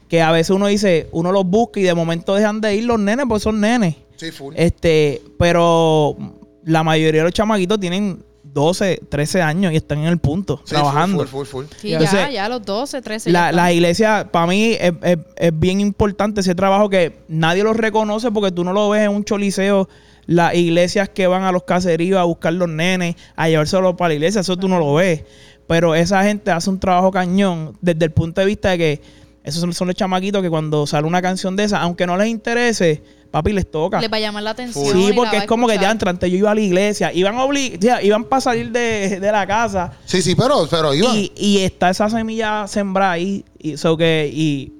que 0.09 0.23
a 0.23 0.33
veces 0.33 0.51
uno 0.51 0.69
dice, 0.69 1.09
uno 1.13 1.33
los 1.33 1.45
busca 1.45 1.79
y 1.81 1.83
de 1.83 1.93
momento 1.95 2.35
dejan 2.35 2.61
de 2.61 2.77
ir 2.77 2.85
los 2.85 2.99
nenes 2.99 3.27
porque 3.29 3.43
son 3.43 3.61
nenes. 3.61 3.95
Sí, 4.17 4.31
full. 4.31 4.55
Este, 4.57 5.21
pero 5.39 6.17
la 6.65 6.83
mayoría 6.83 7.21
de 7.21 7.25
los 7.25 7.33
chamaquitos 7.35 7.79
tienen 7.79 8.25
12, 8.45 9.03
13 9.11 9.43
años 9.43 9.73
y 9.73 9.77
están 9.77 9.99
en 9.99 10.07
el 10.07 10.19
punto, 10.19 10.63
Sí, 10.65 10.71
trabajando. 10.71 11.19
Full, 11.19 11.27
full, 11.27 11.47
full, 11.47 11.65
full. 11.67 11.77
Sí, 11.79 11.93
Entonces, 11.93 12.21
ya, 12.21 12.31
ya 12.31 12.49
los 12.49 12.65
12, 12.65 13.03
13. 13.03 13.31
La, 13.33 13.53
la 13.53 13.71
iglesia, 13.73 14.29
para 14.33 14.47
mí, 14.47 14.73
es, 14.81 14.93
es- 15.03 15.19
es 15.37 15.59
bien 15.59 15.81
importante 15.81 16.41
ese 16.41 16.55
trabajo 16.55 16.89
que 16.89 17.19
nadie 17.29 17.63
lo 17.63 17.75
reconoce 17.75 18.31
porque 18.31 18.53
tú 18.53 18.65
no 18.65 18.73
lo 18.73 18.89
ves 18.89 19.03
en 19.03 19.11
un 19.11 19.25
choliseo. 19.25 19.89
Las 20.27 20.55
iglesias 20.55 21.09
que 21.09 21.27
van 21.27 21.45
a 21.45 21.53
los 21.53 21.63
caseríos 21.63 22.19
a 22.19 22.25
buscar 22.25 22.53
los 22.53 22.69
nenes, 22.69 23.17
a 23.37 23.49
llevárselos 23.49 23.95
para 23.95 24.09
la 24.09 24.15
iglesia, 24.15 24.41
eso 24.41 24.57
tú 24.57 24.69
no 24.69 24.79
lo 24.79 24.95
ves. 24.95 25.25
Pero 25.67 25.95
esa 25.95 26.23
gente 26.25 26.51
hace 26.51 26.71
un 26.71 26.79
trabajo 26.79 27.11
cañón 27.11 27.77
desde 27.81 28.05
el 28.05 28.13
punto 28.13 28.41
de 28.41 28.47
vista 28.47 28.71
de 28.71 28.79
que 28.79 29.03
esos 29.45 29.61
son, 29.61 29.73
son 29.73 29.87
los 29.87 29.97
chamaquitos 29.97 30.43
que 30.43 30.51
cuando 30.51 30.87
sale 30.87 31.07
una 31.07 31.23
canción 31.23 31.55
de 31.55 31.65
esa, 31.65 31.81
aunque 31.81 32.05
no 32.07 32.17
les 32.17 32.27
interese, 32.27 33.03
papi, 33.31 33.53
les 33.53 33.71
toca. 33.71 34.01
Les 34.01 34.11
va 34.11 34.17
a 34.17 34.21
llamar 34.21 34.43
la 34.43 34.51
atención. 34.51 34.87
Sí, 34.87 35.13
porque 35.15 35.37
es 35.37 35.45
como 35.45 35.69
que 35.69 35.79
ya 35.79 35.91
antes 35.91 36.31
yo 36.31 36.37
iba 36.37 36.51
a 36.51 36.55
la 36.55 36.61
iglesia, 36.61 37.13
iban 37.13 37.37
sea, 37.81 38.03
iban 38.03 38.25
para 38.25 38.41
salir 38.41 38.73
de, 38.73 39.21
de 39.21 39.33
la 39.33 39.47
casa 39.47 39.93
Sí, 40.05 40.23
sí, 40.23 40.35
pero, 40.35 40.67
pero 40.69 40.93
iba. 40.95 41.15
y, 41.15 41.33
y 41.37 41.59
está 41.59 41.91
esa 41.91 42.11
semilla 42.11 42.67
sembrada 42.67 43.13
ahí 43.13 43.45
y, 43.59 43.77
so 43.77 43.97
que, 43.97 44.29
y 44.33 44.73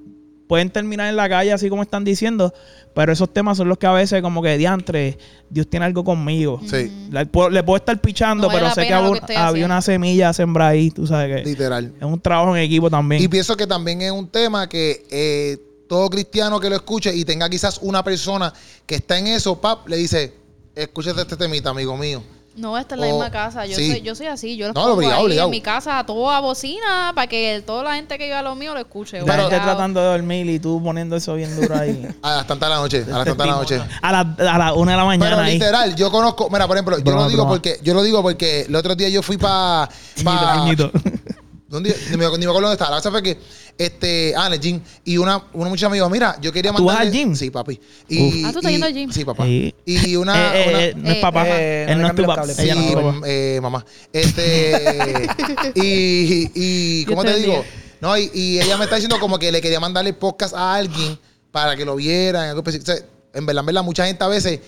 pueden 0.47 0.69
terminar 0.69 1.07
en 1.09 1.15
la 1.15 1.27
calle 1.29 1.51
así 1.53 1.69
como 1.69 1.81
están 1.83 2.03
diciendo, 2.03 2.53
pero 2.93 3.11
esos 3.11 3.31
temas 3.31 3.57
son 3.57 3.67
los 3.69 3.77
que 3.77 3.85
a 3.85 3.91
veces 3.91 4.21
como 4.21 4.41
que 4.41 4.57
diantre, 4.57 5.17
Dios 5.49 5.67
tiene 5.69 5.85
algo 5.85 6.03
conmigo. 6.03 6.59
Sí, 6.65 6.91
Le, 7.11 7.25
puedo, 7.25 7.49
le 7.49 7.61
puedo 7.63 7.77
estar 7.77 7.99
pichando, 7.99 8.47
No 8.47 8.53
pero 8.53 8.69
sé 8.71 8.87
que 8.87 8.93
había, 8.93 9.19
que 9.19 9.35
había 9.35 9.47
haciendo. 9.47 9.65
una 9.65 9.81
semilla 9.81 10.33
sembrada 10.33 10.71
ahí, 10.71 10.89
tú 10.89 11.05
sabes 11.05 11.37
que 11.43 11.49
literal. 11.49 11.93
es 11.97 12.03
un 12.03 12.19
trabajo 12.19 12.55
en 12.55 12.63
equipo 12.63 12.89
también. 12.89 13.21
Y 13.21 13.27
pienso 13.27 13.55
que 13.57 13.67
también 13.67 14.01
es 14.01 14.11
un 14.11 14.27
tema 14.29 14.67
que 14.69 15.05
eh, 15.11 15.57
todo 15.87 16.09
cristiano 16.09 16.59
que 16.59 16.69
lo 16.69 16.75
escuche 16.75 17.13
y 17.15 17.23
tenga 17.25 17.49
quizás 17.49 17.79
una 17.81 18.03
persona 18.03 18.53
que 18.85 18.95
está 18.95 19.19
en 19.19 19.27
eso, 19.27 19.59
pap, 19.61 19.87
le 19.87 19.97
dice, 19.97 20.33
escúchate 20.75 21.21
este 21.21 21.35
temita, 21.37 21.69
amigo 21.69 21.95
mío. 21.97 22.23
No, 22.57 22.75
esta 22.77 22.95
es 22.95 23.01
la 23.01 23.07
O- 23.07 23.09
misma 23.11 23.29
casa. 23.29 23.65
Yo, 23.67 23.75
sí. 23.75 23.91
soy, 23.91 24.01
yo 24.01 24.15
soy 24.15 24.25
así. 24.25 24.57
Yo 24.57 24.65
los 24.67 24.75
No, 24.75 24.81
pongo 24.81 24.95
obligado, 24.95 25.19
ahí 25.19 25.25
obligado. 25.25 25.47
en 25.47 25.51
mi 25.51 25.61
casa 25.61 26.03
todo 26.07 26.31
a 26.31 26.39
bocina 26.39 27.11
para 27.13 27.27
que 27.27 27.61
toda 27.65 27.83
la 27.83 27.93
gente 27.95 28.17
que 28.17 28.25
viva 28.25 28.39
a 28.39 28.41
lo 28.41 28.55
mío 28.55 28.73
lo 28.73 28.79
escuche. 28.79 29.19
la 29.19 29.25
pero- 29.25 29.45
Obligado. 29.45 29.63
tratando 29.65 30.01
de 30.01 30.07
dormir 30.07 30.49
y 30.49 30.59
tú 30.59 30.81
poniendo 30.83 31.15
eso 31.15 31.35
bien 31.35 31.55
duro 31.55 31.77
ahí. 31.77 32.07
A 32.23 32.37
las 32.37 32.47
tantas 32.47 32.67
de 32.67 32.75
la 32.75 32.81
noche, 32.81 32.97
a 33.05 33.09
las 33.17 33.25
tantas 33.25 33.37
de 33.37 33.45
la 33.45 33.57
noche. 33.57 33.81
a 34.01 34.11
las 34.11 34.39
a 34.39 34.57
la 34.57 34.73
una 34.73 34.91
de 34.93 34.97
la 34.97 35.05
mañana 35.05 35.29
Pero 35.35 35.41
ahí. 35.43 35.53
literal, 35.53 35.95
yo 35.95 36.09
conozco, 36.11 36.49
mira, 36.51 36.65
por 36.67 36.75
ejemplo, 36.77 36.97
yo 36.97 37.03
Broma, 37.03 37.21
lo 37.23 37.29
digo 37.29 37.41
broma. 37.43 37.51
porque, 37.55 37.79
yo 37.83 37.93
lo 37.93 38.01
digo 38.01 38.21
porque 38.23 38.61
el 38.61 38.75
otro 38.75 38.95
día 38.95 39.09
yo 39.09 39.21
fui 39.21 39.37
para 39.37 39.87
Ñito. 40.65 40.91
¿Dónde? 41.69 41.93
Ni 42.11 42.17
me, 42.17 42.25
ni 42.25 42.37
me 42.37 42.45
acuerdo 42.45 42.61
dónde 42.61 42.73
estaba. 42.73 42.91
La 42.91 42.97
cosa 42.97 43.11
fue 43.11 43.21
que, 43.21 43.37
este, 43.77 44.33
ah, 44.37 44.47
en 44.47 44.53
el 44.53 44.59
gym. 44.61 44.81
Y 45.03 45.17
una, 45.17 45.43
una 45.53 45.69
muchacha 45.69 45.89
me 45.89 45.95
dijo, 45.97 46.09
mira, 46.09 46.37
yo 46.41 46.53
quería 46.53 46.71
¿Tú 46.71 46.85
vas 46.85 46.99
al 47.01 47.11
gym? 47.11 47.35
Sí, 47.35 47.49
papi. 47.49 47.79
Y, 48.07 48.43
Ah, 48.45 48.51
¿tú 48.53 48.59
estás 48.59 48.71
y- 48.71 48.75
yendo 48.75 48.87
al 48.87 48.93
gym? 48.93 49.11
Sí, 49.11 49.25
papá. 49.25 49.43
Sí. 49.45 49.75
Y 49.85 50.15
una... 50.15 50.55
Eh, 50.55 50.61
eh, 50.63 50.69
una- 50.69 50.83
eh, 50.85 50.93
no 50.95 51.09
es 51.11 51.17
papá. 51.17 51.43
eh, 51.47 51.85
Él 51.89 51.97
no 51.97 52.03
le 52.03 52.09
es 52.09 52.15
tu 52.15 52.23
papá. 52.25 52.43
Ella 52.57 52.75
no 52.75 52.81
es 52.81 52.87
Sí, 52.87 52.93
tu 52.93 53.01
papá. 53.01 53.19
eh, 53.25 53.59
mamá. 53.61 53.85
Este. 54.13 55.27
y. 55.75 56.51
y 56.55 57.05
¿Cómo 57.05 57.23
te 57.23 57.31
te 57.33 57.39
digo? 57.39 57.53
bendiga. 57.53 57.71
No, 57.99 58.17
y, 58.17 58.29
y 58.33 58.59
ella 58.61 58.77
me 58.77 58.83
está 58.83 58.95
diciendo 58.95 59.19
como 59.19 59.39
que 59.39 59.51
le 59.51 59.59
quería 59.61 59.79
mandarle 59.79 60.13
podcast 60.13 60.53
a 60.55 60.75
alguien 60.75 61.17
para 61.51 61.75
que 61.75 61.83
lo 61.83 61.95
vieran. 61.95 62.49
Algo 62.49 62.59
específico. 62.59 62.91
O 62.91 62.95
sea, 62.95 63.05
en 63.33 63.45
verdad, 63.45 63.61
en 63.61 63.65
verdad, 63.65 63.83
mucha 63.83 64.05
gente 64.05 64.23
a 64.23 64.27
veces. 64.27 64.59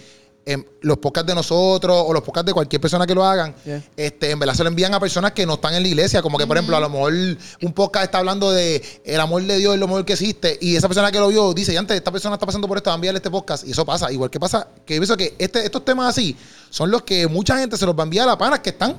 Los 0.82 0.98
podcasts 0.98 1.28
de 1.28 1.36
nosotros 1.36 2.04
o 2.08 2.14
los 2.14 2.24
podcasts 2.24 2.48
de 2.48 2.54
cualquier 2.54 2.82
persona 2.82 3.06
que 3.06 3.14
lo 3.16 3.24
hagan, 3.26 3.54
Yeah. 3.66 3.84
este, 3.98 4.32
en 4.32 4.40
verdad 4.40 4.54
se 4.56 4.64
lo 4.64 4.70
envían 4.70 4.94
a 4.94 5.00
personas 5.00 5.32
que 5.34 5.46
no 5.46 5.56
están 5.56 5.74
en 5.76 5.84
la 5.84 5.88
iglesia. 5.90 6.22
Como 6.22 6.38
que, 6.38 6.48
por 6.48 6.58
ejemplo, 6.58 6.76
a 6.76 6.80
lo 6.80 6.90
mejor 6.90 7.14
un 7.14 7.74
podcast 7.74 8.06
está 8.06 8.18
hablando 8.20 8.52
de 8.52 8.82
el 9.04 9.20
amor 9.20 9.44
de 9.44 9.58
Dios 9.58 9.76
y 9.76 9.80
lo 9.80 9.88
mejor 9.88 10.06
que 10.06 10.14
existe. 10.14 10.58
Y 10.62 10.76
esa 10.76 10.88
persona 10.88 11.12
que 11.12 11.20
lo 11.20 11.28
vio 11.28 11.54
dice, 11.54 11.74
y 11.74 11.78
antes 11.78 11.96
esta 11.98 12.12
persona 12.12 12.36
está 12.36 12.46
pasando 12.46 12.68
por 12.68 12.78
esto, 12.78 12.94
enviarle 12.94 13.18
este 13.18 13.30
podcast. 13.30 13.68
Y 13.68 13.72
eso 13.72 13.86
pasa. 13.86 14.12
Igual 14.12 14.30
que 14.30 14.40
pasa, 14.40 14.68
que 14.86 14.96
yo 14.96 15.02
pienso 15.02 15.16
que 15.18 15.36
este, 15.38 15.64
estos 15.66 15.84
temas 15.86 16.08
así 16.10 16.36
son 16.70 16.90
los 16.92 17.04
que 17.04 17.28
mucha 17.28 17.58
gente 17.58 17.78
se 17.78 17.86
los 17.86 17.96
va 17.96 18.02
a 18.02 18.06
enviar 18.06 18.28
a 18.30 18.38
panas 18.38 18.60
que 18.60 18.70
están 18.70 18.96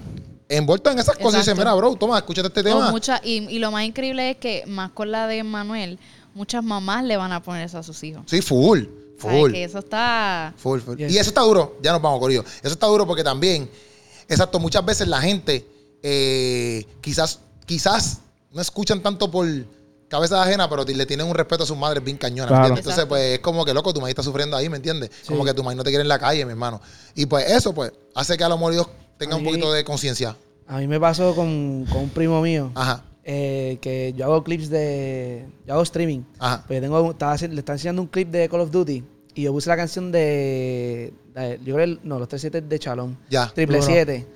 envueltos 0.48 0.92
en 0.92 0.98
esas 0.98 1.16
cosas. 1.16 1.34
Y 1.34 1.38
dicen, 1.38 1.52
Exacto. 1.54 1.60
mira, 1.60 1.74
bro, 1.74 1.96
toma, 1.96 2.18
escúchate 2.18 2.48
este 2.48 2.62
tema. 2.62 2.90
mucha- 2.90 3.20
y, 3.24 3.48
y 3.48 3.58
lo 3.58 3.70
más 3.70 3.84
increíble 3.84 4.30
es 4.30 4.36
que, 4.36 4.64
más 4.66 4.90
con 4.90 5.10
la 5.10 5.26
de 5.26 5.42
Manuel, 5.44 5.98
muchas 6.34 6.62
mamás 6.64 7.04
le 7.04 7.16
van 7.16 7.32
a 7.32 7.42
poner 7.42 7.64
eso 7.66 7.78
a 7.78 7.82
sus 7.82 8.02
hijos. 8.02 8.22
Sí, 8.26 8.40
full. 8.42 8.84
Full. 9.20 9.52
Que 9.52 9.64
eso 9.64 9.78
está... 9.78 10.54
Full, 10.56 10.80
full. 10.80 10.96
Yes. 10.96 11.12
Y 11.12 11.18
eso 11.18 11.30
está 11.30 11.42
duro, 11.42 11.76
ya 11.82 11.92
nos 11.92 12.02
vamos, 12.02 12.20
Corillo. 12.20 12.44
Eso 12.62 12.72
está 12.72 12.86
duro 12.86 13.06
porque 13.06 13.22
también, 13.24 13.70
exacto, 14.28 14.58
muchas 14.58 14.84
veces 14.84 15.08
la 15.08 15.20
gente 15.20 15.66
eh, 16.02 16.84
quizás, 17.00 17.40
quizás 17.66 18.18
no 18.52 18.60
escuchan 18.60 19.02
tanto 19.02 19.30
por 19.30 19.46
cabeza 20.08 20.42
ajena, 20.42 20.68
pero 20.68 20.84
le 20.84 21.06
tienen 21.06 21.26
un 21.26 21.34
respeto 21.34 21.62
a 21.62 21.66
sus 21.66 21.76
madres 21.76 22.02
bien 22.02 22.16
cañona, 22.16 22.46
¿me 22.46 22.48
Claro. 22.48 22.66
entiendes? 22.66 22.84
Entonces, 22.84 23.06
pues 23.06 23.22
es 23.34 23.38
como 23.40 23.64
que 23.64 23.72
loco, 23.72 23.92
tu 23.94 24.00
madre 24.00 24.10
está 24.10 24.22
sufriendo 24.22 24.56
ahí, 24.56 24.68
¿me 24.68 24.76
entiendes? 24.78 25.10
Sí. 25.22 25.28
Como 25.28 25.44
que 25.44 25.54
tu 25.54 25.62
madre 25.62 25.76
no 25.76 25.84
te 25.84 25.90
quiere 25.90 26.02
en 26.02 26.08
la 26.08 26.18
calle, 26.18 26.44
mi 26.44 26.50
hermano. 26.50 26.80
Y 27.14 27.26
pues 27.26 27.48
eso, 27.48 27.72
pues, 27.72 27.92
hace 28.14 28.36
que 28.36 28.42
a 28.42 28.48
lo 28.48 28.56
mejor 28.56 28.72
Dios 28.72 28.86
tenga 29.18 29.36
un 29.36 29.44
poquito 29.44 29.72
de 29.72 29.84
conciencia. 29.84 30.36
A 30.66 30.78
mí 30.78 30.86
me 30.88 30.98
pasó 30.98 31.34
con, 31.34 31.84
con 31.90 32.02
un 32.02 32.10
primo 32.10 32.40
mío 32.42 32.70
Ajá, 32.74 33.02
eh, 33.24 33.78
que 33.80 34.12
yo 34.16 34.24
hago 34.26 34.42
clips 34.44 34.70
de. 34.70 35.44
Yo 35.66 35.74
hago 35.74 35.82
streaming. 35.82 36.20
ajá. 36.38 36.64
Pues 36.66 36.80
tengo, 36.80 37.10
estaba 37.10 37.36
le 37.36 37.58
están 37.58 37.74
enseñando 37.74 38.02
un 38.02 38.08
clip 38.08 38.28
de 38.30 38.48
Call 38.48 38.60
of 38.60 38.70
Duty 38.70 39.04
y 39.34 39.42
yo 39.42 39.52
puse 39.52 39.68
la 39.68 39.76
canción 39.76 40.10
de. 40.12 41.12
de- 41.34 41.58
yo 41.64 41.74
creo 41.74 41.84
el- 41.84 42.00
no, 42.02 42.18
los 42.18 42.28
37 42.28 42.66
de 42.66 42.78
Chalón. 42.78 43.16
Ya. 43.28 43.48
Triple 43.54 43.78
Duro. 43.78 43.86
7. 43.90 44.26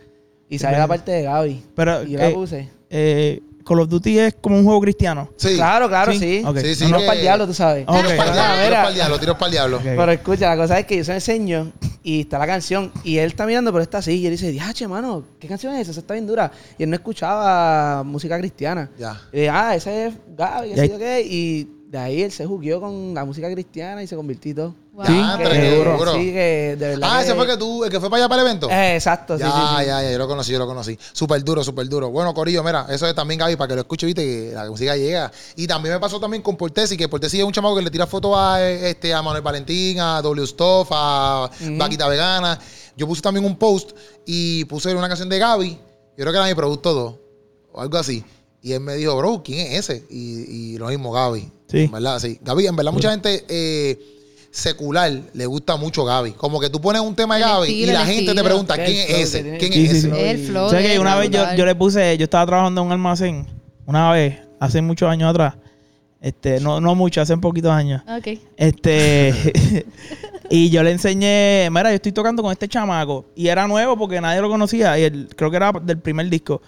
Y 0.48 0.58
sale 0.58 0.78
la 0.78 0.86
parte 0.86 1.10
de 1.12 1.22
Gaby. 1.22 1.62
Pero 1.74 2.02
y 2.04 2.10
yo 2.12 2.18
la 2.18 2.28
eh, 2.28 2.32
puse. 2.34 2.68
eh, 2.90 3.40
Call 3.64 3.80
of 3.80 3.88
Duty 3.88 4.18
es 4.18 4.34
como 4.40 4.58
un 4.58 4.64
juego 4.64 4.80
cristiano. 4.80 5.30
Sí. 5.36 5.54
Claro, 5.56 5.88
claro, 5.88 6.12
Sí. 6.12 6.18
sí. 6.18 6.42
Ok. 6.46 6.58
Sí, 6.58 6.74
sí, 6.74 6.84
Tiros 6.84 7.00
que- 7.00 7.06
para 7.06 7.16
el 7.18 7.22
diablo, 7.22 7.46
tú 7.46 7.54
sabes. 7.54 7.84
Ok. 7.88 7.94
Tiros 7.96 8.12
para 8.12 8.28
el 8.28 8.34
diablo, 8.34 8.54
tiros 8.64 8.76
para 8.76 8.88
el 8.88 8.94
diablo, 8.94 9.18
tiros 9.18 9.36
para 9.36 9.46
el 9.46 9.52
diablo. 9.52 9.76
Ok. 9.78 9.82
Pero 9.84 10.12
escucha, 10.12 10.48
la 10.50 10.56
cosa 10.62 10.78
es 10.78 10.86
que 10.86 10.96
yo 10.98 11.04
se 11.04 11.10
lo 11.12 11.14
enseño 11.16 11.72
Y 12.06 12.20
está 12.20 12.38
la 12.38 12.46
canción. 12.46 12.92
Y 13.02 13.16
él 13.16 13.28
está 13.28 13.46
mirando, 13.46 13.72
pero 13.72 13.82
está 13.82 13.96
así. 13.98 14.12
Y 14.20 14.26
él 14.26 14.32
dice, 14.32 14.50
diache, 14.52 14.86
mano, 14.86 15.24
¿qué 15.40 15.48
canción 15.48 15.72
es 15.74 15.80
esa? 15.80 15.92
Esa 15.92 16.00
está 16.00 16.12
bien 16.12 16.26
dura. 16.26 16.52
Y 16.76 16.82
él 16.82 16.90
no 16.90 16.96
escuchaba 16.96 18.02
música 18.04 18.38
cristiana. 18.38 18.90
Ya. 18.98 19.18
Y 19.32 19.36
dije, 19.38 19.48
ah, 19.48 19.74
ese 19.74 20.08
es 20.08 20.14
Gaby, 20.36 20.68
Y 20.68 20.74
qué 20.74 20.80
sé 20.80 20.88
yo 20.90 20.98
qué. 20.98 21.22
Y 21.26 21.68
de 21.88 21.98
ahí 21.98 22.22
él 22.22 22.30
se 22.30 22.44
jugueó 22.44 22.78
con 22.80 23.14
la 23.14 23.24
música 23.24 23.50
cristiana 23.50 24.02
y 24.02 24.06
se 24.06 24.16
convirtió 24.16 24.50
y 24.50 24.54
todo. 24.54 24.74
Wow. 24.94 25.06
Sí, 25.06 25.12
Ya, 25.12 25.36
Que- 25.36 25.42
pero 25.42 25.50
qué 25.54 25.70
seguro. 25.70 25.96
duro. 25.98 26.12
Sí, 26.14 26.24
que 26.32 26.76
de 26.78 26.88
verdad. 26.88 27.08
Ah, 27.12 27.18
que- 27.18 27.24
ese 27.24 27.34
fue 27.34 27.46
que 27.48 27.56
tú, 27.56 27.82
el 27.84 27.90
que 27.90 27.98
fue 27.98 28.08
para 28.10 28.22
allá 28.22 28.28
para 28.28 28.42
el 28.42 28.48
evento. 28.48 28.70
Eh, 28.70 28.94
exacto, 28.94 29.36
ya, 29.36 29.46
sí, 29.46 29.52
sí. 29.52 29.86
ya, 29.86 30.02
ya, 30.02 30.12
yo 30.12 30.18
lo 30.18 30.28
conocí, 30.28 30.52
yo 30.52 30.58
lo 30.60 30.66
conocí. 30.68 30.96
Súper 31.12 31.42
duro, 31.42 31.64
súper 31.64 31.88
duro. 31.88 32.10
Bueno, 32.10 32.32
Corillo, 32.32 32.62
mira, 32.62 32.86
eso 32.88 33.04
es 33.08 33.14
también 33.14 33.40
Gaby, 33.40 33.56
para 33.56 33.68
que 33.68 33.74
lo 33.74 33.80
escuche, 33.80 34.06
viste, 34.06 34.22
que 34.24 34.52
la 34.54 34.70
música 34.70 34.96
llega. 34.96 35.32
Y 35.56 35.66
también 35.66 35.94
me 35.96 36.00
pasó 36.00 36.20
también 36.20 36.42
con 36.44 36.56
Portesi, 36.56 36.96
que 36.96 37.08
Portesi 37.08 37.38
es 37.40 37.44
un 37.44 37.52
chamaco 37.52 37.74
que 37.74 37.82
le 37.82 37.90
tira 37.90 38.06
fotos 38.06 38.34
a, 38.36 38.62
eh, 38.62 38.90
este, 38.90 39.12
a 39.12 39.20
Manuel 39.20 39.42
Valentín, 39.42 39.98
a 39.98 40.22
W 40.22 40.46
Stuff, 40.46 40.88
a 40.92 41.50
Vaquita 41.76 42.06
Vegana. 42.06 42.56
Yo 42.96 43.08
puse 43.08 43.20
también 43.20 43.44
un 43.44 43.56
post 43.56 43.90
y 44.24 44.64
puse 44.66 44.94
una 44.94 45.08
canción 45.08 45.28
de 45.28 45.40
Gaby, 45.40 45.70
yo 45.70 45.78
creo 46.16 46.30
que 46.30 46.38
era 46.38 46.46
mi 46.46 46.54
producto 46.54 46.94
2, 46.94 47.14
o 47.72 47.80
algo 47.80 47.98
así. 47.98 48.22
Y 48.62 48.72
él 48.72 48.80
me 48.80 48.94
dijo, 48.94 49.16
bro, 49.16 49.42
¿quién 49.44 49.72
es 49.72 49.90
ese? 49.90 50.04
Y, 50.08 50.74
y 50.74 50.78
lo 50.78 50.86
mismo, 50.86 51.10
Gaby. 51.10 51.50
Sí. 51.68 51.78
En 51.80 51.90
verdad, 51.90 52.20
sí. 52.20 52.38
Gaby, 52.40 52.68
en 52.68 52.76
verdad, 52.76 52.92
mucha 52.92 53.10
gente 53.10 53.44
eh, 53.48 53.98
secular 54.54 55.10
le 55.32 55.46
gusta 55.46 55.76
mucho 55.76 56.04
Gaby. 56.04 56.32
Como 56.32 56.60
que 56.60 56.70
tú 56.70 56.80
pones 56.80 57.02
un 57.02 57.16
tema 57.16 57.36
de 57.36 57.42
El 57.42 57.48
Gaby 57.48 57.68
estilo, 57.68 57.90
y 57.90 57.94
la 57.94 58.02
el 58.02 58.06
gente 58.06 58.34
te 58.34 58.44
pregunta, 58.44 58.76
¿quién 58.76 58.88
el 58.88 59.16
es 59.16 59.34
ese? 59.34 59.58
¿Quién 59.58 59.72
es 59.72 59.92
ese? 59.92 60.30
El 60.30 60.38
flow. 60.46 60.70
¿Sabes 60.70 60.86
de 60.86 60.92
que 60.92 60.98
una 61.00 61.16
vez 61.16 61.30
yo, 61.30 61.42
yo 61.56 61.66
le 61.66 61.74
puse, 61.74 62.16
yo 62.16 62.24
estaba 62.24 62.46
trabajando 62.46 62.80
en 62.80 62.86
un 62.86 62.92
almacén, 62.92 63.46
una 63.84 64.12
vez, 64.12 64.38
hace 64.60 64.80
muchos 64.80 65.10
años 65.10 65.28
atrás, 65.28 65.54
este, 66.20 66.60
no, 66.60 66.80
no 66.80 66.94
mucho, 66.94 67.20
hace 67.20 67.36
poquitos 67.36 67.72
años. 67.72 68.00
Ok. 68.08 68.38
Este, 68.56 69.34
y 70.50 70.70
yo 70.70 70.84
le 70.84 70.92
enseñé, 70.92 71.68
mira, 71.70 71.90
yo 71.90 71.96
estoy 71.96 72.12
tocando 72.12 72.40
con 72.40 72.52
este 72.52 72.68
chamaco. 72.68 73.26
Y 73.34 73.48
era 73.48 73.66
nuevo 73.66 73.96
porque 73.96 74.20
nadie 74.20 74.40
lo 74.40 74.48
conocía. 74.48 74.96
Y 75.00 75.02
él, 75.02 75.28
creo 75.34 75.50
que 75.50 75.56
era 75.56 75.72
del 75.72 75.98
primer 75.98 76.30
disco, 76.30 76.62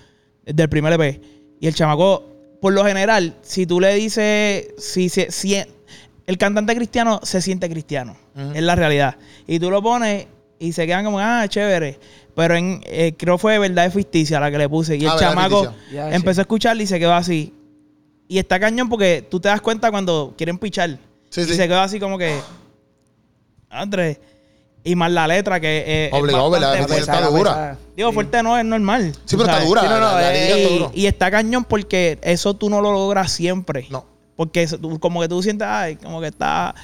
del 0.45 0.69
primer 0.69 1.01
EP. 1.01 1.23
Y 1.61 1.69
el 1.69 1.75
chamaco, 1.75 2.25
por 2.61 2.73
lo 2.73 2.85
general, 2.85 3.37
si 3.43 3.65
tú 3.65 3.81
le 3.81 3.95
dices, 3.95 4.75
si, 4.77 5.09
si, 5.09 5.27
si 5.31 5.57
el 6.27 6.39
cantante 6.39 6.75
cristiano 6.75 7.21
se 7.23 7.41
siente 7.41 7.69
cristiano, 7.69 8.17
es 8.55 8.63
la 8.63 8.75
realidad. 8.75 9.17
Y 9.47 9.59
tú 9.59 9.71
lo 9.71 9.83
pones 9.83 10.27
y 10.59 10.73
se 10.73 10.87
quedan 10.87 11.05
como, 11.05 11.19
ah, 11.21 11.47
chévere. 11.49 11.99
Pero 12.35 12.55
en, 12.55 12.81
eh, 12.85 13.15
creo 13.17 13.39
fue 13.39 13.59
verdad 13.59 13.85
de 13.85 13.91
ficticia 13.91 14.39
la 14.41 14.51
que 14.51 14.59
le 14.59 14.69
puse. 14.69 14.97
Y 14.97 15.07
Ah, 15.07 15.13
el 15.13 15.19
de 15.19 15.25
chamaco 15.25 15.73
empezó 15.93 16.41
a 16.41 16.43
escucharle 16.43 16.83
y 16.83 16.87
se 16.87 16.99
quedó 16.99 17.15
así. 17.15 17.55
Y 18.29 18.39
está 18.39 18.59
cañón 18.61 18.89
porque 18.89 19.27
tú 19.31 19.39
te 19.41 19.49
das 19.49 19.61
cuenta 19.61 19.91
cuando 19.91 20.35
quieren 20.37 20.59
pichar. 20.59 20.99
Sí, 21.31 21.43
y 21.43 21.45
sí. 21.45 21.55
se 21.55 21.67
quedó 21.69 21.81
así 21.81 21.99
como 22.01 22.19
que. 22.19 22.39
Andrés. 23.71 24.19
Y 24.85 24.95
más 24.95 25.11
la 25.11 25.27
letra 25.27 25.59
que. 25.61 25.79
eh, 25.87 26.07
es 26.09 26.13
Obligado, 26.13 26.51
¿verdad? 26.51 26.75
Esa 26.77 26.87
fuerte. 26.87 27.01
está 27.03 27.27
dura. 27.27 27.51
pesada. 27.51 27.79
Digo, 27.97 28.09
Sí. 28.11 28.15
fuerte 28.15 28.43
no 28.43 28.57
es 28.59 28.65
normal. 28.65 29.13
Sí, 29.25 29.37
pero 29.37 29.45
está 29.51 29.65
dura. 29.65 29.81
Sí, 29.83 29.89
no, 29.89 29.95
no, 29.95 30.01
la- 30.07 30.13
la 30.21 30.35
eh, 30.35 30.49
está 30.63 30.75
duro. 30.75 30.91
Y 30.95 31.07
está 31.07 31.31
cañón 31.31 31.65
porque 31.65 32.19
eso 32.23 32.55
tú 32.55 32.71
no 32.71 32.81
lo 32.81 32.93
logras 32.93 33.33
siempre. 33.33 33.87
No. 33.91 34.07
Porque 34.37 34.63
eso, 34.63 34.79
tú- 34.79 34.99
como 35.01 35.21
que 35.21 35.29
tú 35.29 35.43
sientes, 35.43 35.67
ay, 35.67 35.97
como 35.97 36.21
que 36.21 36.29
está. 36.29 36.75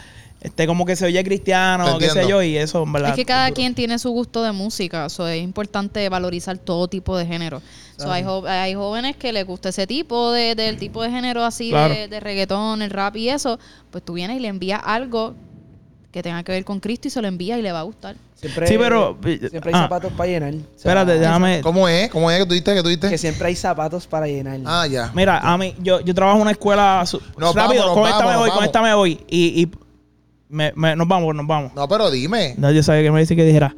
Este, 0.40 0.66
como 0.66 0.84
que 0.84 0.96
se 0.96 1.06
oye 1.06 1.22
cristiano, 1.22 1.98
qué 1.98 2.10
sé 2.10 2.26
yo, 2.26 2.42
y 2.42 2.56
eso, 2.56 2.82
en 2.82 2.92
verdad. 2.92 3.10
Es 3.10 3.14
que 3.16 3.24
cada 3.24 3.52
quien 3.52 3.76
tiene 3.76 3.96
su 4.00 4.10
gusto 4.10 4.42
de 4.42 4.50
música, 4.50 5.08
so 5.08 5.28
es 5.28 5.40
importante 5.40 6.08
valorizar 6.08 6.58
todo 6.58 6.88
tipo 6.88 7.16
de 7.16 7.24
género. 7.26 7.62
So, 7.96 8.10
hay, 8.10 8.24
jo- 8.24 8.44
hay 8.48 8.74
jóvenes 8.74 9.16
que 9.16 9.32
les 9.32 9.46
gusta 9.46 9.68
ese 9.68 9.86
tipo 9.86 10.32
de, 10.32 10.56
del 10.56 10.78
tipo 10.78 11.00
de 11.04 11.10
género 11.10 11.44
así 11.44 11.70
Claro. 11.70 11.94
de, 11.94 12.08
de 12.08 12.18
reggaetón, 12.18 12.82
el 12.82 12.90
rap 12.90 13.14
y 13.16 13.28
eso, 13.28 13.60
pues 13.92 14.04
tú 14.04 14.14
vienes 14.14 14.38
y 14.38 14.40
le 14.40 14.48
envías 14.48 14.80
algo 14.84 15.36
que 16.12 16.22
tenga 16.22 16.42
que 16.42 16.52
ver 16.52 16.64
con 16.64 16.78
Cristo 16.78 17.08
y 17.08 17.10
se 17.10 17.20
lo 17.22 17.26
envías 17.28 17.58
y 17.58 17.62
le 17.62 17.72
va 17.72 17.80
a 17.80 17.84
gustar. 17.84 18.14
Siempre, 18.36 18.66
Sí, 18.66 18.76
pero- 18.78 19.16
Siempre 19.22 19.60
hay 19.64 19.72
ah. 19.74 19.82
zapatos 19.84 20.12
para 20.12 20.28
llenar. 20.30 20.50
O 20.52 20.56
sea, 20.56 20.66
Espérate, 20.76 21.18
déjame. 21.18 21.60
¿Cómo 21.62 21.88
es? 21.88 22.10
¿Cómo 22.10 22.30
es 22.30 22.38
que 22.40 22.46
tú 22.46 22.52
diste? 22.54 22.74
Que 22.74 22.82
tú 22.82 22.88
diste? 22.90 23.08
Que 23.08 23.16
siempre 23.18 23.48
hay 23.48 23.56
zapatos 23.56 24.06
para 24.06 24.26
llenar. 24.26 24.60
Ah, 24.66 24.86
ya. 24.86 25.10
Mira, 25.14 25.38
a 25.38 25.56
mí, 25.56 25.74
yo, 25.80 26.00
yo 26.00 26.14
trabajo 26.14 26.36
en 26.36 26.42
una 26.42 26.50
escuela. 26.50 27.02
su- 27.06 27.20
Nos 27.38 27.54
rápido, 27.54 27.82
vamos, 27.82 27.86
nos 27.86 27.94
con 27.96 28.06
esta 28.06 28.18
vamos, 28.18 28.26
me 28.26 28.32
nos 28.32 28.40
voy, 28.40 28.48
con 28.50 28.56
vamos. 28.56 28.66
esta 28.66 28.82
me 28.82 28.94
voy. 28.94 29.24
Y, 29.28 29.62
y 29.62 29.68
me- 30.50 30.72
me- 30.76 30.94
nos 30.96 31.08
vamos, 31.08 31.34
nos 31.34 31.46
vamos. 31.46 31.72
No, 31.74 31.88
pero 31.88 32.10
dime. 32.10 32.54
No, 32.58 32.70
yo 32.70 32.82
sabía 32.82 33.02
que 33.04 33.10
me 33.10 33.20
decía 33.20 33.36
que 33.36 33.44
dijera. 33.46 33.74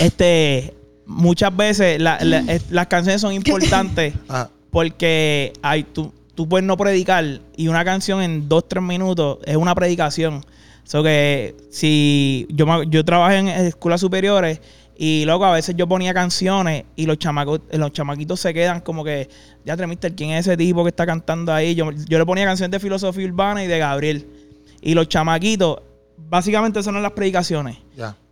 Este, 0.00 0.74
muchas 1.06 1.56
veces 1.56 1.98
la- 2.00 2.18
la- 2.20 2.40
es- 2.40 2.70
las 2.70 2.88
canciones 2.88 3.20
son 3.22 3.32
importantes 3.32 4.12
Ah, 4.28 4.48
porque 4.70 5.52
hay, 5.62 5.84
tú, 5.84 6.12
tú 6.34 6.48
puedes 6.48 6.66
no 6.66 6.76
predicar 6.76 7.24
y 7.56 7.68
una 7.68 7.84
canción 7.84 8.20
en 8.22 8.48
dos, 8.48 8.68
tres 8.68 8.82
minutos 8.82 9.38
es 9.46 9.56
una 9.56 9.74
predicación. 9.74 10.44
So 10.90 11.04
que 11.04 11.54
si 11.70 12.48
yo, 12.50 12.66
me- 12.66 12.84
yo 12.88 13.04
trabajé 13.04 13.36
en 13.36 13.46
escuelas 13.46 14.00
superiores 14.00 14.60
y 14.98 15.24
luego 15.24 15.44
a 15.44 15.52
veces 15.52 15.76
yo 15.76 15.86
ponía 15.86 16.12
canciones 16.12 16.82
y 16.96 17.06
los 17.06 17.16
chamacos, 17.16 17.60
los 17.70 17.92
chamaquitos 17.92 18.40
se 18.40 18.52
quedan 18.52 18.80
como 18.80 19.04
que, 19.04 19.28
ya 19.64 19.76
mister, 19.86 20.16
¿quién 20.16 20.30
es 20.30 20.48
ese 20.48 20.56
tipo 20.56 20.82
que 20.82 20.88
está 20.88 21.06
cantando 21.06 21.52
ahí? 21.52 21.76
Yo, 21.76 21.92
yo 21.92 22.18
le 22.18 22.26
ponía 22.26 22.44
canciones 22.44 22.72
de 22.72 22.80
filosofía 22.80 23.24
urbana 23.28 23.62
y 23.62 23.68
de 23.68 23.78
Gabriel. 23.78 24.26
Y 24.82 24.94
los 24.94 25.08
chamaquitos, 25.08 25.78
básicamente 26.28 26.82
son 26.82 27.00
las 27.00 27.12
predicaciones. 27.12 27.78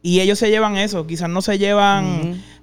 Y 0.02 0.18
ellos 0.18 0.40
se 0.40 0.50
llevan 0.50 0.76
eso, 0.76 1.06
quizás 1.06 1.30
no 1.30 1.42
se 1.42 1.58
llevan, 1.58 2.04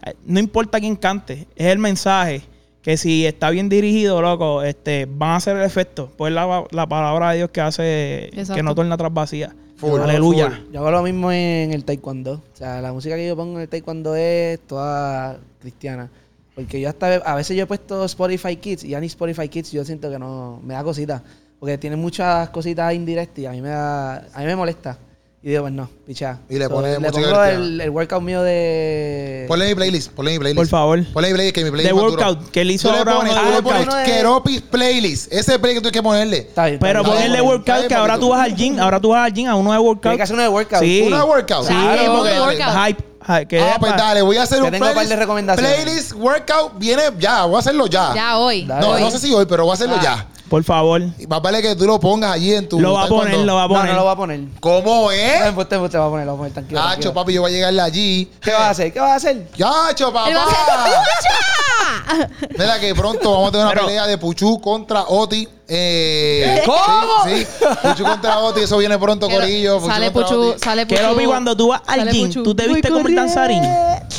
eh, 0.06 0.14
no 0.26 0.42
importa 0.42 0.82
quién 0.82 0.98
cante, 0.98 1.48
es 1.56 1.68
el 1.68 1.80
mensaje 1.80 2.42
que 2.82 2.98
si 2.98 3.26
está 3.26 3.50
bien 3.50 3.70
dirigido, 3.70 4.22
loco, 4.22 4.62
este, 4.62 5.08
van 5.10 5.30
a 5.30 5.36
hacer 5.38 5.56
el 5.56 5.64
efecto. 5.64 6.12
Pues 6.18 6.34
la, 6.34 6.66
la 6.72 6.86
palabra 6.86 7.32
de 7.32 7.38
Dios 7.38 7.50
que 7.52 7.62
hace 7.62 8.30
que 8.56 8.62
no 8.62 8.72
torna 8.76 8.96
atrás 8.96 9.14
vacía. 9.14 9.56
Full, 9.78 10.00
Aleluya. 10.00 10.50
full. 10.50 10.74
Yo 10.74 10.80
hago 10.80 10.92
lo 10.92 11.04
mismo 11.04 11.32
en 11.32 11.74
el 11.74 11.84
taekwondo. 11.84 12.34
O 12.34 12.56
sea, 12.56 12.82
la 12.82 12.94
música 12.94 13.16
que 13.16 13.28
yo 13.28 13.36
pongo 13.36 13.56
en 13.56 13.62
el 13.64 13.70
taekwondo 13.70 14.16
es 14.16 14.60
toda 14.62 15.38
cristiana. 15.60 16.10
Porque 16.56 16.80
yo 16.80 16.88
hasta 16.88 17.16
a 17.16 17.36
veces 17.36 17.58
yo 17.58 17.64
he 17.64 17.68
puesto 17.68 18.06
Spotify 18.06 18.56
Kids 18.56 18.86
y 18.86 18.90
ya 18.90 19.00
ni 19.02 19.08
Spotify 19.08 19.50
Kids 19.50 19.72
yo 19.74 19.84
siento 19.84 20.10
que 20.10 20.18
no 20.18 20.62
me 20.64 20.74
da 20.74 20.84
cosita. 20.84 21.22
Porque 21.60 21.78
tiene 21.78 21.98
muchas 21.98 22.50
cositas 22.50 22.94
indirectas 22.94 23.40
y 23.40 23.46
a 23.46 23.52
mí 23.52 23.62
me 23.62 23.70
da, 23.70 24.18
a 24.34 24.40
mí 24.40 24.46
me 24.46 24.56
molesta. 24.56 24.98
Y 25.46 25.50
digo, 25.50 25.62
pues 25.62 25.74
no, 25.74 25.88
picha. 26.08 26.40
Y 26.50 26.58
le 26.58 26.68
pones 26.68 27.00
música 27.00 27.22
pongo 27.30 27.44
el, 27.44 27.80
el 27.80 27.90
workout 27.92 28.24
mío 28.24 28.42
de... 28.42 29.46
Ponle 29.48 29.68
mi 29.68 29.76
playlist. 29.76 30.12
Ponle 30.14 30.32
mi 30.32 30.40
playlist. 30.40 30.58
Por 30.58 30.68
favor. 30.68 31.04
Ponle 31.14 31.28
mi 31.28 31.34
playlist, 31.36 31.54
que 31.56 31.64
mi 31.64 31.70
playlist 31.70 31.94
De 31.94 31.96
es 32.00 32.04
más 32.04 32.12
duro. 32.12 32.26
workout, 32.28 32.50
que 32.50 32.62
él 32.62 32.72
hizo 32.72 32.88
Tú 32.88 32.94
le 32.94 32.98
ahora 32.98 33.16
pones, 33.18 33.32
uno 33.34 33.42
tú 33.44 33.48
le 33.50 33.56
workout. 33.60 33.86
pones 33.90 34.06
Keropis 34.10 34.62
playlist. 34.64 35.32
Ese 35.32 35.60
playlist 35.60 35.64
que 35.64 35.76
tú 35.76 35.82
tienes 35.82 35.92
que 35.92 36.02
ponerle. 36.04 36.38
Está 36.40 36.66
bien, 36.66 36.80
Pero 36.80 37.04
ponerle 37.04 37.42
workout 37.44 37.86
que 37.88 37.94
ahora 37.94 38.18
tú 38.18 38.30
vas 38.30 38.42
al 38.42 38.56
gym, 38.56 38.80
ahora 38.80 39.00
tú 39.00 39.10
vas 39.10 39.24
al 39.24 39.34
gym 39.34 39.48
a 39.48 39.56
uno 39.56 39.72
de 39.72 39.78
workout. 39.78 40.02
Tiene 40.02 40.18
que 40.18 40.24
hacer 40.24 40.34
uno 40.34 40.42
de 40.44 40.50
workout. 40.50 40.82
Sí. 40.82 41.04
Una 41.06 41.18
de 41.18 41.24
workout. 41.24 41.68
Sí, 41.68 41.74
Claro, 41.76 42.16
porque 42.18 42.40
workout. 42.40 42.88
hype, 42.88 43.48
que 43.48 43.60
ah, 43.60 43.70
es 43.74 43.80
pues 43.80 43.96
dale, 43.98 44.22
voy 44.24 44.38
a 44.38 44.44
hacer 44.44 44.64
un 44.64 44.72
tengo 44.72 44.84
playlist. 44.84 45.10
de 45.12 45.16
recomendaciones. 45.16 45.76
Playlist 45.84 46.12
workout 46.14 46.80
viene 46.80 47.04
ya, 47.20 47.46
voy 47.46 47.58
a 47.58 47.60
hacerlo 47.60 47.86
ya. 47.86 48.16
Ya 48.16 48.38
hoy. 48.40 48.66
Dale. 48.66 48.82
No, 48.82 48.94
hoy. 48.94 49.02
no 49.02 49.12
sé 49.12 49.20
si 49.20 49.32
hoy, 49.32 49.46
pero 49.46 49.62
voy 49.64 49.72
a 49.72 49.74
hacerlo 49.76 49.96
Ah. 50.00 50.04
ya. 50.04 50.28
Por 50.50 50.64
favor. 50.64 51.02
Y 51.18 51.26
más 51.28 51.42
vale 51.42 51.62
que 51.62 51.76
tú 51.76 51.86
lo 51.86 52.00
pongas 52.00 52.32
allí 52.34 52.54
en 52.54 52.70
tu. 52.70 52.80
Lo 52.80 52.94
va 52.94 53.06
a 53.06 53.08
poner, 53.08 53.38
lo 53.40 53.56
va 53.56 53.64
a 53.64 53.68
No, 53.68 53.74
poner. 53.74 53.90
no 53.90 53.94
lo 53.96 54.04
voy 54.04 54.14
a 54.14 54.16
poner. 54.16 54.40
¿Cómo 54.60 55.06
No, 55.06 55.12
es? 55.12 55.42
embuste, 55.42 55.76
embuste, 55.76 55.98
lo 55.98 56.04
voy 56.04 56.10
a 56.10 56.12
poner, 56.12 56.26
lo 56.28 56.32
voy 56.34 56.36
a 56.36 56.40
poner, 56.40 56.54
tranquilo. 56.54 56.82
Tranquilo. 56.82 57.14
papi, 57.14 57.34
yo 57.34 57.42
voy 57.42 57.52
a 57.52 57.54
llegarle 57.56 57.82
allí. 57.82 58.32
¿Qué 58.42 58.52
vas 58.52 58.62
a 58.62 58.70
hacer? 58.70 58.94
¿Qué 58.94 59.00
vas 59.00 59.12
a 59.12 59.16
hacer? 59.16 59.48
¡Yacho, 59.56 60.14
papá! 60.14 60.30
Va 60.30 60.46
Mira 62.58 62.80
que 62.80 62.94
pronto 62.96 63.32
vamos 63.32 63.50
a 63.50 63.52
tener 63.52 63.66
una 63.66 63.74
Pero- 63.74 63.86
pelea 63.88 64.08
de 64.08 64.18
Puchu 64.18 64.62
contra 64.62 65.04
Oti. 65.04 65.48
Eh, 65.68 66.62
¿Cómo? 66.66 66.78
Sí, 67.26 67.44
sí. 67.44 67.66
Puchu 67.82 68.04
contra 68.04 68.38
Oti, 68.40 68.62
eso 68.62 68.78
viene 68.78 68.98
pronto, 69.00 69.28
Corillo. 69.28 69.80
Puchu 69.80 69.92
Sale 69.92 70.12
Puchu, 70.12 70.56
sale 70.62 70.86
Puchu. 70.86 71.00
Quiero 71.00 71.16
ver 71.16 71.26
cuando 71.26 71.58
tú 71.58 71.70
vas 71.70 71.82
al 71.88 72.00
Sale 72.00 72.12
gym, 72.12 72.44
tú 72.44 72.54
te 72.54 72.68
viste 72.68 72.90
como 72.92 73.08
el 73.08 73.16
danzarín. 73.16 73.64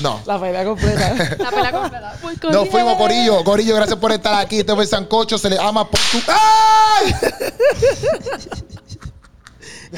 No. 0.03 0.21
La 0.27 0.41
pelea 0.41 0.65
completa. 0.65 1.15
La 1.39 1.51
pelea 1.51 1.73
completa. 1.73 2.19
Nos 2.23 2.39
corriendo. 2.41 2.67
fuimos, 2.67 2.97
Corillo. 2.97 3.45
Corillo, 3.45 3.77
gracias 3.77 3.99
por 3.99 4.13
estar 4.13 4.35
aquí. 4.35 4.61
Este 4.61 4.75
fue 4.75 4.85
el 4.85 4.89
Sancocho. 4.89 5.39
Se 5.39 5.51
le 5.51 5.59
ama 5.59 5.89
por 5.89 6.01
tu. 6.01 6.19
¡Ay! 6.29 7.15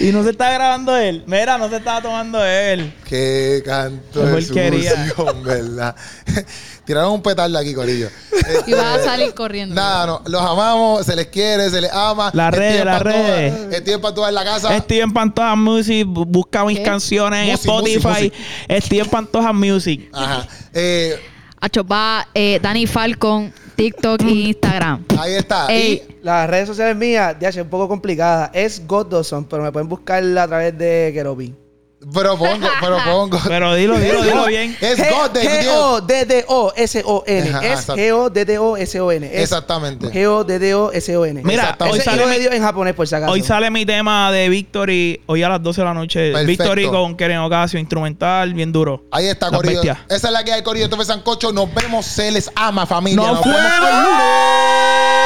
Y 0.00 0.12
no 0.12 0.22
se 0.22 0.30
está 0.30 0.52
grabando 0.52 0.96
él. 0.96 1.24
Mira, 1.26 1.58
no 1.58 1.68
se 1.68 1.76
estaba 1.76 2.02
tomando 2.02 2.44
él. 2.44 2.94
Qué 3.04 3.62
canto 3.64 4.24
de 4.24 4.42
sucio, 4.42 5.34
¿verdad? 5.42 5.96
Tiraron 6.88 7.12
un 7.12 7.22
petardo 7.22 7.58
aquí, 7.58 7.74
Corillo. 7.74 8.08
Y 8.66 8.72
vas 8.72 9.00
a 9.00 9.04
salir 9.04 9.34
corriendo. 9.34 9.74
Nada, 9.74 10.06
no. 10.06 10.22
Los 10.24 10.40
amamos, 10.40 11.04
se 11.04 11.14
les 11.14 11.26
quiere, 11.26 11.68
se 11.68 11.82
les 11.82 11.92
ama. 11.92 12.30
Las 12.32 12.50
redes, 12.54 12.82
las 12.82 13.02
redes. 13.02 13.76
Steven 13.82 14.00
Pantoja 14.00 14.30
en 14.30 14.34
la 14.34 14.42
casa. 14.44 14.78
Steven 14.78 15.12
Pantoja 15.12 15.54
Music, 15.54 16.06
bu- 16.06 16.24
busca 16.26 16.64
mis 16.64 16.78
¿Qué? 16.78 16.84
canciones 16.84 17.46
en 17.46 17.54
Spotify. 17.56 18.32
Steven 18.80 19.06
Pantoja 19.06 19.52
Music. 19.52 20.08
Ajá. 20.14 20.48
Eh, 20.72 21.20
eh, 22.34 22.58
Dani 22.62 22.86
Falcon, 22.86 23.52
TikTok 23.76 24.22
e 24.22 24.30
Instagram. 24.30 25.04
ahí 25.18 25.34
está. 25.34 25.66
Ey. 25.70 25.92
Y 26.08 26.16
Las 26.24 26.48
redes 26.48 26.68
sociales 26.68 26.96
mías, 26.96 27.36
ya 27.38 27.50
es 27.50 27.56
un 27.58 27.68
poco 27.68 27.86
complicada. 27.86 28.50
Es 28.54 28.86
God 28.86 29.08
Dawson, 29.08 29.44
pero 29.44 29.62
me 29.62 29.70
pueden 29.72 29.90
buscar 29.90 30.24
a 30.24 30.46
través 30.46 30.78
de 30.78 31.10
Keropi. 31.12 31.54
Propongo, 32.12 32.66
propongo. 32.80 33.40
Pero 33.48 33.74
dilo, 33.74 33.98
dilo, 33.98 34.22
dilo 34.22 34.46
bien. 34.46 34.76
Es 34.80 34.98
God. 34.98 35.30
de- 35.30 35.42
G-O-D-D-O-S-O-N. 35.64 37.54
Es. 37.72 37.86
G-O-D-D-O-S-O-N. 37.86 39.42
Exactamente. 39.42 40.10
G-O-D-D-O-S-O-N. 40.10 41.42
Mira, 41.42 41.76
hoy 41.80 42.00
sale, 42.00 42.38
Dios 42.38 42.54
en 42.54 42.62
japonés, 42.62 42.94
por 42.94 43.06
si 43.08 43.14
acaso. 43.14 43.32
hoy 43.32 43.42
sale 43.42 43.70
mi 43.70 43.84
tema 43.84 44.30
de 44.30 44.48
Victory, 44.48 45.20
hoy 45.26 45.42
a 45.42 45.48
las 45.48 45.62
12 45.62 45.80
de 45.80 45.84
la 45.84 45.94
noche. 45.94 46.32
Perfecto. 46.32 46.46
Victory 46.64 46.86
con 46.88 47.16
Keren 47.16 47.38
Ocasio, 47.38 47.78
instrumental, 47.80 48.54
bien 48.54 48.70
duro. 48.72 49.04
Ahí 49.10 49.26
está, 49.26 49.50
Corillo. 49.50 49.96
Esa 50.08 50.28
es 50.28 50.32
la 50.32 50.44
que 50.44 50.52
hay, 50.52 50.62
Corillo. 50.62 50.84
Esto 50.84 50.96
fue 50.96 51.04
Sancocho. 51.04 51.52
Nos 51.52 51.72
vemos. 51.74 52.06
Se 52.06 52.30
les 52.30 52.50
ama, 52.54 52.86
familia. 52.86 53.16
¡Nos 53.16 53.44
vemos 53.44 53.60
el 53.60 54.02
lunes. 54.04 55.17